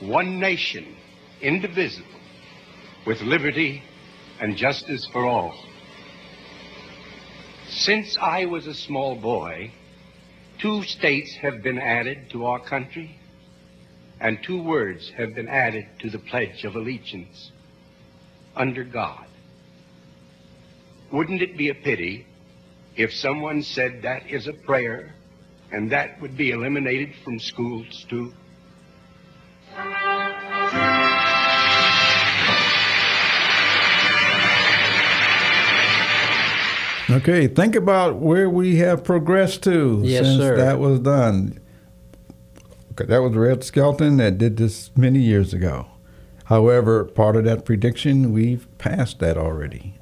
one 0.00 0.40
nation, 0.40 0.96
indivisible, 1.40 2.06
with 3.06 3.20
liberty 3.22 3.82
and 4.40 4.56
justice 4.56 5.06
for 5.12 5.26
all. 5.26 5.54
Since 7.68 8.18
I 8.20 8.46
was 8.46 8.66
a 8.66 8.74
small 8.74 9.14
boy, 9.14 9.70
two 10.58 10.82
states 10.82 11.32
have 11.36 11.62
been 11.62 11.78
added 11.78 12.28
to 12.30 12.44
our 12.44 12.58
country 12.58 13.19
and 14.20 14.42
two 14.42 14.62
words 14.62 15.10
have 15.16 15.34
been 15.34 15.48
added 15.48 15.86
to 16.00 16.10
the 16.10 16.18
Pledge 16.18 16.64
of 16.64 16.76
Allegiance 16.76 17.52
under 18.54 18.84
God. 18.84 19.24
Wouldn't 21.10 21.42
it 21.42 21.56
be 21.56 21.70
a 21.70 21.74
pity 21.74 22.26
if 22.96 23.12
someone 23.14 23.62
said 23.62 24.02
that 24.02 24.28
is 24.28 24.46
a 24.46 24.52
prayer 24.52 25.14
and 25.72 25.90
that 25.90 26.20
would 26.20 26.36
be 26.36 26.50
eliminated 26.50 27.14
from 27.24 27.38
schools 27.40 28.04
too? 28.08 28.32
Okay, 37.10 37.48
think 37.48 37.74
about 37.74 38.16
where 38.16 38.48
we 38.48 38.76
have 38.76 39.02
progressed 39.02 39.64
to 39.64 40.00
Yes, 40.04 40.24
since 40.26 40.38
sir. 40.38 40.56
that 40.56 40.78
was 40.78 41.00
done. 41.00 41.59
That 43.08 43.18
was 43.22 43.32
Red 43.34 43.64
Skelton 43.64 44.16
that 44.18 44.38
did 44.38 44.56
this 44.56 44.90
many 44.96 45.18
years 45.20 45.52
ago. 45.54 45.86
However, 46.44 47.04
part 47.04 47.36
of 47.36 47.44
that 47.44 47.64
prediction, 47.64 48.32
we've 48.32 48.66
passed 48.78 49.18
that 49.20 49.36
already, 49.36 49.94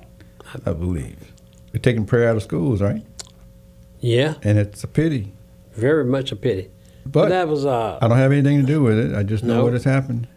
I 0.65 0.73
believe. 0.73 1.33
We're 1.73 1.81
taking 1.81 2.07
prayer 2.07 2.29
out 2.31 2.37
of 2.37 2.43
schools, 2.43 2.81
right? 2.81 3.03
Yeah, 4.01 4.35
And 4.43 4.59
it's 4.59 4.83
a 4.85 4.89
pity. 4.89 5.33
very 5.75 6.05
much 6.05 6.33
a 6.33 6.37
pity. 6.37 6.71
But 7.05 7.29
that 7.31 7.49
was 7.49 7.65
uh, 7.67 7.99
I 8.03 8.09
don't 8.09 8.17
have 8.19 8.33
anything 8.33 8.61
to 8.61 8.67
do 8.67 8.83
with 8.83 8.99
it. 8.99 9.15
I 9.15 9.23
just 9.23 9.43
know 9.45 9.57
No. 9.59 9.65
what 9.65 9.73
has 9.73 9.85
happened. 9.85 10.29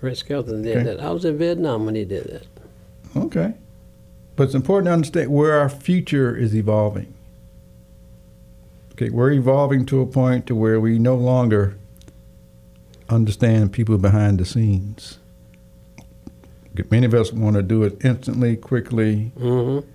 Red 0.00 0.16
Skelton 0.16 0.62
did 0.62 0.76
Okay. 0.78 0.84
that. 0.84 1.00
I 1.00 1.10
was 1.10 1.24
in 1.24 1.36
Vietnam 1.38 1.84
when 1.86 1.94
he 1.94 2.04
did 2.04 2.24
that. 2.24 2.46
Okay. 3.16 3.54
But 4.36 4.44
it's 4.44 4.54
important 4.54 4.86
to 4.86 4.92
understand 4.92 5.30
where 5.32 5.54
our 5.54 5.68
future 5.68 6.34
is 6.36 6.54
evolving. 6.54 7.12
Okay, 8.96 9.10
we're 9.10 9.32
evolving 9.32 9.84
to 9.86 10.00
a 10.00 10.06
point 10.06 10.46
to 10.46 10.54
where 10.54 10.80
we 10.80 10.98
no 10.98 11.14
longer 11.16 11.76
understand 13.10 13.72
people 13.72 13.98
behind 13.98 14.38
the 14.38 14.46
scenes. 14.46 15.18
Many 16.90 17.04
of 17.06 17.12
us 17.14 17.32
want 17.32 17.56
to 17.56 17.62
do 17.62 17.82
it 17.82 18.02
instantly, 18.04 18.56
quickly, 18.56 19.32
Mm-hmm. 19.38 19.86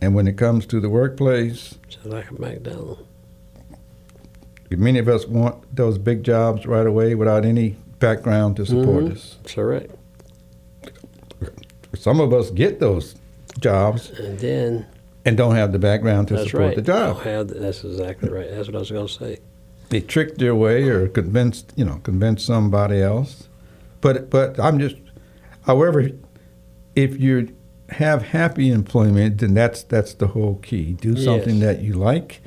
and 0.00 0.14
when 0.14 0.26
it 0.26 0.36
comes 0.36 0.66
to 0.66 0.80
the 0.80 0.88
workplace, 0.88 1.76
Just 1.88 2.06
like 2.06 2.30
a 2.30 2.34
McDonald. 2.40 3.06
many 4.70 4.98
of 4.98 5.08
us 5.08 5.26
want 5.26 5.74
those 5.74 5.96
big 5.98 6.22
jobs 6.24 6.66
right 6.66 6.86
away 6.86 7.14
without 7.14 7.44
any 7.44 7.76
background 8.00 8.56
to 8.56 8.66
support 8.66 9.04
Mhm. 9.04 9.12
us. 9.12 9.36
Correct. 9.54 9.92
Some 11.96 12.20
of 12.20 12.32
us 12.32 12.50
get 12.50 12.80
those 12.80 13.14
jobs 13.60 14.10
And 14.18 14.38
then 14.38 14.86
and 15.28 15.36
don't 15.36 15.54
have 15.54 15.72
the 15.72 15.78
background 15.78 16.28
to 16.28 16.34
that's 16.34 16.50
support 16.50 16.68
right. 16.68 16.76
the 16.76 16.82
job. 16.82 17.20
Have 17.22 17.48
that's 17.48 17.84
exactly 17.84 18.28
right. 18.30 18.50
That's 18.50 18.66
what 18.68 18.76
I 18.76 18.78
was 18.80 18.90
going 18.90 19.06
to 19.06 19.12
say. 19.12 19.38
they 19.90 20.00
tricked 20.00 20.38
their 20.38 20.54
way 20.54 20.84
or 20.88 21.08
convinced 21.08 21.72
you 21.76 21.84
know 21.84 21.98
convinced 22.02 22.44
somebody 22.46 23.00
else 23.00 23.48
but 24.02 24.28
but 24.30 24.58
i'm 24.60 24.78
just 24.78 24.96
however 25.68 26.10
if 26.94 27.18
you 27.18 27.34
have 28.04 28.20
happy 28.38 28.70
employment 28.70 29.38
then 29.38 29.54
that's 29.54 29.82
that's 29.84 30.12
the 30.14 30.26
whole 30.34 30.56
key 30.68 30.92
do 31.08 31.16
something 31.16 31.56
Yes. 31.56 31.66
that 31.66 31.78
you 31.86 31.94
like 31.94 32.42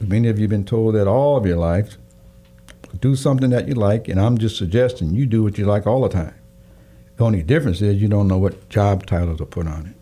many 0.00 0.26
of 0.32 0.38
you 0.38 0.44
have 0.44 0.50
been 0.56 0.64
told 0.64 0.94
that 0.94 1.06
all 1.06 1.36
of 1.36 1.44
your 1.44 1.58
life 1.58 1.98
do 3.00 3.14
something 3.14 3.50
that 3.50 3.68
you 3.68 3.74
like 3.74 4.08
and 4.08 4.18
i'm 4.18 4.38
just 4.38 4.56
suggesting 4.56 5.14
you 5.14 5.26
do 5.26 5.42
what 5.42 5.58
you 5.58 5.66
like 5.66 5.86
all 5.86 6.00
the 6.00 6.08
time 6.22 6.34
the 7.18 7.24
only 7.24 7.42
difference 7.42 7.82
is 7.82 8.00
you 8.00 8.08
don't 8.08 8.26
know 8.32 8.38
what 8.38 8.54
job 8.70 9.04
titles 9.04 9.38
are 9.40 9.52
put 9.58 9.66
on 9.66 9.82
it 9.90 9.96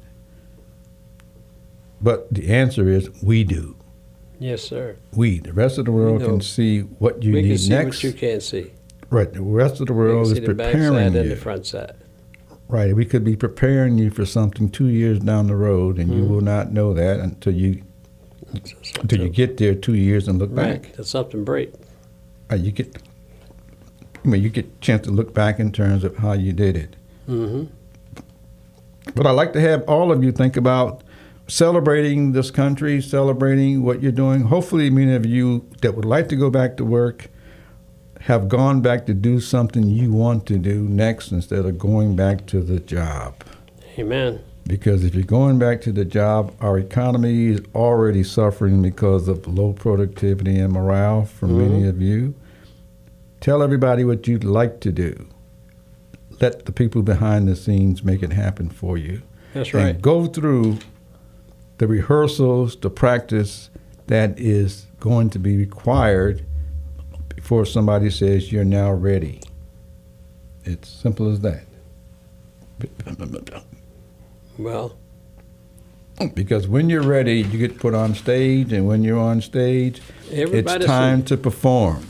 but 2.01 2.33
the 2.33 2.49
answer 2.49 2.89
is 2.89 3.11
we 3.23 3.45
do 3.45 3.77
Yes, 4.39 4.63
sir. 4.63 4.97
we 5.15 5.39
the 5.41 5.53
rest 5.53 5.79
of 5.79 5.85
the 5.87 5.93
world 5.93 6.23
can 6.23 6.41
see 6.41 6.81
what 6.81 7.23
you 7.23 7.33
we 7.35 7.43
need 7.43 7.49
can 7.49 7.59
see 7.59 7.69
next 7.71 7.97
what 7.97 8.05
you 8.05 8.13
can't 8.13 8.43
see. 8.43 8.73
Right. 9.11 9.33
The 9.33 9.41
rest 9.43 9.81
of 9.81 9.87
the 9.87 9.95
world 9.95 10.27
is 10.27 10.35
see 10.35 10.41
the 10.41 10.55
back 10.55 10.73
preparing 10.73 11.15
you. 11.15 11.29
the 11.29 11.37
front 11.37 11.67
side. 11.67 11.95
Right. 12.69 12.95
We 12.95 13.05
could 13.07 13.25
be 13.25 13.35
preparing 13.37 13.97
you 13.97 14.11
for 14.11 14.27
something 14.27 14.69
two 14.71 14.89
years 14.89 15.19
down 15.21 15.47
the 15.47 15.57
road, 15.57 15.99
and 15.99 16.13
you 16.13 16.23
Mhm. 16.25 16.29
will 16.29 16.41
not 16.43 16.73
know 16.73 16.93
that 16.93 17.19
until 17.21 17.55
you 17.55 17.83
until 19.01 19.21
you 19.21 19.29
get 19.29 19.57
there 19.59 19.75
two 19.75 19.95
years 19.95 20.27
and 20.29 20.39
look 20.39 20.51
Right. 20.55 20.83
back. 20.83 20.93
Till 20.95 21.05
something 21.05 21.45
break. 21.45 21.73
Right, 22.51 22.61
you 22.61 22.71
get. 22.73 22.97
I 24.25 24.29
mean, 24.29 24.43
you 24.43 24.49
get 24.51 24.67
a 24.67 24.81
chance 24.81 25.07
to 25.07 25.11
look 25.11 25.33
back 25.35 25.59
in 25.61 25.71
terms 25.73 26.05
of 26.05 26.17
how 26.17 26.33
you 26.35 26.53
did 26.53 26.77
it. 26.77 26.97
Mm-hmm. 27.29 27.65
But 29.15 29.27
I'd 29.27 29.33
like 29.33 29.53
to 29.55 29.61
have 29.61 29.83
all 29.85 30.13
of 30.13 30.23
you 30.23 30.33
think 30.33 30.57
about 30.57 31.03
celebrating 31.49 32.33
this 32.33 32.51
country, 32.51 33.01
celebrating 33.01 33.83
what 33.83 34.03
you're 34.03 34.13
doing. 34.13 34.43
Hopefully, 34.43 34.91
many 34.91 35.15
of 35.15 35.27
you 35.27 35.69
that 35.81 35.97
would 35.97 36.05
like 36.05 36.29
to 36.29 36.37
go 36.37 36.51
back 36.51 36.77
to 36.77 36.85
work 36.85 37.29
have 38.23 38.49
gone 38.49 38.81
back 38.81 39.07
to 39.07 39.15
do 39.15 39.41
something 39.41 39.89
you 39.89 40.13
want 40.13 40.45
to 40.47 40.59
do 40.59 40.83
next 40.83 41.33
instead 41.33 41.65
of 41.65 41.79
going 41.79 42.17
back 42.17 42.47
to 42.47 42.61
the 42.61 42.81
job. 42.81 43.35
Amen. 43.99 44.41
Because 44.67 45.03
if 45.03 45.15
you're 45.15 45.25
going 45.25 45.59
back 45.59 45.81
to 45.83 45.93
the 45.93 46.05
job, 46.05 46.55
our 46.61 46.79
economy 46.79 47.47
is 47.47 47.63
already 47.75 48.23
suffering 48.23 48.83
because 48.83 49.29
of 49.29 49.47
low 49.47 49.73
productivity 49.73 50.59
and 50.59 50.75
morale 50.75 51.25
for 51.25 51.47
mm-hmm. 51.47 51.59
many 51.59 51.89
of 51.89 52.03
you. 52.03 52.35
Tell 53.41 53.63
everybody 53.63 54.05
what 54.05 54.27
you'd 54.27 54.45
like 54.45 54.81
to 54.81 54.93
do. 54.93 55.27
Let 56.41 56.67
the 56.67 56.73
people 56.73 57.03
behind 57.03 57.49
the 57.49 57.57
scenes 57.57 58.05
make 58.05 58.23
it 58.23 58.33
happen 58.33 58.69
for 58.69 58.99
you. 58.99 59.23
That's 59.55 59.73
And 59.73 59.85
right. 59.85 60.03
go 60.03 60.27
through 60.27 60.79
the 61.79 61.87
rehearsals, 61.87 62.77
the 62.77 62.91
practice 62.91 63.71
that 64.09 64.39
is 64.39 64.87
going 65.01 65.31
to 65.31 65.39
be 65.39 65.57
required 65.57 66.45
before 67.35 67.65
somebody 67.65 68.11
says 68.11 68.51
you're 68.53 68.65
now 68.65 68.91
ready. 68.93 69.41
It's 70.65 70.89
simple 70.89 71.31
as 71.31 71.41
that. 71.41 71.63
Well, 74.59 74.97
Because 76.35 76.67
when 76.67 76.91
you're 76.91 77.03
ready, 77.03 77.43
you 77.43 77.59
get 77.59 77.79
put 77.79 77.95
on 77.95 78.15
stage, 78.15 78.73
and 78.73 78.87
when 78.89 79.05
you're 79.05 79.21
on 79.21 79.41
stage, 79.41 80.03
Everybody 80.33 80.77
it's 80.79 80.87
time 80.87 81.23
to 81.25 81.37
perform. 81.37 82.05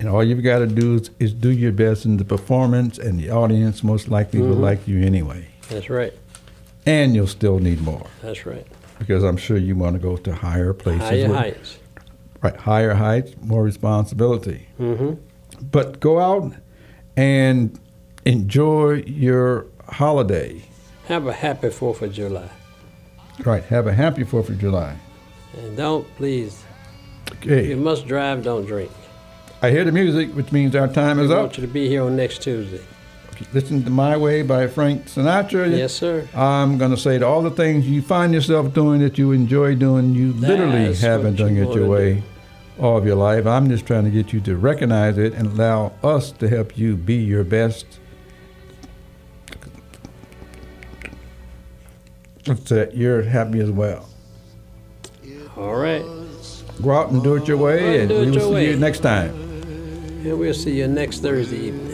And 0.00 0.08
all 0.08 0.24
you've 0.24 0.42
got 0.42 0.58
to 0.58 0.66
do 0.66 0.96
is, 0.96 1.10
is 1.20 1.32
do 1.32 1.50
your 1.50 1.70
best 1.70 2.04
in 2.04 2.16
the 2.16 2.24
performance, 2.24 2.98
and 2.98 3.18
the 3.20 3.30
audience 3.30 3.84
most 3.84 4.08
likely 4.08 4.40
will 4.40 4.56
Mhm. 4.56 4.60
like 4.60 4.88
you 4.88 5.00
anyway. 5.00 5.46
that's 5.70 5.88
right. 5.88 6.12
And 6.86 7.14
you'll 7.14 7.26
still 7.26 7.58
need 7.58 7.80
more 7.82 8.06
That's 8.22 8.44
right. 8.46 8.66
because 8.98 9.22
I'm 9.24 9.36
sure 9.38 9.56
you 9.56 9.74
want 9.76 9.94
to 9.94 9.98
go 9.98 10.16
to 10.18 10.34
higher 10.34 10.72
places. 10.74 11.02
Higher 11.08 11.28
with- 11.28 11.36
heights. 11.36 11.78
Right, 12.42 12.56
higher 12.56 12.92
heights, 12.92 13.32
more 13.40 13.62
responsibility. 13.62 14.68
Mm-hmm. 14.78 15.14
But 15.70 15.98
go 15.98 16.20
out 16.20 16.52
and 17.16 17.78
enjoy 18.26 19.02
your 19.06 19.64
holiday. 19.88 20.60
Have 21.08 21.26
a 21.26 21.32
happy 21.32 21.70
Fourth 21.70 22.02
of 22.02 22.12
July, 22.12 22.48
Right, 23.44 23.64
have 23.64 23.86
a 23.86 23.94
happy 23.94 24.24
Fourth 24.24 24.50
of 24.50 24.58
July. 24.58 24.96
and 25.56 25.74
don't 25.76 26.06
please. 26.16 26.62
Okay, 27.36 27.68
you 27.68 27.76
must 27.78 28.06
drive, 28.06 28.44
don't 28.44 28.66
drink. 28.66 28.90
I 29.62 29.70
hear 29.70 29.84
the 29.84 29.92
music, 29.92 30.30
which 30.34 30.52
means 30.52 30.76
our 30.76 30.88
time 30.88 31.16
We 31.18 31.24
is 31.24 31.30
up. 31.30 31.38
I 31.38 31.40
want 31.42 31.56
you 31.56 31.62
to 31.66 31.72
be 31.72 31.88
here 31.88 32.02
on 32.02 32.14
next 32.16 32.42
Tuesday. 32.42 32.82
Listen 33.52 33.84
to 33.84 33.90
My 33.90 34.16
Way 34.16 34.42
by 34.42 34.66
Frank 34.66 35.06
Sinatra. 35.06 35.76
Yes, 35.76 35.92
sir. 35.92 36.28
I'm 36.34 36.78
going 36.78 36.90
to 36.90 36.96
say 36.96 37.18
to 37.18 37.26
all 37.26 37.42
the 37.42 37.50
things 37.50 37.88
you 37.88 38.02
find 38.02 38.32
yourself 38.32 38.72
doing 38.74 39.00
that 39.00 39.18
you 39.18 39.32
enjoy 39.32 39.74
doing, 39.74 40.14
you 40.14 40.32
literally 40.32 40.94
haven't 40.94 41.36
done 41.36 41.56
it 41.56 41.74
your 41.74 41.88
way 41.88 42.14
do. 42.14 42.82
all 42.82 42.96
of 42.98 43.06
your 43.06 43.16
life. 43.16 43.46
I'm 43.46 43.68
just 43.68 43.86
trying 43.86 44.04
to 44.04 44.10
get 44.10 44.32
you 44.32 44.40
to 44.42 44.56
recognize 44.56 45.18
it 45.18 45.32
and 45.34 45.46
allow 45.46 45.92
us 46.02 46.32
to 46.32 46.48
help 46.48 46.76
you 46.76 46.96
be 46.96 47.16
your 47.16 47.44
best. 47.44 47.86
So 52.44 52.54
that 52.54 52.94
you're 52.94 53.22
happy 53.22 53.60
as 53.60 53.70
well. 53.70 54.08
All 55.56 55.76
right. 55.76 56.04
Go 56.82 56.90
out 56.90 57.10
and 57.10 57.22
do 57.22 57.36
it 57.36 57.48
your 57.48 57.56
way, 57.56 58.02
and 58.02 58.10
we 58.10 58.30
will 58.30 58.54
see 58.54 58.70
you 58.70 58.76
next 58.76 59.00
time. 59.00 59.30
And 59.30 60.38
we'll 60.38 60.52
see 60.52 60.78
you 60.78 60.88
next 60.88 61.20
Thursday 61.20 61.68
evening. 61.68 61.93